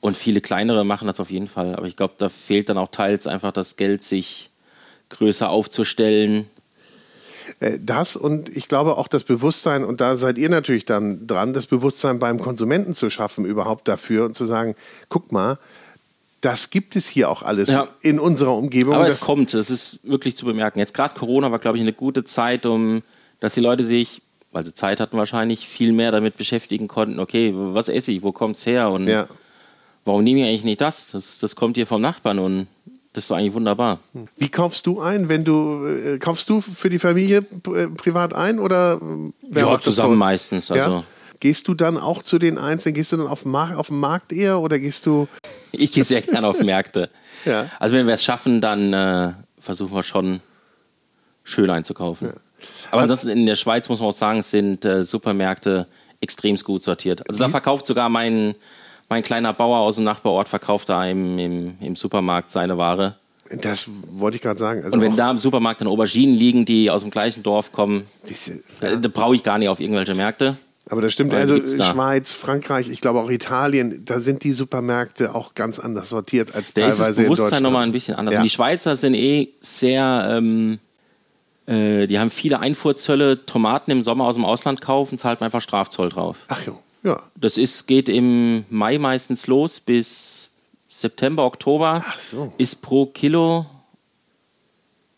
Und 0.00 0.16
viele 0.16 0.40
kleinere 0.40 0.84
machen 0.84 1.06
das 1.06 1.20
auf 1.20 1.30
jeden 1.30 1.48
Fall. 1.48 1.76
Aber 1.76 1.86
ich 1.86 1.96
glaube, 1.96 2.14
da 2.18 2.28
fehlt 2.28 2.68
dann 2.68 2.78
auch 2.78 2.88
teils 2.88 3.26
einfach 3.26 3.52
das 3.52 3.76
Geld, 3.76 4.02
sich 4.02 4.50
größer 5.10 5.48
aufzustellen. 5.48 6.48
Äh, 7.60 7.78
Das 7.80 8.16
und 8.16 8.54
ich 8.56 8.68
glaube 8.68 8.96
auch 8.96 9.08
das 9.08 9.24
Bewusstsein, 9.24 9.84
und 9.84 10.00
da 10.00 10.16
seid 10.16 10.38
ihr 10.38 10.48
natürlich 10.48 10.84
dann 10.84 11.26
dran, 11.26 11.52
das 11.52 11.66
Bewusstsein 11.66 12.18
beim 12.18 12.38
Konsumenten 12.40 12.94
zu 12.94 13.10
schaffen, 13.10 13.44
überhaupt 13.44 13.86
dafür 13.86 14.24
und 14.24 14.34
zu 14.34 14.46
sagen, 14.46 14.74
guck 15.08 15.30
mal, 15.30 15.58
das 16.44 16.70
gibt 16.70 16.94
es 16.96 17.08
hier 17.08 17.30
auch 17.30 17.42
alles 17.42 17.70
Ja. 17.70 17.88
in 18.02 18.18
unserer 18.20 18.54
Umgebung. 18.56 18.94
Aber 18.94 19.08
es 19.08 19.20
kommt, 19.20 19.54
das 19.54 19.70
ist 19.70 20.00
wirklich 20.04 20.36
zu 20.36 20.44
bemerken. 20.44 20.78
Jetzt 20.78 20.92
gerade 20.94 21.14
Corona 21.14 21.50
war, 21.50 21.58
glaube 21.58 21.78
ich, 21.78 21.82
eine 21.82 21.92
gute 21.92 22.24
Zeit, 22.24 22.66
um, 22.66 23.02
dass 23.40 23.54
die 23.54 23.60
Leute 23.60 23.84
sich, 23.84 24.20
weil 24.52 24.64
sie 24.64 24.74
Zeit 24.74 25.00
hatten 25.00 25.16
wahrscheinlich, 25.16 25.66
viel 25.66 25.92
mehr 25.92 26.10
damit 26.10 26.36
beschäftigen 26.36 26.86
konnten, 26.86 27.18
okay, 27.18 27.52
was 27.54 27.88
esse 27.88 28.12
ich, 28.12 28.22
wo 28.22 28.32
kommt's 28.32 28.66
her 28.66 28.90
und 28.90 29.06
ja. 29.08 29.26
warum 30.04 30.22
nehme 30.22 30.40
ich 30.40 30.46
eigentlich 30.46 30.64
nicht 30.64 30.80
das? 30.80 31.10
das? 31.12 31.38
Das 31.38 31.56
kommt 31.56 31.76
hier 31.76 31.86
vom 31.86 32.02
Nachbarn 32.02 32.38
und 32.38 32.66
das 33.14 33.24
ist 33.24 33.30
doch 33.30 33.36
eigentlich 33.36 33.54
wunderbar. 33.54 34.00
Wie 34.36 34.48
kaufst 34.48 34.86
du 34.86 35.00
ein, 35.00 35.28
wenn 35.28 35.44
du, 35.44 35.86
äh, 35.86 36.18
kaufst 36.18 36.48
du 36.50 36.60
für 36.60 36.90
die 36.90 36.98
Familie 36.98 37.38
äh, 37.74 37.86
privat 37.86 38.34
ein 38.34 38.58
oder? 38.58 39.00
äh, 39.00 39.30
wer 39.48 39.62
Ja, 39.66 39.80
zusammen 39.80 40.18
meistens. 40.18 40.70
Also 40.70 40.90
Ja? 40.90 41.04
Gehst 41.44 41.68
du 41.68 41.74
dann 41.74 41.98
auch 41.98 42.22
zu 42.22 42.38
den 42.38 42.56
Einzelnen, 42.56 42.94
gehst 42.94 43.12
du 43.12 43.18
dann 43.18 43.26
auf 43.26 43.42
den 43.42 43.52
Markt, 43.52 43.76
auf 43.76 43.88
den 43.88 44.00
Markt 44.00 44.32
eher 44.32 44.60
oder 44.60 44.78
gehst 44.78 45.04
du, 45.04 45.28
ich 45.72 45.92
gehe 45.92 46.02
sehr 46.02 46.22
gerne 46.22 46.46
auf 46.48 46.58
Märkte. 46.60 47.10
Ja. 47.44 47.68
Also 47.78 47.94
wenn 47.94 48.06
wir 48.06 48.14
es 48.14 48.24
schaffen, 48.24 48.62
dann 48.62 48.94
äh, 48.94 49.32
versuchen 49.58 49.94
wir 49.94 50.02
schon 50.02 50.40
schön 51.42 51.68
einzukaufen. 51.68 52.32
Aber 52.90 53.02
ansonsten 53.02 53.28
in 53.28 53.44
der 53.44 53.56
Schweiz 53.56 53.90
muss 53.90 53.98
man 54.00 54.08
auch 54.08 54.14
sagen, 54.14 54.40
sind 54.40 54.86
äh, 54.86 55.04
Supermärkte 55.04 55.86
extrem 56.22 56.56
gut 56.56 56.82
sortiert. 56.82 57.28
Also 57.28 57.40
da 57.40 57.50
verkauft 57.50 57.84
sogar 57.84 58.08
mein, 58.08 58.54
mein 59.10 59.22
kleiner 59.22 59.52
Bauer 59.52 59.80
aus 59.80 59.96
dem 59.96 60.04
Nachbarort, 60.04 60.48
verkauft 60.48 60.88
da 60.88 61.04
im, 61.06 61.38
im, 61.38 61.76
im 61.82 61.96
Supermarkt 61.96 62.50
seine 62.50 62.78
Ware. 62.78 63.16
das 63.50 63.90
wollte 64.12 64.36
ich 64.36 64.42
gerade 64.42 64.58
sagen. 64.58 64.82
Also 64.82 64.94
Und 64.96 65.02
wenn 65.02 65.14
da 65.14 65.30
im 65.30 65.36
Supermarkt 65.36 65.82
dann 65.82 65.88
Auberginen 65.88 66.34
liegen, 66.34 66.64
die 66.64 66.90
aus 66.90 67.02
dem 67.02 67.10
gleichen 67.10 67.42
Dorf 67.42 67.72
kommen, 67.72 68.06
diese, 68.26 68.52
äh, 68.80 68.96
da 68.98 69.08
brauche 69.12 69.34
ich 69.34 69.42
gar 69.42 69.58
nicht 69.58 69.68
auf 69.68 69.80
irgendwelche 69.80 70.14
Märkte. 70.14 70.56
Aber 70.90 71.00
das 71.00 71.14
stimmt, 71.14 71.32
also. 71.32 71.56
Schweiz, 71.66 72.32
Frankreich, 72.32 72.88
ich 72.90 73.00
glaube 73.00 73.20
auch 73.20 73.30
Italien, 73.30 74.04
da 74.04 74.20
sind 74.20 74.44
die 74.44 74.52
Supermärkte 74.52 75.34
auch 75.34 75.54
ganz 75.54 75.78
anders 75.78 76.10
sortiert 76.10 76.54
als 76.54 76.74
Da 76.74 76.86
ist 76.86 76.98
teilweise 76.98 77.10
das 77.10 77.18
in 77.18 77.24
Bewusstsein 77.24 77.62
nochmal 77.62 77.84
ein 77.84 77.92
bisschen 77.92 78.16
anders. 78.16 78.34
Ja. 78.34 78.42
Die 78.42 78.50
Schweizer 78.50 78.94
sind 78.96 79.14
eh 79.14 79.48
sehr, 79.62 80.28
ähm, 80.30 80.78
äh, 81.66 82.06
die 82.06 82.18
haben 82.18 82.30
viele 82.30 82.60
Einfuhrzölle, 82.60 83.46
Tomaten 83.46 83.90
im 83.92 84.02
Sommer 84.02 84.26
aus 84.26 84.34
dem 84.34 84.44
Ausland 84.44 84.82
kaufen, 84.82 85.18
zahlt 85.18 85.40
man 85.40 85.46
einfach 85.46 85.62
Strafzoll 85.62 86.10
drauf. 86.10 86.36
Ach 86.48 86.66
jo, 86.66 86.78
ja. 87.02 87.22
Das 87.34 87.56
ist, 87.56 87.86
geht 87.86 88.10
im 88.10 88.66
Mai 88.68 88.98
meistens 88.98 89.46
los 89.46 89.80
bis 89.80 90.50
September, 90.88 91.46
Oktober. 91.46 92.04
Ach 92.06 92.18
so. 92.18 92.52
Ist 92.58 92.82
pro 92.82 93.06
Kilo, 93.06 93.64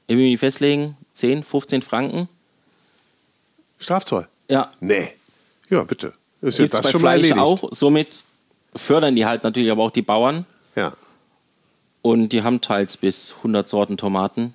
mich 0.07 0.39
festlegen, 0.39 0.97
10, 1.15 1.43
15 1.43 1.83
Franken. 1.83 2.29
Strafzoll. 3.79 4.29
Ja, 4.49 4.71
Nee. 4.79 5.16
Ja, 5.71 5.83
bitte. 5.85 6.13
Ist 6.43 6.59
ja 6.59 6.65
gibt 6.65 6.75
es 6.75 6.81
das 6.81 6.87
bei 6.87 6.91
schon 6.93 7.01
Fleisch 7.01 7.17
erledigt. 7.23 7.39
auch. 7.39 7.69
Somit 7.73 8.23
fördern 8.75 9.17
die 9.17 9.27
halt 9.27 9.43
natürlich 9.45 9.71
aber 9.71 9.83
auch 9.85 9.91
die 9.91 10.03
Bauern. 10.03 10.45
Ja. 10.75 10.93
Und 12.03 12.29
die 12.31 12.43
haben 12.43 12.61
teils 12.61 12.97
bis 12.97 13.35
100 13.39 13.69
Sorten 13.69 13.97
Tomaten. 13.97 14.55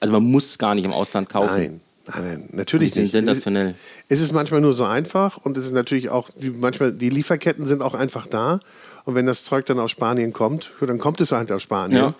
Also 0.00 0.12
man 0.12 0.24
muss 0.24 0.58
gar 0.58 0.74
nicht 0.74 0.84
im 0.84 0.92
Ausland 0.92 1.28
kaufen. 1.28 1.54
Nein, 1.54 1.80
nein, 2.06 2.22
nein, 2.24 2.48
Die 2.52 2.56
natürlich 2.56 2.94
sind 2.94 3.04
nicht. 3.04 3.12
sensationell. 3.12 3.74
Es 4.08 4.20
ist 4.20 4.32
manchmal 4.32 4.60
nur 4.60 4.72
so 4.72 4.84
einfach 4.84 5.36
und 5.38 5.56
es 5.58 5.66
ist 5.66 5.72
natürlich 5.72 6.08
auch, 6.08 6.28
die- 6.34 6.50
manchmal, 6.50 6.92
die 6.92 7.10
Lieferketten 7.10 7.66
sind 7.66 7.82
auch 7.82 7.94
einfach 7.94 8.26
da. 8.26 8.60
Und 9.04 9.14
wenn 9.14 9.26
das 9.26 9.42
Zeug 9.44 9.64
dann 9.66 9.78
aus 9.80 9.90
Spanien 9.90 10.32
kommt, 10.34 10.70
dann 10.80 10.98
kommt 10.98 11.20
es 11.20 11.32
halt 11.32 11.50
aus 11.52 11.62
Spanien. 11.62 11.98
Ja. 11.98 12.14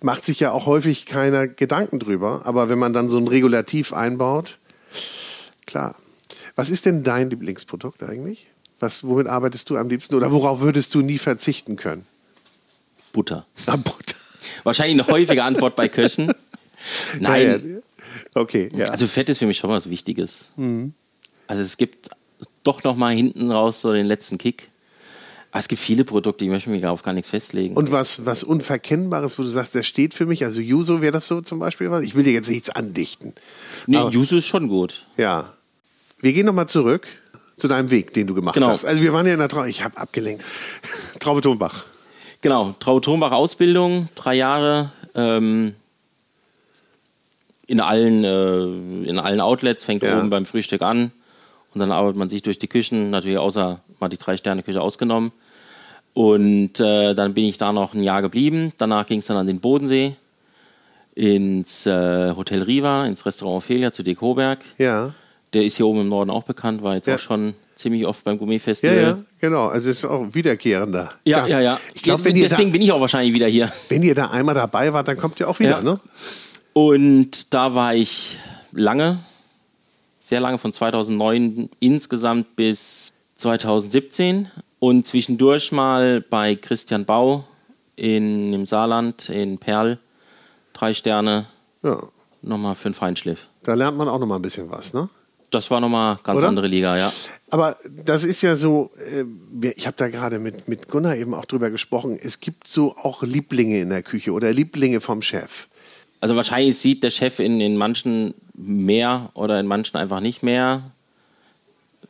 Macht 0.00 0.24
sich 0.24 0.40
ja 0.40 0.50
auch 0.50 0.66
häufig 0.66 1.06
keiner 1.06 1.46
Gedanken 1.46 1.98
drüber. 2.00 2.42
Aber 2.44 2.68
wenn 2.68 2.78
man 2.80 2.92
dann 2.92 3.06
so 3.06 3.16
ein 3.18 3.28
Regulativ 3.28 3.92
einbaut, 3.92 4.58
klar. 5.66 5.94
Was 6.56 6.70
ist 6.70 6.86
denn 6.86 7.02
dein 7.02 7.30
Lieblingsprodukt 7.30 8.02
eigentlich? 8.02 8.46
Was, 8.80 9.04
womit 9.04 9.26
arbeitest 9.26 9.70
du 9.70 9.76
am 9.76 9.88
liebsten 9.88 10.14
oder 10.14 10.32
worauf 10.32 10.60
würdest 10.60 10.94
du 10.94 11.02
nie 11.02 11.18
verzichten 11.18 11.76
können? 11.76 12.04
Butter. 13.12 13.46
Ah, 13.66 13.76
Butter. 13.76 14.16
Wahrscheinlich 14.64 15.00
eine 15.00 15.12
häufige 15.12 15.44
Antwort 15.44 15.76
bei 15.76 15.88
Köchen. 15.88 16.32
Nein. 17.20 17.46
Ja, 17.46 17.56
ja. 17.56 17.78
Okay, 18.34 18.70
ja. 18.74 18.86
Also 18.86 19.06
Fett 19.06 19.28
ist 19.28 19.38
für 19.38 19.46
mich 19.46 19.58
schon 19.58 19.70
was 19.70 19.88
Wichtiges. 19.88 20.48
Mhm. 20.56 20.94
Also 21.46 21.62
es 21.62 21.76
gibt 21.76 22.10
doch 22.62 22.82
noch 22.82 22.96
mal 22.96 23.14
hinten 23.14 23.50
raus 23.50 23.80
so 23.80 23.92
den 23.92 24.06
letzten 24.06 24.38
Kick. 24.38 24.68
Aber 25.50 25.58
es 25.58 25.68
gibt 25.68 25.82
viele 25.82 26.04
Produkte, 26.04 26.46
ich 26.46 26.50
möchte 26.50 26.70
mich 26.70 26.86
auf 26.86 27.02
gar 27.02 27.12
nichts 27.12 27.28
festlegen. 27.28 27.76
Und 27.76 27.92
was, 27.92 28.24
was 28.24 28.42
Unverkennbares, 28.42 29.38
wo 29.38 29.42
du 29.42 29.50
sagst, 29.50 29.74
der 29.74 29.82
steht 29.82 30.14
für 30.14 30.24
mich, 30.24 30.44
also 30.44 30.62
Yuso 30.62 31.02
wäre 31.02 31.12
das 31.12 31.28
so 31.28 31.42
zum 31.42 31.58
Beispiel 31.58 31.90
was? 31.90 32.02
Ich 32.04 32.14
will 32.14 32.24
dir 32.24 32.32
jetzt 32.32 32.48
nichts 32.48 32.70
andichten. 32.70 33.34
Nee, 33.86 33.98
Aber, 33.98 34.10
Yuso 34.10 34.36
ist 34.36 34.46
schon 34.46 34.68
gut. 34.68 35.06
Ja. 35.18 35.52
Wir 36.22 36.32
gehen 36.32 36.46
nochmal 36.46 36.68
zurück 36.68 37.08
zu 37.56 37.68
deinem 37.68 37.90
Weg, 37.90 38.14
den 38.14 38.28
du 38.28 38.34
gemacht 38.34 38.54
genau. 38.54 38.68
hast. 38.68 38.84
Also 38.84 39.02
wir 39.02 39.12
waren 39.12 39.26
ja 39.26 39.34
in 39.34 39.40
der 39.40 39.48
Traube, 39.50 39.68
ich 39.68 39.82
habe 39.82 39.98
abgelenkt. 39.98 40.44
Traube 41.18 41.42
Tonbach. 41.42 41.84
Genau, 42.40 42.74
Traube 42.78 43.00
Tonbach 43.00 43.32
Ausbildung, 43.32 44.08
drei 44.14 44.34
Jahre. 44.34 44.90
Ähm, 45.14 45.74
in 47.66 47.80
allen, 47.80 48.24
äh, 48.24 49.08
in 49.08 49.18
allen 49.18 49.40
Outlets, 49.40 49.84
fängt 49.84 50.04
ja. 50.04 50.18
oben 50.18 50.30
beim 50.30 50.46
Frühstück 50.46 50.82
an 50.82 51.10
und 51.74 51.80
dann 51.80 51.90
arbeitet 51.90 52.18
man 52.18 52.28
sich 52.28 52.42
durch 52.42 52.58
die 52.58 52.68
Küchen, 52.68 53.10
natürlich 53.10 53.38
außer 53.38 53.80
mal 53.98 54.08
die 54.08 54.18
Drei-Sterne-Küche 54.18 54.80
ausgenommen. 54.80 55.32
Und 56.14 56.78
äh, 56.78 57.14
dann 57.14 57.34
bin 57.34 57.44
ich 57.44 57.58
da 57.58 57.72
noch 57.72 57.94
ein 57.94 58.02
Jahr 58.02 58.22
geblieben. 58.22 58.72
Danach 58.76 59.06
ging 59.06 59.20
es 59.20 59.26
dann 59.26 59.38
an 59.38 59.46
den 59.46 59.60
Bodensee, 59.60 60.14
ins 61.14 61.86
äh, 61.86 62.34
Hotel 62.36 62.62
Riva, 62.62 63.06
ins 63.06 63.24
Restaurant 63.24 63.64
Ophelia 63.64 63.90
zu 63.92 64.02
Dick 64.02 64.20
Hoberg. 64.20 64.60
Ja. 64.78 65.14
Der 65.52 65.64
ist 65.64 65.76
hier 65.76 65.86
oben 65.86 66.00
im 66.00 66.08
Norden 66.08 66.30
auch 66.30 66.44
bekannt, 66.44 66.82
war 66.82 66.94
jetzt 66.94 67.06
ja. 67.06 67.16
auch 67.16 67.18
schon 67.18 67.54
ziemlich 67.74 68.06
oft 68.06 68.24
beim 68.24 68.38
Gourmet-Festival. 68.38 68.96
Ja, 68.96 69.02
ja, 69.02 69.18
genau. 69.40 69.66
Also 69.66 69.90
ist 69.90 70.04
auch 70.04 70.26
wiederkehrender. 70.32 71.10
Ja, 71.24 71.40
Gast. 71.40 71.50
ja, 71.50 71.60
ja. 71.60 71.80
Ich 71.94 72.02
glaub, 72.02 72.24
wenn 72.24 72.34
Deswegen 72.34 72.70
da, 72.70 72.72
bin 72.72 72.82
ich 72.82 72.92
auch 72.92 73.00
wahrscheinlich 73.00 73.34
wieder 73.34 73.46
hier. 73.46 73.70
Wenn 73.88 74.02
ihr 74.02 74.14
da 74.14 74.30
einmal 74.30 74.54
dabei 74.54 74.92
wart, 74.92 75.08
dann 75.08 75.16
kommt 75.16 75.40
ihr 75.40 75.48
auch 75.48 75.58
wieder, 75.58 75.70
ja. 75.70 75.82
ne? 75.82 76.00
Und 76.72 77.52
da 77.52 77.74
war 77.74 77.94
ich 77.94 78.38
lange, 78.72 79.18
sehr 80.20 80.40
lange, 80.40 80.58
von 80.58 80.72
2009 80.72 81.68
insgesamt 81.80 82.56
bis 82.56 83.12
2017 83.36 84.48
und 84.78 85.06
zwischendurch 85.06 85.72
mal 85.72 86.22
bei 86.22 86.54
Christian 86.54 87.04
Bau 87.04 87.44
in, 87.96 88.52
im 88.52 88.64
Saarland, 88.64 89.28
in 89.28 89.58
Perl, 89.58 89.98
drei 90.72 90.94
Sterne, 90.94 91.46
ja. 91.82 92.02
nochmal 92.40 92.74
für 92.74 92.86
einen 92.86 92.94
Feinschliff. 92.94 93.48
Da 93.64 93.74
lernt 93.74 93.98
man 93.98 94.08
auch 94.08 94.18
nochmal 94.18 94.38
ein 94.38 94.42
bisschen 94.42 94.70
was, 94.70 94.94
ne? 94.94 95.08
Das 95.52 95.70
war 95.70 95.80
nochmal 95.80 96.18
ganz 96.24 96.38
Oder? 96.38 96.48
andere 96.48 96.66
Liga, 96.66 96.96
ja. 96.96 97.12
Aber 97.50 97.76
das 98.04 98.24
ist 98.24 98.40
ja 98.40 98.56
so, 98.56 98.90
äh, 98.96 99.68
ich 99.68 99.86
habe 99.86 99.96
da 99.98 100.08
gerade 100.08 100.38
mit, 100.38 100.66
mit 100.66 100.88
Gunnar 100.88 101.14
eben 101.14 101.34
auch 101.34 101.44
drüber 101.44 101.68
gesprochen, 101.68 102.18
es 102.20 102.40
gibt 102.40 102.66
so 102.66 102.96
auch 102.96 103.22
Lieblinge 103.22 103.78
in 103.80 103.90
der 103.90 104.02
Küche 104.02 104.32
oder 104.32 104.50
Lieblinge 104.50 105.02
vom 105.02 105.20
Chef. 105.20 105.68
Also 106.20 106.36
wahrscheinlich 106.36 106.78
sieht 106.78 107.02
der 107.02 107.10
Chef 107.10 107.38
in, 107.38 107.60
in 107.60 107.76
manchen 107.76 108.32
mehr 108.54 109.28
oder 109.34 109.60
in 109.60 109.66
manchen 109.66 109.98
einfach 109.98 110.20
nicht 110.20 110.42
mehr. 110.42 110.90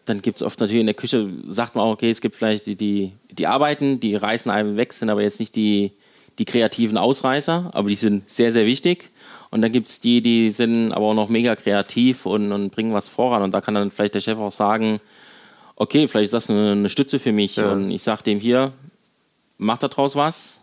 Dann 0.05 0.23
gibt 0.23 0.37
es 0.37 0.43
oft 0.43 0.61
natürlich 0.61 0.81
in 0.81 0.87
der 0.87 0.95
Küche, 0.95 1.29
sagt 1.49 1.75
man 1.75 1.85
auch, 1.85 1.93
okay, 1.93 2.11
es 2.11 2.21
gibt 2.21 2.37
vielleicht 2.37 2.67
die, 2.67 2.77
die, 2.77 3.13
die 3.31 3.49
Arbeiten, 3.49 3.99
die 3.99 4.15
reißen 4.15 4.53
einem 4.53 4.77
weg, 4.77 4.93
sind 4.93 5.11
aber 5.11 5.23
jetzt 5.23 5.41
nicht 5.41 5.57
die, 5.57 5.91
die 6.39 6.45
kreativen 6.45 6.97
Ausreißer, 6.97 7.71
aber 7.73 7.89
die 7.89 7.97
sind 7.97 8.31
sehr, 8.31 8.53
sehr 8.53 8.67
wichtig. 8.67 9.11
Und 9.53 9.61
dann 9.61 9.71
gibt 9.71 9.89
es 9.89 10.01
die, 10.01 10.23
die 10.23 10.51
sind 10.51 10.93
aber 10.93 11.05
auch 11.05 11.15
noch 11.15 11.29
mega 11.29 11.55
kreativ 11.55 12.25
und, 12.25 12.53
und, 12.53 12.71
bringen 12.71 12.95
was 12.95 13.11
voran. 13.11 13.43
Und 13.43 13.53
da 13.53 13.61
kann 13.61 13.75
dann 13.75 13.91
vielleicht 13.91 14.15
der 14.15 14.23
Chef 14.23 14.39
auch 14.39 14.51
sagen, 14.51 14.99
okay, 15.77 16.09
vielleicht 16.09 16.29
ist 16.29 16.35
das 16.35 16.49
eine, 16.49 16.73
eine 16.73 16.89
Stütze 16.89 17.19
für 17.19 17.33
mich. 17.33 17.57
Ja. 17.57 17.71
Und 17.73 17.91
ich 17.91 18.03
sage 18.03 18.23
dem 18.23 18.41
hier, 18.41 18.73
mach 19.59 19.77
da 19.77 19.89
draus 19.89 20.17
was. 20.17 20.61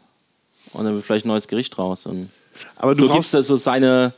Und 0.74 0.86
dann 0.86 0.96
wird 0.96 1.06
vielleicht 1.06 1.26
ein 1.26 1.28
neues 1.28 1.48
Gericht 1.48 1.78
draus. 1.78 2.08
Und 2.08 2.32
aber 2.78 2.96
du 2.96 3.08
so 3.08 3.14
gibt 3.14 3.32
es 3.32 3.32
so 3.32 3.56
seine, 3.58 4.12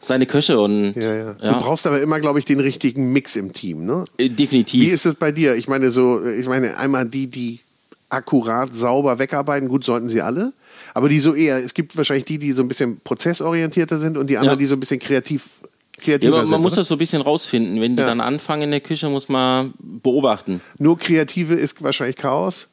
seine 0.00 0.26
Köche 0.26 0.58
und. 0.58 0.94
Ja, 0.96 1.14
ja. 1.14 1.36
Ja. 1.40 1.52
Du 1.52 1.60
brauchst 1.60 1.86
aber 1.86 2.02
immer, 2.02 2.18
glaube 2.18 2.40
ich, 2.40 2.44
den 2.44 2.58
richtigen 2.58 3.12
Mix 3.12 3.36
im 3.36 3.52
Team, 3.52 3.86
ne? 3.86 4.06
Äh, 4.18 4.28
definitiv. 4.28 4.80
Wie 4.80 4.90
ist 4.90 5.06
es 5.06 5.14
bei 5.14 5.30
dir? 5.30 5.54
Ich 5.54 5.68
meine, 5.68 5.92
so, 5.92 6.26
ich 6.26 6.48
meine, 6.48 6.76
einmal 6.78 7.06
die, 7.06 7.28
die 7.28 7.60
akkurat 8.08 8.74
sauber 8.74 9.20
wegarbeiten, 9.20 9.68
gut 9.68 9.84
sollten 9.84 10.08
sie 10.08 10.20
alle. 10.20 10.52
Aber 10.94 11.08
die 11.08 11.20
so 11.20 11.34
eher, 11.34 11.62
es 11.62 11.74
gibt 11.74 11.96
wahrscheinlich 11.96 12.24
die, 12.24 12.38
die 12.38 12.52
so 12.52 12.62
ein 12.62 12.68
bisschen 12.68 13.00
prozessorientierter 13.00 13.98
sind 13.98 14.16
und 14.16 14.28
die 14.28 14.36
anderen, 14.36 14.58
ja. 14.58 14.60
die 14.60 14.66
so 14.66 14.76
ein 14.76 14.80
bisschen 14.80 15.00
kreativ 15.00 15.48
kreativer 16.00 16.36
ja, 16.36 16.42
man 16.42 16.48
sind, 16.48 16.60
muss 16.62 16.72
oder? 16.72 16.82
das 16.82 16.88
so 16.88 16.94
ein 16.94 16.98
bisschen 16.98 17.22
rausfinden. 17.22 17.80
Wenn 17.80 17.96
die 17.96 18.02
ja. 18.02 18.08
dann 18.08 18.20
anfangen 18.20 18.62
in 18.62 18.70
der 18.70 18.80
Küche, 18.80 19.08
muss 19.08 19.28
man 19.28 19.74
beobachten. 19.78 20.60
Nur 20.78 20.98
Kreative 20.98 21.54
ist 21.54 21.82
wahrscheinlich 21.82 22.16
Chaos. 22.16 22.68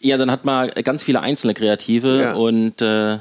Ja, 0.00 0.16
dann 0.16 0.30
hat 0.30 0.44
man 0.44 0.70
ganz 0.82 1.02
viele 1.02 1.20
einzelne 1.20 1.54
Kreative 1.54 2.20
ja. 2.20 2.34
und 2.34 2.80
äh, 2.82 3.18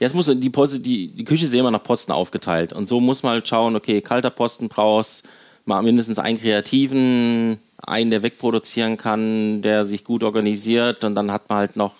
ja, 0.00 0.06
es 0.06 0.14
muss 0.14 0.30
die, 0.34 0.50
Post, 0.50 0.84
die, 0.84 1.08
die 1.08 1.24
Küche 1.24 1.44
ist 1.44 1.54
immer 1.54 1.70
nach 1.70 1.82
Posten 1.82 2.12
aufgeteilt. 2.12 2.72
Und 2.72 2.88
so 2.88 3.00
muss 3.00 3.22
man 3.22 3.32
halt 3.32 3.48
schauen, 3.48 3.76
okay, 3.76 4.00
kalter 4.00 4.30
Posten 4.30 4.68
brauchst 4.68 5.28
mal 5.66 5.82
mindestens 5.82 6.18
einen 6.18 6.40
Kreativen, 6.40 7.58
einen, 7.82 8.10
der 8.10 8.22
wegproduzieren 8.22 8.96
kann, 8.96 9.60
der 9.62 9.84
sich 9.84 10.04
gut 10.04 10.22
organisiert. 10.24 11.04
Und 11.04 11.14
dann 11.14 11.30
hat 11.30 11.48
man 11.48 11.58
halt 11.58 11.76
noch, 11.76 11.94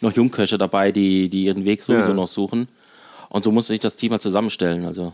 noch 0.00 0.12
Jungköche 0.12 0.58
dabei, 0.58 0.92
die, 0.92 1.28
die 1.28 1.44
ihren 1.44 1.64
Weg 1.64 1.82
sowieso 1.82 2.08
ja. 2.08 2.14
noch 2.14 2.28
suchen. 2.28 2.68
Und 3.28 3.44
so 3.44 3.52
muss 3.52 3.68
sich 3.68 3.80
das 3.80 3.96
Team 3.96 4.12
halt 4.12 4.22
zusammenstellen. 4.22 4.84
Also. 4.84 5.12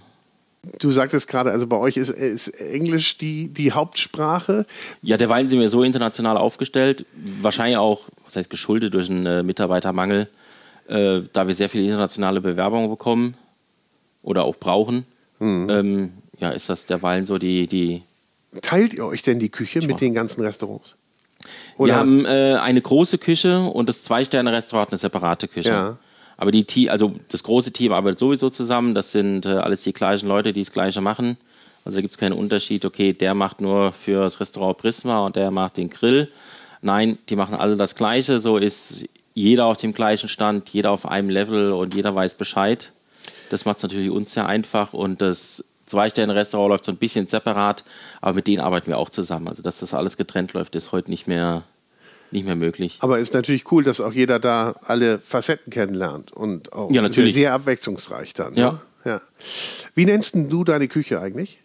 Du 0.79 0.91
sagtest 0.91 1.29
gerade, 1.29 1.51
also 1.51 1.67
bei 1.67 1.77
euch 1.77 1.97
ist, 1.97 2.11
ist, 2.11 2.49
Englisch 2.49 3.19
die, 3.19 3.49
die 3.49 3.73
Hauptsprache. 3.73 4.67
Ja, 5.03 5.17
derweil 5.17 5.49
sind 5.49 5.61
wir 5.61 5.69
so 5.69 5.83
international 5.83 6.37
aufgestellt. 6.37 7.05
Wahrscheinlich 7.41 7.77
auch, 7.77 8.03
was 8.25 8.37
heißt 8.37 8.51
geschuldet 8.51 8.95
durch 8.95 9.11
einen 9.11 9.27
äh, 9.27 9.43
Mitarbeitermangel 9.43 10.29
äh, 10.89 11.23
da 11.33 11.47
wir 11.47 11.55
sehr 11.55 11.69
viele 11.69 11.85
internationale 11.85 12.41
Bewerbungen 12.41 12.89
bekommen 12.89 13.35
oder 14.23 14.45
auch 14.45 14.57
brauchen, 14.57 15.07
mhm. 15.39 15.71
ähm, 15.71 16.13
ja, 16.39 16.51
ist 16.51 16.69
das 16.69 16.87
derweilen 16.87 17.27
so 17.27 17.39
die, 17.39 17.67
die. 17.67 18.03
Teilt 18.63 18.95
ihr 18.95 19.05
euch 19.05 19.23
denn 19.23 19.39
die 19.39 19.49
Küche 19.49 19.81
mit 19.87 20.01
den 20.01 20.15
ganzen 20.15 20.43
Restaurants? 20.43 20.97
Oder? 21.77 21.93
Wir 21.93 21.97
haben 21.97 22.25
äh, 22.25 22.59
eine 22.61 22.81
große 22.81 23.19
Küche 23.19 23.61
und 23.61 23.89
das 23.89 24.03
Zwei-Sterne-Restaurant 24.03 24.91
eine 24.91 24.99
separate 24.99 25.49
Küche. 25.49 25.69
Ja. 25.69 25.99
Aber 26.37 26.51
die 26.51 26.91
also 26.91 27.15
das 27.31 27.43
große 27.43 27.73
Team 27.73 27.93
arbeitet 27.93 28.19
sowieso 28.19 28.51
zusammen. 28.51 28.95
Das 28.95 29.13
sind 29.13 29.47
äh, 29.47 29.51
alles 29.51 29.83
die 29.83 29.93
gleichen 29.93 30.29
Leute, 30.29 30.53
die 30.53 30.63
das 30.63 30.73
Gleiche 30.73 31.01
machen. 31.01 31.37
Also 31.85 31.99
da 31.99 32.03
gibt 32.03 32.15
es 32.15 32.19
keinen 32.19 32.33
Unterschied, 32.33 32.85
okay, 32.85 33.13
der 33.13 33.35
macht 33.35 33.61
nur 33.61 33.93
für 33.93 34.23
das 34.23 34.41
Restaurant 34.41 34.77
Prisma 34.77 35.21
und 35.21 35.37
der 35.37 35.53
macht 35.53 35.77
den 35.77 35.89
Grill. 35.89 36.29
Nein, 36.83 37.17
die 37.29 37.37
machen 37.37 37.55
alle 37.55 37.77
das 37.77 37.95
Gleiche. 37.95 38.41
So 38.41 38.57
ist 38.57 39.09
jeder 39.35 39.67
auf 39.67 39.77
dem 39.77 39.95
gleichen 39.95 40.29
Stand, 40.29 40.69
jeder 40.71 40.91
auf 40.91 41.07
einem 41.07 41.31
Level 41.31 41.73
und 41.73 41.95
jeder 41.95 42.15
weiß 42.15 42.35
Bescheid. 42.35 42.93
Das 43.51 43.65
macht 43.65 43.77
es 43.77 43.83
natürlich 43.85 44.11
uns 44.11 44.33
sehr 44.33 44.47
einfach 44.47 44.93
und 44.95 45.23
das 45.23 45.65
Zwei-Sterne-Restaurant 45.87 46.71
läuft 46.71 46.85
so 46.85 46.93
ein 46.93 46.99
bisschen 46.99 47.27
separat, 47.27 47.85
aber 48.21 48.35
mit 48.35 48.47
denen 48.47 48.61
arbeiten 48.61 48.89
wir 48.89 48.99
auch 48.99 49.11
zusammen. 49.11 49.49
Also, 49.49 49.63
dass 49.63 49.79
das 49.79 49.95
alles 49.95 50.17
getrennt 50.17 50.53
läuft, 50.53 50.75
ist 50.75 50.93
heute 50.93 51.11
nicht 51.11 51.27
mehr, 51.27 51.63
nicht 52.31 52.45
mehr 52.45 52.57
möglich. 52.57 52.99
Aber 53.01 53.19
ist 53.19 53.35
natürlich 53.35 53.71
cool, 53.71 53.85
dass 53.85 54.01
auch 54.01 54.13
jeder 54.13 54.39
da 54.39 54.75
alle 54.85 55.19
Facetten 55.19 55.73
kennenlernt 55.73 56.33
und 56.33 56.73
auch 56.73 56.91
ja, 56.91 57.03
natürlich. 57.03 57.35
sehr 57.35 57.53
abwechslungsreich 57.53 58.35
dann. 58.35 58.55
Ja. 58.55 58.73
Ne? 58.73 59.13
ja. 59.13 59.21
Wie 59.95 60.05
nennst 60.05 60.35
du 60.35 60.65
deine 60.65 60.89
Küche 60.89 61.21
eigentlich? 61.21 61.59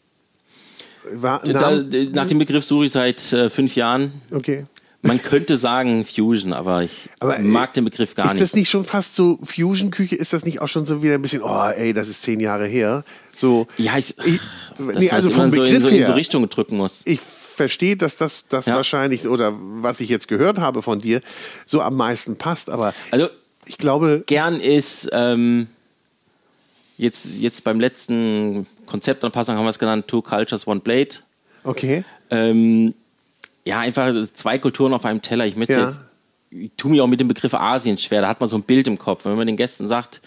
War, 1.13 1.41
da, 1.43 1.81
nach 2.11 2.27
dem 2.27 2.37
Begriff 2.37 2.63
suche 2.63 2.85
ich 2.85 2.91
seit 2.91 3.33
äh, 3.33 3.49
fünf 3.49 3.75
Jahren. 3.75 4.11
Okay. 4.31 4.65
Man 5.03 5.21
könnte 5.21 5.57
sagen 5.57 6.05
Fusion, 6.05 6.53
aber 6.53 6.83
ich 6.83 7.09
aber, 7.19 7.37
äh, 7.37 7.41
mag 7.41 7.73
den 7.73 7.85
Begriff 7.85 8.13
gar 8.13 8.25
nicht. 8.25 8.35
Ist 8.35 8.41
das 8.41 8.53
nicht 8.53 8.69
schon 8.69 8.85
fast 8.85 9.15
so 9.15 9.39
Fusion-Küche? 9.41 10.15
Ist 10.15 10.31
das 10.31 10.45
nicht 10.45 10.61
auch 10.61 10.67
schon 10.67 10.85
so 10.85 11.01
wieder 11.01 11.15
ein 11.15 11.21
bisschen, 11.23 11.41
oh 11.41 11.69
ey, 11.75 11.91
das 11.93 12.07
ist 12.07 12.21
zehn 12.21 12.39
Jahre 12.39 12.67
her? 12.67 13.03
So, 13.35 13.67
ja, 13.77 13.97
ich, 13.97 14.17
ich 14.25 14.39
nee, 14.77 15.09
also 15.09 15.31
vom 15.31 15.49
Begriff 15.49 15.81
so 15.81 15.87
in, 15.87 15.95
so, 15.95 15.99
in 16.01 16.05
so 16.05 16.13
Richtung 16.13 16.47
drücken 16.49 16.77
muss. 16.77 17.01
Ich 17.05 17.19
verstehe, 17.19 17.95
dass 17.95 18.17
das, 18.17 18.47
das 18.47 18.65
ja. 18.65 18.75
wahrscheinlich, 18.75 19.27
oder 19.27 19.53
was 19.55 19.99
ich 19.99 20.09
jetzt 20.09 20.27
gehört 20.27 20.59
habe 20.59 20.81
von 20.81 20.99
dir, 20.99 21.21
so 21.65 21.81
am 21.81 21.95
meisten 21.95 22.37
passt. 22.37 22.69
Aber 22.69 22.93
also, 23.11 23.29
ich 23.65 23.77
glaube. 23.77 24.23
Gern 24.25 24.59
ist, 24.59 25.09
ähm, 25.11 25.67
jetzt, 26.97 27.39
jetzt 27.39 27.63
beim 27.63 27.79
letzten 27.79 28.67
Konzeptanpassung 28.85 29.55
haben 29.55 29.65
wir 29.65 29.69
es 29.69 29.79
genannt, 29.79 30.07
Two 30.07 30.21
Cultures, 30.21 30.67
One 30.67 30.79
Blade. 30.79 31.17
Okay. 31.63 32.03
Ähm, 32.29 32.93
ja, 33.65 33.79
einfach 33.79 34.13
zwei 34.33 34.57
Kulturen 34.57 34.93
auf 34.93 35.05
einem 35.05 35.21
Teller. 35.21 35.45
Ich 35.45 35.55
möchte 35.55 35.73
ja. 35.73 35.87
jetzt, 35.87 35.99
ich 36.49 36.71
tue 36.77 36.91
mir 36.91 37.03
auch 37.03 37.07
mit 37.07 37.19
dem 37.19 37.27
Begriff 37.27 37.53
Asien 37.53 37.97
schwer. 37.97 38.21
Da 38.21 38.27
hat 38.27 38.39
man 38.39 38.49
so 38.49 38.57
ein 38.57 38.63
Bild 38.63 38.87
im 38.87 38.97
Kopf. 38.97 39.25
Wenn 39.25 39.35
man 39.35 39.47
den 39.47 39.57
Gästen 39.57 39.87
sagt, 39.87 40.21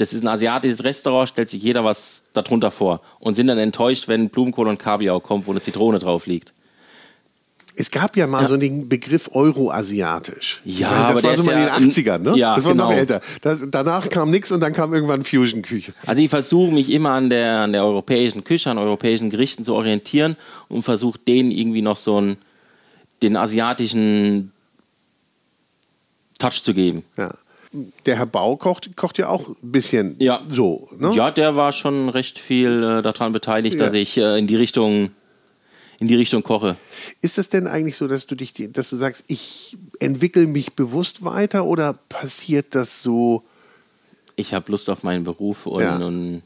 das 0.00 0.12
ist 0.12 0.22
ein 0.22 0.28
asiatisches 0.28 0.84
Restaurant, 0.84 1.28
stellt 1.28 1.48
sich 1.48 1.62
jeder 1.62 1.84
was 1.84 2.24
darunter 2.32 2.70
vor 2.70 3.00
und 3.18 3.34
sind 3.34 3.46
dann 3.48 3.58
enttäuscht, 3.58 4.08
wenn 4.08 4.28
Blumenkohl 4.30 4.68
und 4.68 4.78
Kabeljau 4.78 5.20
kommt, 5.20 5.46
wo 5.46 5.50
eine 5.50 5.60
Zitrone 5.60 5.98
drauf 5.98 6.26
liegt. 6.26 6.52
Es 7.76 7.90
gab 7.90 8.16
ja 8.16 8.26
mal 8.26 8.42
Ja. 8.42 8.48
so 8.48 8.56
den 8.56 8.88
Begriff 8.88 9.30
Euroasiatisch. 9.32 10.60
Ja, 10.64 10.90
das 10.90 11.10
aber 11.10 11.22
war 11.22 11.36
so 11.36 11.44
mal 11.44 11.52
in 11.52 11.58
ja- 11.58 11.78
den 11.78 11.90
80ern, 11.90 12.18
ne? 12.18 12.36
Ja, 12.36 12.56
das 12.56 12.64
war 12.64 12.74
noch 12.74 12.88
genau. 12.88 12.98
älter. 13.00 13.20
Das, 13.40 13.64
danach 13.70 14.08
kam 14.10 14.30
nichts 14.30 14.50
und 14.52 14.60
dann 14.60 14.72
kam 14.74 14.92
irgendwann 14.92 15.24
Fusion-Küche. 15.24 15.94
Also 16.06 16.20
ich 16.20 16.28
versuche 16.28 16.72
mich 16.72 16.90
immer 16.90 17.10
an 17.10 17.30
der, 17.30 17.60
an 17.60 17.72
der 17.72 17.84
europäischen 17.84 18.44
Küche, 18.44 18.70
an 18.70 18.76
europäischen 18.78 19.30
Gerichten 19.30 19.64
zu 19.64 19.74
orientieren 19.74 20.36
und 20.68 20.82
versuche 20.82 21.18
denen 21.20 21.50
irgendwie 21.52 21.80
noch 21.80 21.96
so 21.96 22.16
einen, 22.18 22.36
den 23.22 23.36
asiatischen 23.36 24.52
Touch 26.38 26.62
zu 26.62 26.74
geben. 26.74 27.02
Ja. 27.16 27.32
Der 28.04 28.16
Herr 28.16 28.26
Bau 28.26 28.56
kocht, 28.56 28.96
kocht 28.96 29.18
ja 29.18 29.28
auch 29.28 29.48
ein 29.48 29.56
bisschen 29.72 30.16
Ja. 30.18 30.42
so. 30.50 30.88
Ne? 30.98 31.12
Ja, 31.14 31.30
der 31.30 31.54
war 31.54 31.72
schon 31.72 32.08
recht 32.08 32.38
viel 32.38 32.82
äh, 32.82 33.02
daran 33.02 33.32
beteiligt, 33.32 33.78
Ja. 33.78 33.86
dass 33.86 33.94
ich 33.94 34.16
äh, 34.16 34.38
in 34.38 34.46
die 34.48 34.56
Richtung 34.56 35.10
in 36.00 36.08
die 36.08 36.16
Richtung 36.16 36.42
koche. 36.42 36.76
Ist 37.20 37.36
es 37.36 37.50
denn 37.50 37.66
eigentlich 37.66 37.96
so, 37.98 38.08
dass 38.08 38.26
du 38.26 38.34
dich, 38.34 38.54
dass 38.72 38.88
du 38.88 38.96
sagst, 38.96 39.24
ich 39.28 39.76
entwickle 39.98 40.46
mich 40.46 40.72
bewusst 40.72 41.24
weiter 41.24 41.66
oder 41.66 41.92
passiert 42.08 42.74
das 42.74 43.02
so 43.02 43.44
Ich 44.36 44.54
habe 44.54 44.70
Lust 44.72 44.88
auf 44.88 45.02
meinen 45.02 45.24
Beruf 45.24 45.66
und, 45.66 45.82
Ja. 45.82 45.96
und 45.96 46.42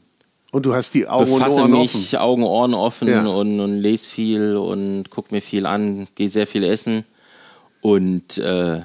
und 0.51 0.65
du 0.65 0.73
hast 0.73 0.93
die 0.93 1.07
Augen 1.07 1.31
und 1.31 1.41
Ohren 1.41 1.71
mich, 1.71 1.95
offen? 1.95 2.17
Augen, 2.19 2.43
Ohren 2.43 2.73
offen 2.73 3.07
Ja. 3.09 3.25
und, 3.25 3.59
und 3.59 3.77
lese 3.79 4.09
viel 4.09 4.55
und 4.57 5.09
gucke 5.09 5.33
mir 5.33 5.41
viel 5.41 5.65
an, 5.65 6.07
gehe 6.15 6.29
sehr 6.29 6.47
viel 6.47 6.63
essen. 6.63 7.03
Und 7.81 8.37
äh, 8.37 8.81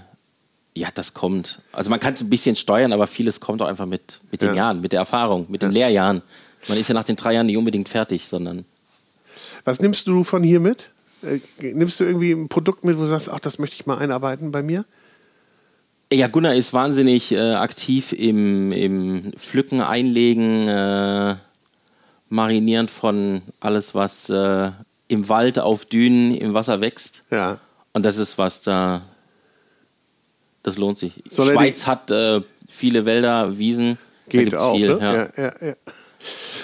ja, 0.76 0.88
das 0.94 1.14
kommt. 1.14 1.60
Also 1.72 1.90
man 1.90 2.00
kann 2.00 2.14
es 2.14 2.20
ein 2.22 2.30
bisschen 2.30 2.56
steuern, 2.56 2.92
aber 2.92 3.06
vieles 3.06 3.40
kommt 3.40 3.60
auch 3.62 3.66
einfach 3.66 3.86
mit, 3.86 4.20
mit 4.30 4.40
den 4.40 4.50
Ja. 4.50 4.54
Jahren, 4.54 4.80
mit 4.80 4.92
der 4.92 5.00
Erfahrung, 5.00 5.46
mit 5.48 5.62
den 5.62 5.72
Lehrjahren. 5.72 6.22
Man 6.68 6.78
ist 6.78 6.88
ja 6.88 6.94
nach 6.94 7.04
den 7.04 7.16
drei 7.16 7.34
Jahren 7.34 7.46
nicht 7.46 7.56
unbedingt 7.56 7.88
fertig, 7.88 8.28
sondern 8.28 8.64
Was 9.64 9.80
nimmst 9.80 10.06
du 10.06 10.24
von 10.24 10.42
hier 10.42 10.60
mit? 10.60 10.90
Äh, 11.22 11.40
nimmst 11.72 12.00
du 12.00 12.04
irgendwie 12.04 12.32
ein 12.32 12.48
Produkt 12.48 12.84
mit, 12.84 12.96
wo 12.96 13.02
du 13.02 13.08
sagst, 13.08 13.28
ach, 13.28 13.40
das 13.40 13.58
möchte 13.58 13.76
ich 13.76 13.86
mal 13.86 13.98
einarbeiten 13.98 14.52
bei 14.52 14.62
mir? 14.62 14.84
Ja, 16.12 16.26
Gunnar 16.26 16.54
ist 16.54 16.72
wahnsinnig 16.72 17.30
äh, 17.32 17.54
aktiv 17.54 18.12
im, 18.12 18.72
im 18.72 19.32
Pflücken, 19.36 19.80
Einlegen, 19.80 20.66
äh, 20.68 21.36
Marinieren 22.28 22.88
von 22.88 23.42
alles, 23.60 23.94
was 23.94 24.28
äh, 24.30 24.70
im 25.08 25.28
Wald, 25.28 25.58
auf 25.58 25.84
Dünen, 25.86 26.34
im 26.36 26.54
Wasser 26.54 26.80
wächst. 26.80 27.24
Ja. 27.30 27.58
Und 27.92 28.04
das 28.06 28.18
ist 28.18 28.38
was 28.38 28.62
da, 28.62 29.02
das 30.62 30.78
lohnt 30.78 30.98
sich. 30.98 31.22
Soll 31.28 31.52
Schweiz 31.52 31.86
hat 31.86 32.11
äh, 32.11 32.40
viele 32.68 33.04
Wälder, 33.04 33.58
Wiesen. 33.58 33.98
Geht 34.28 34.54
auch. 34.54 34.76
viel, 34.76 34.94
ne? 34.96 35.00
ja. 35.00 35.14
ja, 35.14 35.52
ja, 35.61 35.68
ja. 35.68 35.74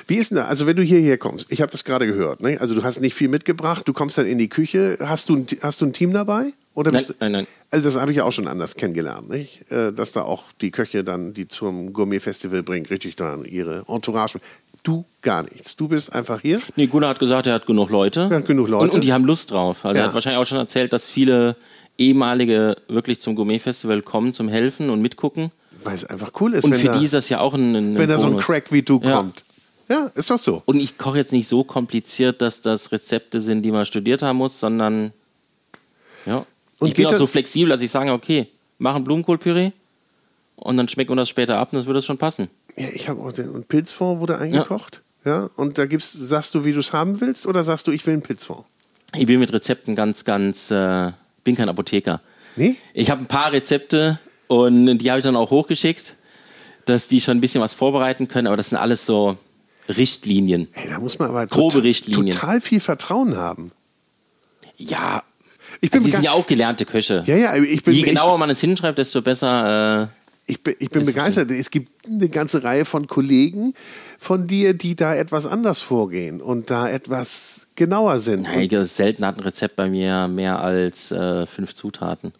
Wie 0.06 0.16
ist 0.16 0.30
denn 0.30 0.36
da? 0.38 0.46
Also 0.46 0.66
wenn 0.66 0.76
du 0.76 0.82
hierher 0.82 1.18
kommst, 1.18 1.46
ich 1.50 1.60
habe 1.62 1.72
das 1.72 1.84
gerade 1.84 2.06
gehört, 2.06 2.40
ne? 2.40 2.58
also 2.60 2.74
du 2.74 2.84
hast 2.84 3.00
nicht 3.00 3.14
viel 3.14 3.28
mitgebracht, 3.28 3.88
du 3.88 3.92
kommst 3.92 4.18
dann 4.18 4.26
in 4.26 4.38
die 4.38 4.48
Küche, 4.48 4.98
hast 5.00 5.28
du 5.28 5.36
ein, 5.36 5.46
hast 5.62 5.80
du 5.80 5.86
ein 5.86 5.92
Team 5.92 6.12
dabei? 6.12 6.52
Oder 6.74 6.92
Nein, 6.92 7.04
nein, 7.20 7.32
nein. 7.32 7.46
Also 7.70 7.86
das 7.88 7.96
habe 7.98 8.10
ich 8.10 8.18
ja 8.18 8.24
auch 8.24 8.32
schon 8.32 8.46
anders 8.46 8.76
kennengelernt, 8.76 9.30
nicht? 9.30 9.70
Äh, 9.72 9.92
dass 9.94 10.12
da 10.12 10.22
auch 10.22 10.44
die 10.60 10.70
Köche 10.70 11.02
dann, 11.04 11.32
die 11.32 11.48
zum 11.48 11.94
Gourmet-Festival 11.94 12.62
bringen, 12.62 12.84
richtig 12.86 13.16
dann 13.16 13.46
ihre 13.46 13.82
Entourage. 13.88 14.38
Du 14.82 15.06
gar 15.22 15.42
nichts. 15.42 15.74
Du 15.74 15.88
bist 15.88 16.12
einfach 16.12 16.42
hier. 16.42 16.60
Nee, 16.76 16.86
Gunnar 16.86 17.10
hat 17.10 17.18
gesagt, 17.18 17.46
er 17.46 17.54
hat 17.54 17.66
genug 17.66 17.88
Leute. 17.90 18.28
Er 18.30 18.36
hat 18.36 18.46
genug 18.46 18.68
Leute. 18.68 18.84
Und, 18.84 18.94
und 18.94 19.04
die 19.04 19.12
haben 19.14 19.24
Lust 19.24 19.50
drauf. 19.50 19.84
Also 19.86 19.96
Ja. 19.96 20.02
er 20.04 20.08
hat 20.08 20.14
wahrscheinlich 20.14 20.40
auch 20.40 20.46
schon 20.46 20.58
erzählt, 20.58 20.92
dass 20.92 21.08
viele 21.08 21.56
ehemalige 21.98 22.76
wirklich 22.88 23.20
zum 23.20 23.34
Gourmet-Festival 23.36 24.02
kommen, 24.02 24.32
zum 24.32 24.48
Helfen 24.48 24.90
und 24.90 25.00
mitgucken. 25.02 25.50
Weil 25.84 25.94
es 25.94 26.04
einfach 26.04 26.32
cool 26.40 26.54
ist, 26.54 26.64
Und 26.64 26.74
für 26.74 26.86
da, 26.88 26.98
die 26.98 27.04
ist 27.04 27.14
das 27.14 27.28
ja 27.28 27.40
auch 27.40 27.54
ein, 27.54 27.74
ein 27.74 27.98
wenn 27.98 28.08
da 28.08 28.18
so 28.18 28.28
ein. 28.28 28.38
Crack 28.38 28.72
wie 28.72 28.82
du 28.82 29.00
Ja. 29.02 29.16
kommt. 29.16 29.44
Ja, 29.88 30.10
ist 30.14 30.30
doch 30.30 30.38
so. 30.38 30.62
Und 30.66 30.80
ich 30.80 30.98
koche 30.98 31.18
jetzt 31.18 31.32
nicht 31.32 31.46
so 31.46 31.62
kompliziert, 31.62 32.42
dass 32.42 32.60
das 32.60 32.90
Rezepte 32.90 33.40
sind, 33.40 33.62
die 33.62 33.70
man 33.70 33.86
studiert 33.86 34.20
haben 34.22 34.38
muss, 34.38 34.58
sondern 34.58 35.12
ja. 36.24 36.44
Und 36.78 36.88
ich 36.88 36.94
bin 36.94 37.06
auch 37.06 37.14
so 37.14 37.26
flexibel, 37.26 37.70
dass 37.70 37.80
ich 37.80 37.90
sage, 37.90 38.12
okay, 38.12 38.48
mach 38.78 38.96
ein 38.96 39.04
Blumenkohlpüree 39.04 39.70
und 40.56 40.76
dann 40.76 40.88
schmecken 40.88 41.12
wir 41.12 41.16
das 41.16 41.28
später 41.28 41.58
ab 41.58 41.72
und 41.72 41.78
das 41.78 41.86
wird 41.86 41.96
das 41.96 42.04
schon 42.04 42.18
passen. 42.18 42.48
Ja, 42.76 42.88
ich 42.94 43.08
habe 43.08 43.22
auch 43.22 43.32
den 43.32 43.48
und 43.50 43.68
Pilzfond 43.68 44.20
wurde 44.20 44.38
eingekocht. 44.38 45.02
Ja. 45.24 45.50
Und 45.56 45.78
da 45.78 45.86
gibt's, 45.86 46.12
sagst 46.12 46.54
du, 46.54 46.64
wie 46.64 46.72
du 46.72 46.80
es 46.80 46.92
haben 46.92 47.20
willst, 47.20 47.46
oder 47.46 47.62
sagst 47.64 47.86
du, 47.86 47.92
ich 47.92 48.04
will 48.06 48.14
einen 48.14 48.22
Pilzfond? 48.22 48.64
Ich 49.14 49.26
bin 49.26 49.38
mit 49.40 49.52
Rezepten 49.52 49.94
ganz, 49.94 50.24
ganz, 50.24 50.70
äh, 50.70 51.12
bin 51.46 51.56
kein 51.56 51.68
Apotheker. 51.70 52.20
Nee? 52.56 52.76
Ich 52.92 53.10
habe 53.10 53.22
ein 53.22 53.26
paar 53.26 53.52
Rezepte 53.52 54.18
und 54.48 54.98
die 54.98 55.10
habe 55.10 55.20
ich 55.20 55.24
dann 55.24 55.34
auch 55.36 55.50
hochgeschickt, 55.50 56.14
dass 56.84 57.08
die 57.08 57.20
schon 57.22 57.38
ein 57.38 57.40
bisschen 57.40 57.60
was 57.62 57.72
vorbereiten 57.74 58.28
können, 58.28 58.46
aber 58.46 58.56
das 58.56 58.68
sind 58.68 58.78
alles 58.78 59.06
so 59.06 59.36
Richtlinien. 59.88 60.68
Hey, 60.72 60.90
da 60.90 60.98
muss 61.00 61.18
man 61.18 61.28
aber 61.30 61.46
Grobe 61.46 61.72
total, 61.74 61.80
Richtlinien. 61.86 62.30
total 62.38 62.60
viel 62.60 62.80
Vertrauen 62.80 63.36
haben. 63.36 63.72
Ja, 64.76 65.22
Ich 65.80 65.90
bin 65.90 65.98
also 65.98 66.06
sie 66.06 66.12
sind 66.12 66.24
ja 66.24 66.32
auch 66.32 66.46
gelernte 66.46 66.84
Köche. 66.86 67.22
Ja, 67.26 67.36
ja, 67.36 67.54
ich 67.56 67.82
bin, 67.82 67.94
Je 67.94 68.00
ich- 68.00 68.06
genauer 68.06 68.38
man 68.38 68.50
es 68.50 68.60
hinschreibt, 68.60 68.98
desto 68.98 69.22
besser. 69.22 70.02
Äh, 70.04 70.06
Ich 70.48 70.62
bin, 70.62 70.74
ich 70.78 70.90
bin 70.90 71.02
Ist 71.02 71.06
begeistert. 71.08 71.50
Es 71.50 71.70
gibt 71.72 71.90
eine 72.06 72.28
ganze 72.28 72.62
Reihe 72.62 72.84
von 72.84 73.06
Kollegen 73.08 73.74
von 74.18 74.46
dir, 74.46 74.74
die 74.74 74.96
da 74.96 75.14
etwas 75.14 75.46
anders 75.46 75.80
vorgehen 75.80 76.40
und 76.40 76.70
da 76.70 76.88
etwas 76.88 77.66
genauer 77.74 78.20
sind. 78.20 78.42
Nein, 78.42 78.68
selten 78.86 79.24
hat 79.26 79.36
ein 79.38 79.42
Rezept 79.42 79.76
bei 79.76 79.88
mir 79.88 80.28
mehr 80.28 80.60
als 80.60 81.10
äh, 81.10 81.46
fünf 81.46 81.74
Zutaten. 81.74 82.32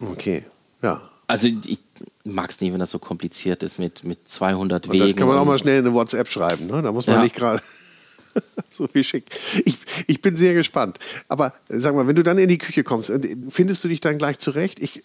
Okay, 0.00 0.44
ja. 0.82 1.00
Also 1.26 1.48
ich 1.66 1.78
mag 2.24 2.50
es 2.50 2.60
nicht, 2.60 2.72
wenn 2.72 2.80
das 2.80 2.90
so 2.90 2.98
kompliziert 2.98 3.62
ist 3.62 3.78
mit, 3.78 4.04
mit 4.04 4.28
200 4.28 4.86
Und 4.86 4.92
Wegen. 4.92 5.04
das 5.04 5.16
kann 5.16 5.28
man 5.28 5.38
auch 5.38 5.44
mal 5.44 5.58
schnell 5.58 5.78
in 5.78 5.86
eine 5.86 5.94
WhatsApp 5.94 6.28
schreiben. 6.28 6.66
Ne? 6.66 6.82
Da 6.82 6.92
muss 6.92 7.06
man 7.06 7.16
Ja. 7.16 7.22
nicht 7.22 7.34
gerade 7.34 7.62
so 8.70 8.86
viel 8.86 9.04
schick. 9.04 9.24
Ich, 9.64 9.78
ich 10.06 10.20
bin 10.20 10.36
sehr 10.36 10.54
gespannt. 10.54 10.98
Aber 11.28 11.52
sag 11.68 11.94
mal, 11.94 12.06
wenn 12.06 12.16
du 12.16 12.22
dann 12.22 12.38
in 12.38 12.48
die 12.48 12.58
Küche 12.58 12.84
kommst, 12.84 13.10
äh, 13.10 13.20
findest 13.50 13.84
du 13.84 13.88
dich 13.88 14.00
dann 14.00 14.18
gleich 14.18 14.38
zurecht? 14.38 14.78
Ich, 14.80 15.02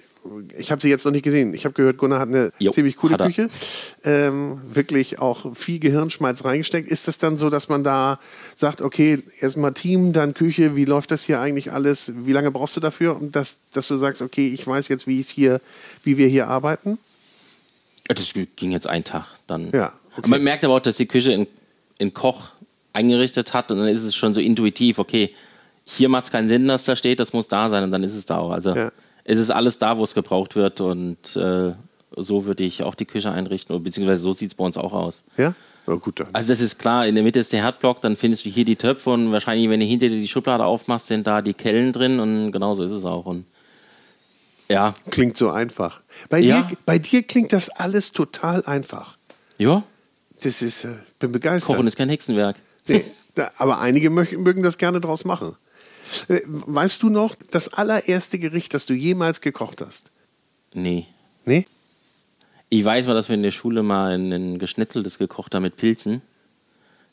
ich 0.58 0.72
habe 0.72 0.82
sie 0.82 0.90
jetzt 0.90 1.06
noch 1.06 1.12
nicht 1.12 1.24
gesehen. 1.24 1.54
Ich 1.54 1.66
habe 1.66 1.74
gehört, 1.74 1.98
Gunnar 1.98 2.20
hat 2.20 2.30
eine 2.30 2.52
Jo, 2.60 2.72
ziemlich 2.72 2.96
coole. 2.98 3.18
Küche. 3.18 3.50
Ähm, 4.04 4.62
wirklich 4.74 5.20
auch 5.20 5.56
viel 5.56 5.80
Gehirnschmalz 5.80 6.44
reingesteckt. 6.46 6.90
Ist 6.90 7.08
das 7.08 7.18
dann 7.18 7.38
so, 7.38 7.50
dass 7.50 7.70
man 7.70 7.84
da 7.84 8.20
sagt, 8.56 8.82
okay, 8.82 9.20
erstmal 9.40 9.74
Team, 9.74 10.14
dann 10.14 10.34
Küche, 10.34 10.76
wie 10.76 10.86
läuft 10.86 11.12
das 11.12 11.24
hier 11.24 11.40
eigentlich 11.40 11.72
alles? 11.72 12.14
Wie 12.16 12.34
lange 12.34 12.52
brauchst 12.52 12.76
du 12.76 12.80
dafür? 12.80 13.20
Und 13.20 13.36
dass, 13.36 13.60
dass 13.74 13.88
du 13.88 13.96
sagst, 13.96 14.22
okay, 14.22 14.48
ich 14.48 14.66
weiß 14.66 14.88
jetzt, 14.88 15.08
wie 15.08 15.20
es 15.20 15.30
hier, 15.30 15.62
wie 16.04 16.18
wir 16.18 16.28
hier 16.28 16.48
arbeiten? 16.48 16.98
Das 18.08 18.34
ging 18.56 18.72
jetzt 18.72 18.88
einen 18.88 19.04
Tag 19.04 19.26
dann. 19.48 19.70
Ja, 19.72 19.94
okay. 20.18 20.30
Man 20.30 20.44
merkt 20.44 20.64
aber 20.64 20.76
auch, 20.76 20.80
dass 20.80 20.98
die 20.98 21.08
Küche 21.08 21.34
in, 21.34 21.48
in 21.98 22.14
Koch 22.14 22.50
eingerichtet 22.98 23.54
hat 23.54 23.72
und 23.72 23.78
dann 23.78 23.88
ist 23.88 24.04
es 24.04 24.16
schon 24.16 24.34
so 24.34 24.42
intuitiv, 24.42 25.00
okay, 25.00 25.34
hier 25.86 26.10
macht 26.10 26.26
es 26.26 26.32
keinen 26.32 26.50
Sinn, 26.50 26.68
dass 26.68 26.84
da 26.86 26.96
steht, 26.96 27.20
das 27.20 27.32
muss 27.32 27.48
da 27.48 27.70
sein 27.70 27.84
und 27.84 27.92
dann 27.92 28.04
ist 28.04 28.16
es 28.16 28.26
da 28.26 28.40
auch. 28.40 28.52
Also 28.52 28.76
Ja. 28.76 28.92
es 29.24 29.40
ist 29.40 29.52
alles 29.52 29.78
da, 29.80 29.98
wo 29.98 30.04
es 30.04 30.14
gebraucht 30.14 30.56
wird 30.56 30.82
und 30.82 31.36
äh, 31.36 31.72
so 32.16 32.46
würde 32.46 32.64
ich 32.64 32.84
auch 32.84 32.96
die 32.96 33.06
Küche 33.06 33.32
einrichten, 33.32 33.76
oder 33.76 33.84
beziehungsweise 33.84 34.22
so 34.22 34.34
sieht 34.34 34.50
es 34.52 34.56
bei 34.56 34.64
uns 34.66 34.78
auch 34.78 34.94
aus. 34.94 35.24
Ja? 35.38 35.54
Na 35.86 35.96
gut, 35.96 36.20
dann. 36.20 36.28
Also 36.34 36.52
das 36.52 36.60
ist 36.62 36.80
klar, 36.80 37.06
in 37.08 37.16
der 37.16 37.24
Mitte 37.24 37.40
ist 37.40 37.54
der 37.54 37.62
Herdblock, 37.64 38.02
dann 38.02 38.18
findest 38.18 38.44
du 38.46 38.50
hier 38.50 38.66
die 38.66 38.76
Töpfe 38.76 39.12
und 39.12 39.32
wahrscheinlich, 39.32 39.70
wenn 39.70 39.80
du 39.80 39.86
hinter 39.86 40.10
dir 40.10 40.20
die 40.20 40.28
Schublade 40.28 40.66
aufmachst, 40.66 41.08
sind 41.08 41.26
da 41.28 41.42
die 41.42 41.54
Kellen 41.54 41.94
drin 41.94 42.20
und 42.20 42.52
genau 42.52 42.76
so 42.76 42.84
ist 42.84 42.92
es 42.92 43.06
auch. 43.06 43.26
Und 43.26 43.46
ja, 44.70 44.94
Klingt 45.12 45.38
so 45.38 45.50
einfach. 45.52 46.02
Bei, 46.30 46.40
Ja. 46.40 46.64
dir, 46.64 46.78
bei 46.86 47.00
dir 47.00 47.24
klingt 47.24 47.54
das 47.54 47.70
alles 47.70 48.12
total 48.12 48.66
einfach. 48.66 49.16
ja, 49.58 49.84
Das 50.42 50.62
ist, 50.62 50.84
äh, 50.84 50.90
bin 51.20 51.32
begeistert. 51.32 51.74
Kochen 51.76 51.88
ist 51.88 51.96
kein 51.98 52.10
Hexenwerk. 52.10 52.58
Nee, 52.88 53.06
da, 53.36 53.52
aber 53.58 53.80
einige 53.80 54.10
möchten, 54.10 54.42
mögen 54.44 54.64
das 54.64 54.78
gerne 54.78 55.00
draus 55.02 55.26
machen. 55.26 55.56
Äh, 56.28 56.42
Weißt 56.46 57.04
du 57.04 57.10
noch, 57.10 57.36
das 57.52 57.74
allererste 57.74 58.40
Gericht, 58.40 58.74
das 58.74 58.86
du 58.86 58.94
jemals 58.94 59.42
gekocht 59.42 59.82
hast? 59.82 60.12
Nee. 60.74 61.06
Nee? 61.46 61.66
Ich 62.70 62.84
weiß 62.84 63.06
mal, 63.06 63.14
dass 63.14 63.30
wir 63.30 63.36
in 63.36 63.44
der 63.44 63.52
Schule 63.52 63.84
mal 63.84 64.14
ein, 64.14 64.32
ein 64.32 64.60
geschnetzeltes 64.60 65.18
gekocht 65.18 65.56
haben 65.56 65.64
mit 65.64 65.78
Pilzen. 65.78 66.22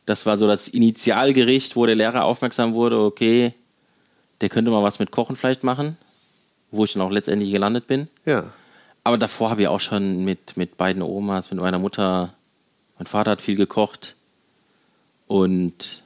Das 0.06 0.26
war 0.26 0.36
so 0.36 0.46
das 0.46 0.68
Initialgericht, 0.68 1.76
wo 1.76 1.86
der 1.86 1.94
Lehrer 1.94 2.24
aufmerksam 2.24 2.74
wurde, 2.74 3.00
okay, 3.00 3.54
der 4.40 4.48
könnte 4.48 4.70
mal 4.70 4.82
was 4.82 4.98
mit 4.98 5.10
Kochen 5.10 5.36
vielleicht 5.36 5.64
machen, 5.64 5.96
wo 6.70 6.84
ich 6.84 6.92
dann 6.92 7.02
auch 7.02 7.10
letztendlich 7.10 7.50
gelandet 7.50 7.86
bin. 7.86 8.08
Ja. 8.26 8.52
Aber 9.04 9.16
davor 9.16 9.50
habe 9.50 9.62
ich 9.62 9.68
auch 9.68 9.80
schon 9.80 10.24
mit, 10.24 10.56
mit 10.56 10.76
beiden 10.76 11.02
Omas, 11.02 11.50
mit 11.50 11.60
meiner 11.60 11.78
Mutter, 11.78 12.34
mein 12.98 13.06
Vater 13.06 13.32
hat 13.32 13.42
viel 13.42 13.56
gekocht 13.56 14.16
und 15.26 16.02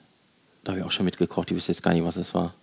da 0.65 0.73
habe 0.73 0.81
ich 0.81 0.87
auch 0.87 0.91
schon 0.91 1.07
mitgekocht. 1.07 1.51
Ich 1.51 1.57
weiß 1.57 1.69
jetzt 1.69 1.83
gar 1.83 1.95
nicht, 1.95 2.05
was 2.05 2.17
es 2.17 2.35
war. 2.35 2.55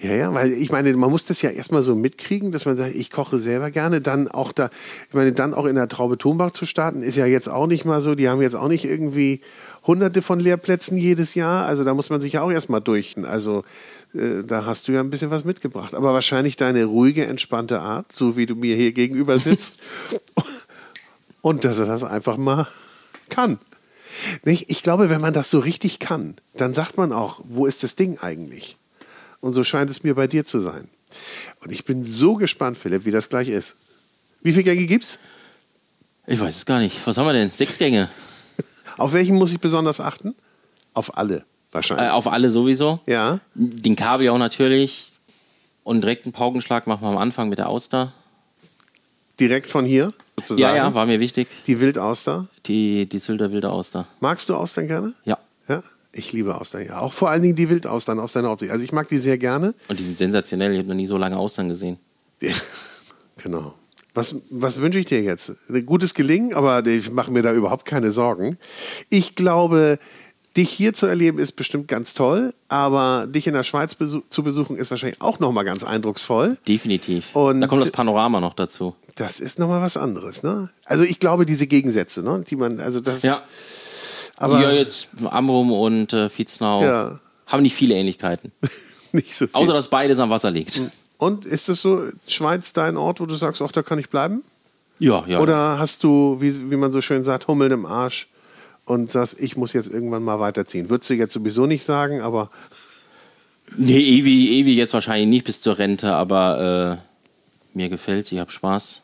Ja, 0.00 0.14
ja, 0.14 0.34
weil 0.34 0.52
ich 0.52 0.72
meine, 0.72 0.92
man 0.94 1.10
muss 1.10 1.26
das 1.26 1.40
ja 1.42 1.50
erstmal 1.50 1.82
so 1.82 1.94
mitkriegen, 1.94 2.50
dass 2.50 2.64
man 2.64 2.76
sagt, 2.76 2.96
ich 2.96 3.10
koche 3.10 3.38
selber 3.38 3.70
gerne, 3.70 4.00
dann 4.00 4.28
auch 4.28 4.50
da, 4.50 4.70
ich 5.08 5.14
meine, 5.14 5.32
dann 5.32 5.54
auch 5.54 5.66
in 5.66 5.76
der 5.76 5.88
Traube 5.88 6.18
Thunbach 6.18 6.50
zu 6.50 6.66
starten, 6.66 7.02
ist 7.02 7.16
ja 7.16 7.26
jetzt 7.26 7.48
auch 7.48 7.68
nicht 7.68 7.84
mal 7.84 8.00
so, 8.00 8.16
die 8.16 8.28
haben 8.28 8.42
jetzt 8.42 8.56
auch 8.56 8.66
nicht 8.66 8.84
irgendwie 8.84 9.40
hunderte 9.86 10.20
von 10.20 10.40
Lehrplätzen 10.40 10.98
jedes 10.98 11.34
Jahr, 11.34 11.66
also 11.66 11.84
da 11.84 11.94
muss 11.94 12.10
man 12.10 12.20
sich 12.20 12.34
ja 12.34 12.42
auch 12.42 12.50
erstmal 12.50 12.80
durch, 12.80 13.14
also 13.22 13.62
äh, 14.14 14.42
da 14.44 14.64
hast 14.64 14.88
du 14.88 14.92
ja 14.92 15.00
ein 15.00 15.10
bisschen 15.10 15.30
was 15.30 15.44
mitgebracht, 15.44 15.94
aber 15.94 16.12
wahrscheinlich 16.12 16.56
deine 16.56 16.84
ruhige, 16.84 17.26
entspannte 17.26 17.80
Art, 17.80 18.10
so 18.10 18.36
wie 18.36 18.46
du 18.46 18.56
mir 18.56 18.74
hier 18.74 18.92
gegenüber 18.92 19.38
sitzt 19.38 19.78
und 21.40 21.64
dass 21.64 21.78
er 21.78 21.86
das 21.86 22.02
einfach 22.02 22.36
mal 22.36 22.66
kann. 23.28 23.60
Nicht? 24.44 24.70
Ich 24.70 24.82
glaube, 24.82 25.10
wenn 25.10 25.20
man 25.20 25.32
das 25.32 25.50
so 25.50 25.58
richtig 25.58 25.98
kann, 25.98 26.36
dann 26.54 26.74
sagt 26.74 26.96
man 26.96 27.12
auch, 27.12 27.40
wo 27.44 27.66
ist 27.66 27.82
das 27.82 27.96
Ding 27.96 28.18
eigentlich? 28.18 28.76
Und 29.40 29.54
so 29.54 29.64
scheint 29.64 29.90
es 29.90 30.02
mir 30.04 30.14
bei 30.14 30.26
dir 30.26 30.44
zu 30.44 30.60
sein. 30.60 30.88
Und 31.62 31.72
ich 31.72 31.84
bin 31.84 32.04
so 32.04 32.34
gespannt, 32.34 32.78
Philipp, 32.78 33.04
wie 33.04 33.10
das 33.10 33.28
gleich 33.28 33.48
ist. 33.48 33.76
Wie 34.42 34.52
viele 34.52 34.64
Gänge 34.64 34.86
gibt's? 34.86 35.18
Ich 36.26 36.40
weiß 36.40 36.56
es 36.56 36.66
gar 36.66 36.78
nicht. 36.78 36.98
Was 37.06 37.16
haben 37.16 37.26
wir 37.26 37.32
denn? 37.32 37.50
Sechs 37.50 37.78
Gänge. 37.78 38.08
Auf 38.96 39.12
welchen 39.12 39.36
muss 39.36 39.52
ich 39.52 39.60
besonders 39.60 40.00
achten? 40.00 40.34
Auf 40.94 41.16
alle, 41.16 41.44
wahrscheinlich. 41.72 42.06
Äh, 42.06 42.10
auf 42.10 42.26
alle 42.26 42.50
sowieso. 42.50 43.00
ja. 43.06 43.40
Den 43.54 43.96
Kabeljau 43.96 44.38
natürlich. 44.38 45.12
Und 45.84 46.02
direkt 46.02 46.24
einen 46.26 46.32
Paukenschlag 46.32 46.86
machen 46.86 47.02
wir 47.02 47.08
am 47.08 47.18
Anfang 47.18 47.48
mit 47.48 47.58
der 47.58 47.68
Auster. 47.68 48.12
Direkt 49.40 49.68
von 49.68 49.84
hier, 49.84 50.12
sozusagen. 50.46 50.76
Ja, 50.76 50.84
ja, 50.88 50.94
war 50.94 51.06
mir 51.06 51.20
wichtig. 51.20 51.48
Die 51.66 51.80
Wildauster. 51.80 52.46
Die, 52.66 53.08
die 53.08 53.18
Sylter 53.18 53.50
wilde 53.52 53.70
Auster. 53.70 54.06
Magst 54.20 54.48
du 54.48 54.54
Austern 54.56 54.86
gerne? 54.86 55.14
Ja. 55.24 55.38
Ja. 55.68 55.82
Ich 56.12 56.32
liebe 56.32 56.54
Austern, 56.60 56.84
ja. 56.86 57.00
Auch 57.00 57.12
vor 57.12 57.30
allen 57.30 57.40
Dingen 57.42 57.54
die 57.56 57.68
Wildaustern 57.70 58.20
aus 58.20 58.34
der 58.34 58.42
Nordsee. 58.42 58.70
Also 58.70 58.84
ich 58.84 58.92
mag 58.92 59.08
die 59.08 59.18
sehr 59.18 59.38
gerne. 59.38 59.74
Und 59.88 59.98
die 59.98 60.04
sind 60.04 60.18
sensationell. 60.18 60.72
Ich 60.72 60.78
habe 60.78 60.88
noch 60.88 60.94
nie 60.94 61.06
so 61.06 61.16
lange 61.16 61.38
Austern 61.38 61.68
gesehen. 61.70 61.98
genau. 63.42 63.74
Was, 64.14 64.34
was 64.50 64.80
wünsche 64.82 64.98
ich 64.98 65.06
dir 65.06 65.22
jetzt? 65.22 65.52
Ein 65.70 65.86
gutes 65.86 66.12
Gelingen, 66.12 66.52
aber 66.54 66.86
ich 66.86 67.10
mache 67.10 67.30
mir 67.30 67.42
da 67.42 67.52
überhaupt 67.52 67.86
keine 67.86 68.12
Sorgen. 68.12 68.58
Ich 69.08 69.36
glaube, 69.36 69.98
dich 70.54 70.68
hier 70.68 70.92
zu 70.92 71.06
erleben 71.06 71.38
ist 71.38 71.52
bestimmt 71.52 71.88
ganz 71.88 72.12
toll, 72.12 72.52
aber 72.68 73.26
dich 73.26 73.46
in 73.46 73.54
der 73.54 73.62
Schweiz 73.62 73.94
besu 73.94 74.20
zu 74.28 74.42
besuchen 74.42 74.76
ist 74.76 74.90
wahrscheinlich 74.90 75.22
auch 75.22 75.38
nochmal 75.40 75.64
ganz 75.64 75.82
eindrucksvoll. 75.82 76.58
Definitiv. 76.68 77.34
Und- 77.34 77.62
da 77.62 77.66
kommt 77.66 77.80
das 77.80 77.90
Panorama 77.90 78.38
noch 78.38 78.52
dazu. 78.52 78.94
Das 79.16 79.40
ist 79.40 79.58
nochmal 79.58 79.82
was 79.82 79.96
anderes, 79.96 80.42
ne? 80.42 80.70
Also 80.84 81.04
ich 81.04 81.18
glaube, 81.20 81.44
diese 81.46 81.66
Gegensätze, 81.66 82.22
ne? 82.22 82.44
Die 82.48 82.56
man, 82.56 82.80
also 82.80 83.00
das. 83.00 83.22
Ja. 83.22 83.42
Aber 84.38 84.60
ja, 84.60 84.72
jetzt 84.72 85.08
Amrum 85.30 85.70
und 85.72 86.12
äh, 86.12 86.28
Vietznau 86.36 86.82
Ja. 86.82 87.20
haben 87.46 87.62
nicht 87.62 87.74
viele 87.74 87.94
Ähnlichkeiten. 87.94 88.50
nicht 89.12 89.34
so 89.36 89.46
viel. 89.46 89.54
Außer, 89.54 89.72
dass 89.74 89.88
beides 89.88 90.18
am 90.18 90.30
Wasser 90.30 90.50
liegt. 90.50 90.80
Und 91.18 91.44
ist 91.44 91.68
das 91.68 91.82
so, 91.82 92.02
Schweiz 92.26 92.72
dein 92.72 92.96
Ort, 92.96 93.20
wo 93.20 93.26
du 93.26 93.34
sagst, 93.36 93.62
ach, 93.62 93.70
da 93.70 93.82
kann 93.82 93.98
ich 93.98 94.08
bleiben? 94.08 94.42
Ja, 94.98 95.24
ja. 95.26 95.40
Oder 95.40 95.78
hast 95.78 96.02
du, 96.04 96.38
wie, 96.40 96.70
wie 96.70 96.76
man 96.76 96.90
so 96.92 97.00
schön 97.00 97.22
sagt, 97.22 97.46
Hummeln 97.48 97.70
im 97.72 97.86
Arsch 97.86 98.28
und 98.86 99.10
sagst, 99.10 99.36
ich 99.38 99.56
muss 99.56 99.72
jetzt 99.74 99.92
irgendwann 99.92 100.22
mal 100.22 100.40
weiterziehen? 100.40 100.90
Würdest 100.90 101.10
du 101.10 101.14
jetzt 101.14 101.34
sowieso 101.34 101.66
nicht 101.66 101.84
sagen, 101.84 102.20
aber 102.22 102.50
Nee, 103.76 104.00
ewig, 104.00 104.50
ewig 104.50 104.76
jetzt 104.76 104.92
wahrscheinlich 104.94 105.28
nicht 105.28 105.44
bis 105.46 105.60
zur 105.60 105.78
Rente, 105.78 106.14
aber 106.14 106.98
äh, 107.74 107.76
mir 107.78 107.88
gefällt 107.88 108.30
ich 108.32 108.38
habe 108.38 108.50
Spaß. 108.50 109.01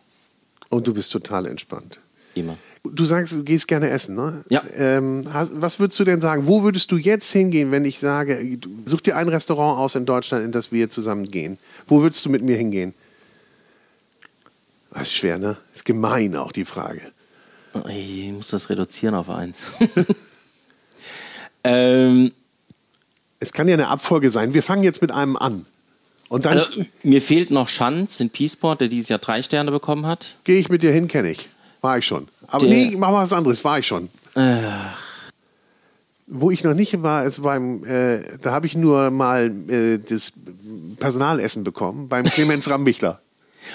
Und 0.69 0.87
du 0.87 0.95
bist 0.95 1.13
total 1.13 1.47
entspannt. 1.47 1.99
Immer. 2.35 2.57
Du 2.85 3.05
sagst, 3.05 3.33
du 3.33 3.43
gehst 3.43 3.67
gerne 3.67 3.91
essen, 3.91 4.15
ne? 4.15 4.45
Ja. 4.49 4.63
Ähm, 4.75 5.25
hast, 5.33 5.61
was 5.61 5.81
würdest 5.81 5.99
du 5.99 6.05
denn 6.05 6.21
sagen? 6.21 6.47
Wo 6.47 6.63
würdest 6.63 6.91
du 6.93 6.97
jetzt 6.97 7.31
hingehen, 7.33 7.71
wenn 7.73 7.85
ich 7.85 7.99
sage, 7.99 8.59
such 8.85 9.01
dir 9.01 9.17
ein 9.17 9.29
Restaurant 9.29 9.79
aus 9.79 9.95
in 9.95 10.07
Deutschland, 10.07 10.45
in 10.45 10.53
das 10.53 10.71
wir 10.71 10.89
zusammen 10.89 11.29
gehen? 11.29 11.59
Wo 11.87 12.03
würdest 12.03 12.25
du 12.25 12.31
mit 12.31 12.43
mir 12.43 12.57
hingehen? 12.57 12.95
Das 14.93 15.03
ist 15.03 15.15
schwer, 15.15 15.39
ne? 15.39 15.57
Ist 15.75 15.85
gemein 15.85 16.37
auch 16.37 16.53
die 16.53 16.65
Frage. 16.65 17.03
Ich 17.89 18.33
muss 18.33 18.49
das 18.49 18.71
reduzieren 18.71 19.15
auf 19.15 19.29
eins. 19.29 19.73
ähm, 21.65 22.33
Es 23.41 23.53
kann 23.53 23.69
ja 23.69 23.75
eine 23.75 23.89
Abfolge 23.89 24.31
sein. 24.31 24.55
Wir 24.55 24.63
fangen 24.63 24.83
jetzt 24.83 25.03
mit 25.03 25.13
einem 25.13 25.37
an. 25.37 25.67
Und 26.29 26.45
dann 26.45 26.59
also, 26.59 26.83
mir 27.03 27.23
fehlt 27.23 27.51
noch 27.51 27.69
Schanz 27.69 28.21
in 28.21 28.31
Peaceport, 28.31 28.81
der 28.81 28.89
dieses 28.89 29.09
Jahr 29.09 29.19
drei 29.19 29.43
Sterne 29.43 29.71
bekommen 29.71 30.07
hat. 30.07 30.37
gehe 30.45 30.59
ich 30.59 30.69
mit 30.69 30.83
dir 30.83 30.93
hin, 30.93 31.09
kenne 31.09 31.31
ich. 31.31 31.49
War 31.81 31.99
ich 31.99 32.07
schon. 32.07 32.29
Aber 32.49 32.67
Der- 32.67 32.75
nee, 32.75 32.95
mach 32.97 33.11
mal 33.11 33.23
was 33.25 33.33
anderes. 33.33 33.65
War 33.65 33.79
ich 33.79 33.87
schon. 33.87 34.09
Wo 36.27 36.51
ich 36.51 36.63
noch 36.63 36.75
nicht 36.75 37.03
war, 37.03 37.25
ist 37.25 37.43
beim, 37.43 37.85
äh, 37.85 38.21
da 38.43 38.53
habe 38.53 38.67
ich 38.67 38.77
nur 38.77 39.11
mal 39.11 39.51
äh, 39.71 39.99
das 39.99 40.33
Personalessen 40.99 41.65
bekommen, 41.65 42.09
beim 42.09 42.25
Clemens 42.27 42.69
Rambichler. 42.69 43.21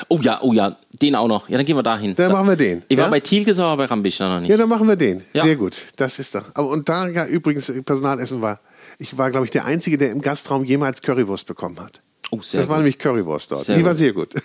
Oh 0.08 0.20
ja, 0.22 0.40
oh 0.42 0.54
ja, 0.54 0.78
den 1.02 1.16
auch 1.16 1.28
noch. 1.28 1.50
Ja, 1.50 1.58
dann 1.58 1.66
gehen 1.66 1.76
wir 1.76 1.84
dahin. 1.84 2.16
Dann 2.16 2.32
machen 2.32 2.48
wir 2.48 2.56
den. 2.56 2.84
Ich 2.88 2.98
ja? 2.98 3.04
war 3.04 3.12
bei 3.12 3.20
Thielkes, 3.20 3.58
aber 3.60 3.78
bei 3.78 3.86
Rambichler 3.86 4.36
noch 4.36 4.42
nicht. 4.42 4.50
Ja, 4.50 4.58
dann 4.58 4.70
machen 4.70 4.88
wir 4.88 4.96
den. 4.96 5.24
Ja. 5.34 5.44
Sehr 5.44 5.56
gut. 5.56 5.82
Das 5.96 6.20
ist 6.20 6.36
doch. 6.36 6.44
Aber 6.54 6.70
und 6.70 6.88
da 6.88 7.08
ja, 7.08 7.26
übrigens 7.26 7.70
äh, 7.70 7.82
Personalessen 7.82 8.42
war. 8.42 8.60
Ich 9.00 9.18
war, 9.18 9.32
glaube 9.32 9.46
ich, 9.46 9.52
der 9.52 9.66
Einzige, 9.66 9.98
der 9.98 10.12
im 10.12 10.22
Gastraum 10.22 10.64
jemals 10.64 11.02
Currywurst 11.02 11.48
bekommen 11.48 11.80
hat. 11.80 12.02
Oh, 12.38 12.42
sehr 12.42 12.62
das 12.62 12.70
war 12.70 12.78
gut. 12.78 12.82
nämlich 12.84 13.00
Currywurst 13.00 13.52
dort. 13.52 13.66
Sehr 13.66 13.78
Die 13.78 13.84
war 13.84 13.92
gut. 13.92 14.00
sehr 14.00 14.14
gut. 14.14 14.34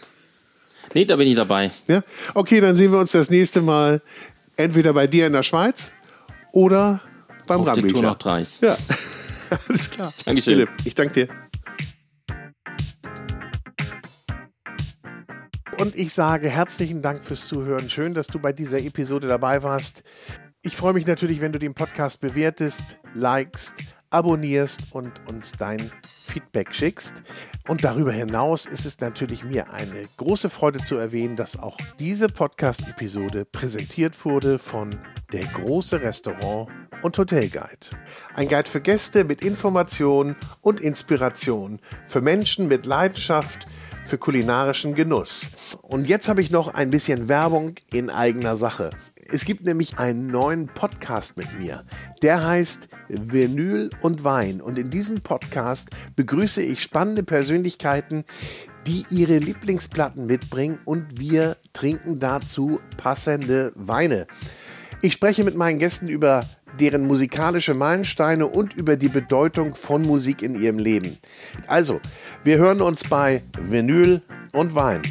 Nee, 0.94 1.04
da 1.04 1.16
bin 1.16 1.28
ich 1.28 1.34
dabei. 1.34 1.70
Ja? 1.86 2.02
Okay, 2.32 2.62
dann 2.62 2.74
sehen 2.74 2.90
wir 2.92 2.98
uns 2.98 3.12
das 3.12 3.28
nächste 3.28 3.60
Mal 3.60 4.00
entweder 4.56 4.94
bei 4.94 5.06
dir 5.06 5.26
in 5.26 5.34
der 5.34 5.42
Schweiz 5.42 5.90
oder 6.52 7.02
beim 7.46 7.60
Auf 7.60 7.66
Rambichler. 7.66 7.92
Tour 7.92 8.02
nach 8.02 8.16
Dreis. 8.16 8.60
Ja, 8.62 8.74
alles 9.68 9.90
klar. 9.90 10.14
Dankeschön. 10.24 10.54
Philipp, 10.54 10.70
ich 10.84 10.94
danke 10.94 11.12
dir. 11.12 11.28
Und 15.78 15.94
ich 15.94 16.12
sage 16.12 16.48
herzlichen 16.48 17.02
Dank 17.02 17.22
fürs 17.22 17.46
Zuhören. 17.46 17.90
Schön, 17.90 18.14
dass 18.14 18.26
du 18.26 18.38
bei 18.38 18.52
dieser 18.52 18.78
Episode 18.78 19.28
dabei 19.28 19.62
warst. 19.62 20.02
Ich 20.62 20.74
freue 20.74 20.94
mich 20.94 21.06
natürlich, 21.06 21.40
wenn 21.40 21.52
du 21.52 21.58
den 21.58 21.74
Podcast 21.74 22.20
bewertest, 22.20 22.82
likest, 23.14 23.74
abonnierst 24.10 24.80
und 24.90 25.12
uns 25.28 25.52
dein 25.52 25.92
Feedback 26.28 26.74
schickst. 26.74 27.22
Und 27.66 27.84
darüber 27.84 28.12
hinaus 28.12 28.66
ist 28.66 28.86
es 28.86 29.00
natürlich 29.00 29.44
mir 29.44 29.72
eine 29.72 30.02
große 30.16 30.50
Freude 30.50 30.82
zu 30.82 30.96
erwähnen, 30.96 31.36
dass 31.36 31.58
auch 31.58 31.76
diese 31.98 32.28
Podcast-Episode 32.28 33.44
präsentiert 33.44 34.24
wurde 34.24 34.58
von 34.58 34.98
Der 35.32 35.44
große 35.44 36.00
Restaurant 36.00 36.68
und 37.02 37.16
Hotelguide. 37.18 37.96
Ein 38.34 38.48
Guide 38.48 38.68
für 38.68 38.80
Gäste 38.80 39.24
mit 39.24 39.42
Informationen 39.42 40.36
und 40.60 40.80
Inspiration, 40.80 41.80
für 42.06 42.20
Menschen 42.20 42.68
mit 42.68 42.86
Leidenschaft, 42.86 43.66
für 44.04 44.18
kulinarischen 44.18 44.94
Genuss. 44.94 45.50
Und 45.82 46.08
jetzt 46.08 46.28
habe 46.28 46.40
ich 46.40 46.50
noch 46.50 46.74
ein 46.74 46.90
bisschen 46.90 47.28
Werbung 47.28 47.74
in 47.92 48.10
eigener 48.10 48.56
Sache. 48.56 48.90
Es 49.30 49.44
gibt 49.44 49.62
nämlich 49.62 49.98
einen 49.98 50.28
neuen 50.28 50.68
Podcast 50.68 51.36
mit 51.36 51.58
mir. 51.58 51.84
Der 52.22 52.46
heißt 52.46 52.88
Vinyl 53.08 53.90
und 54.00 54.24
Wein. 54.24 54.62
Und 54.62 54.78
in 54.78 54.88
diesem 54.88 55.20
Podcast 55.20 55.90
begrüße 56.16 56.62
ich 56.62 56.82
spannende 56.82 57.22
Persönlichkeiten, 57.22 58.24
die 58.86 59.04
ihre 59.10 59.36
Lieblingsplatten 59.36 60.24
mitbringen 60.24 60.78
und 60.86 61.18
wir 61.20 61.58
trinken 61.74 62.18
dazu 62.18 62.80
passende 62.96 63.72
Weine. 63.74 64.26
Ich 65.02 65.12
spreche 65.12 65.44
mit 65.44 65.56
meinen 65.56 65.78
Gästen 65.78 66.08
über 66.08 66.48
deren 66.80 67.06
musikalische 67.06 67.74
Meilensteine 67.74 68.46
und 68.46 68.74
über 68.74 68.96
die 68.96 69.10
Bedeutung 69.10 69.74
von 69.74 70.02
Musik 70.06 70.40
in 70.40 70.58
ihrem 70.58 70.78
Leben. 70.78 71.18
Also, 71.66 72.00
wir 72.44 72.56
hören 72.56 72.80
uns 72.80 73.04
bei 73.04 73.42
Vinyl 73.60 74.22
und 74.52 74.74
Wein. 74.74 75.02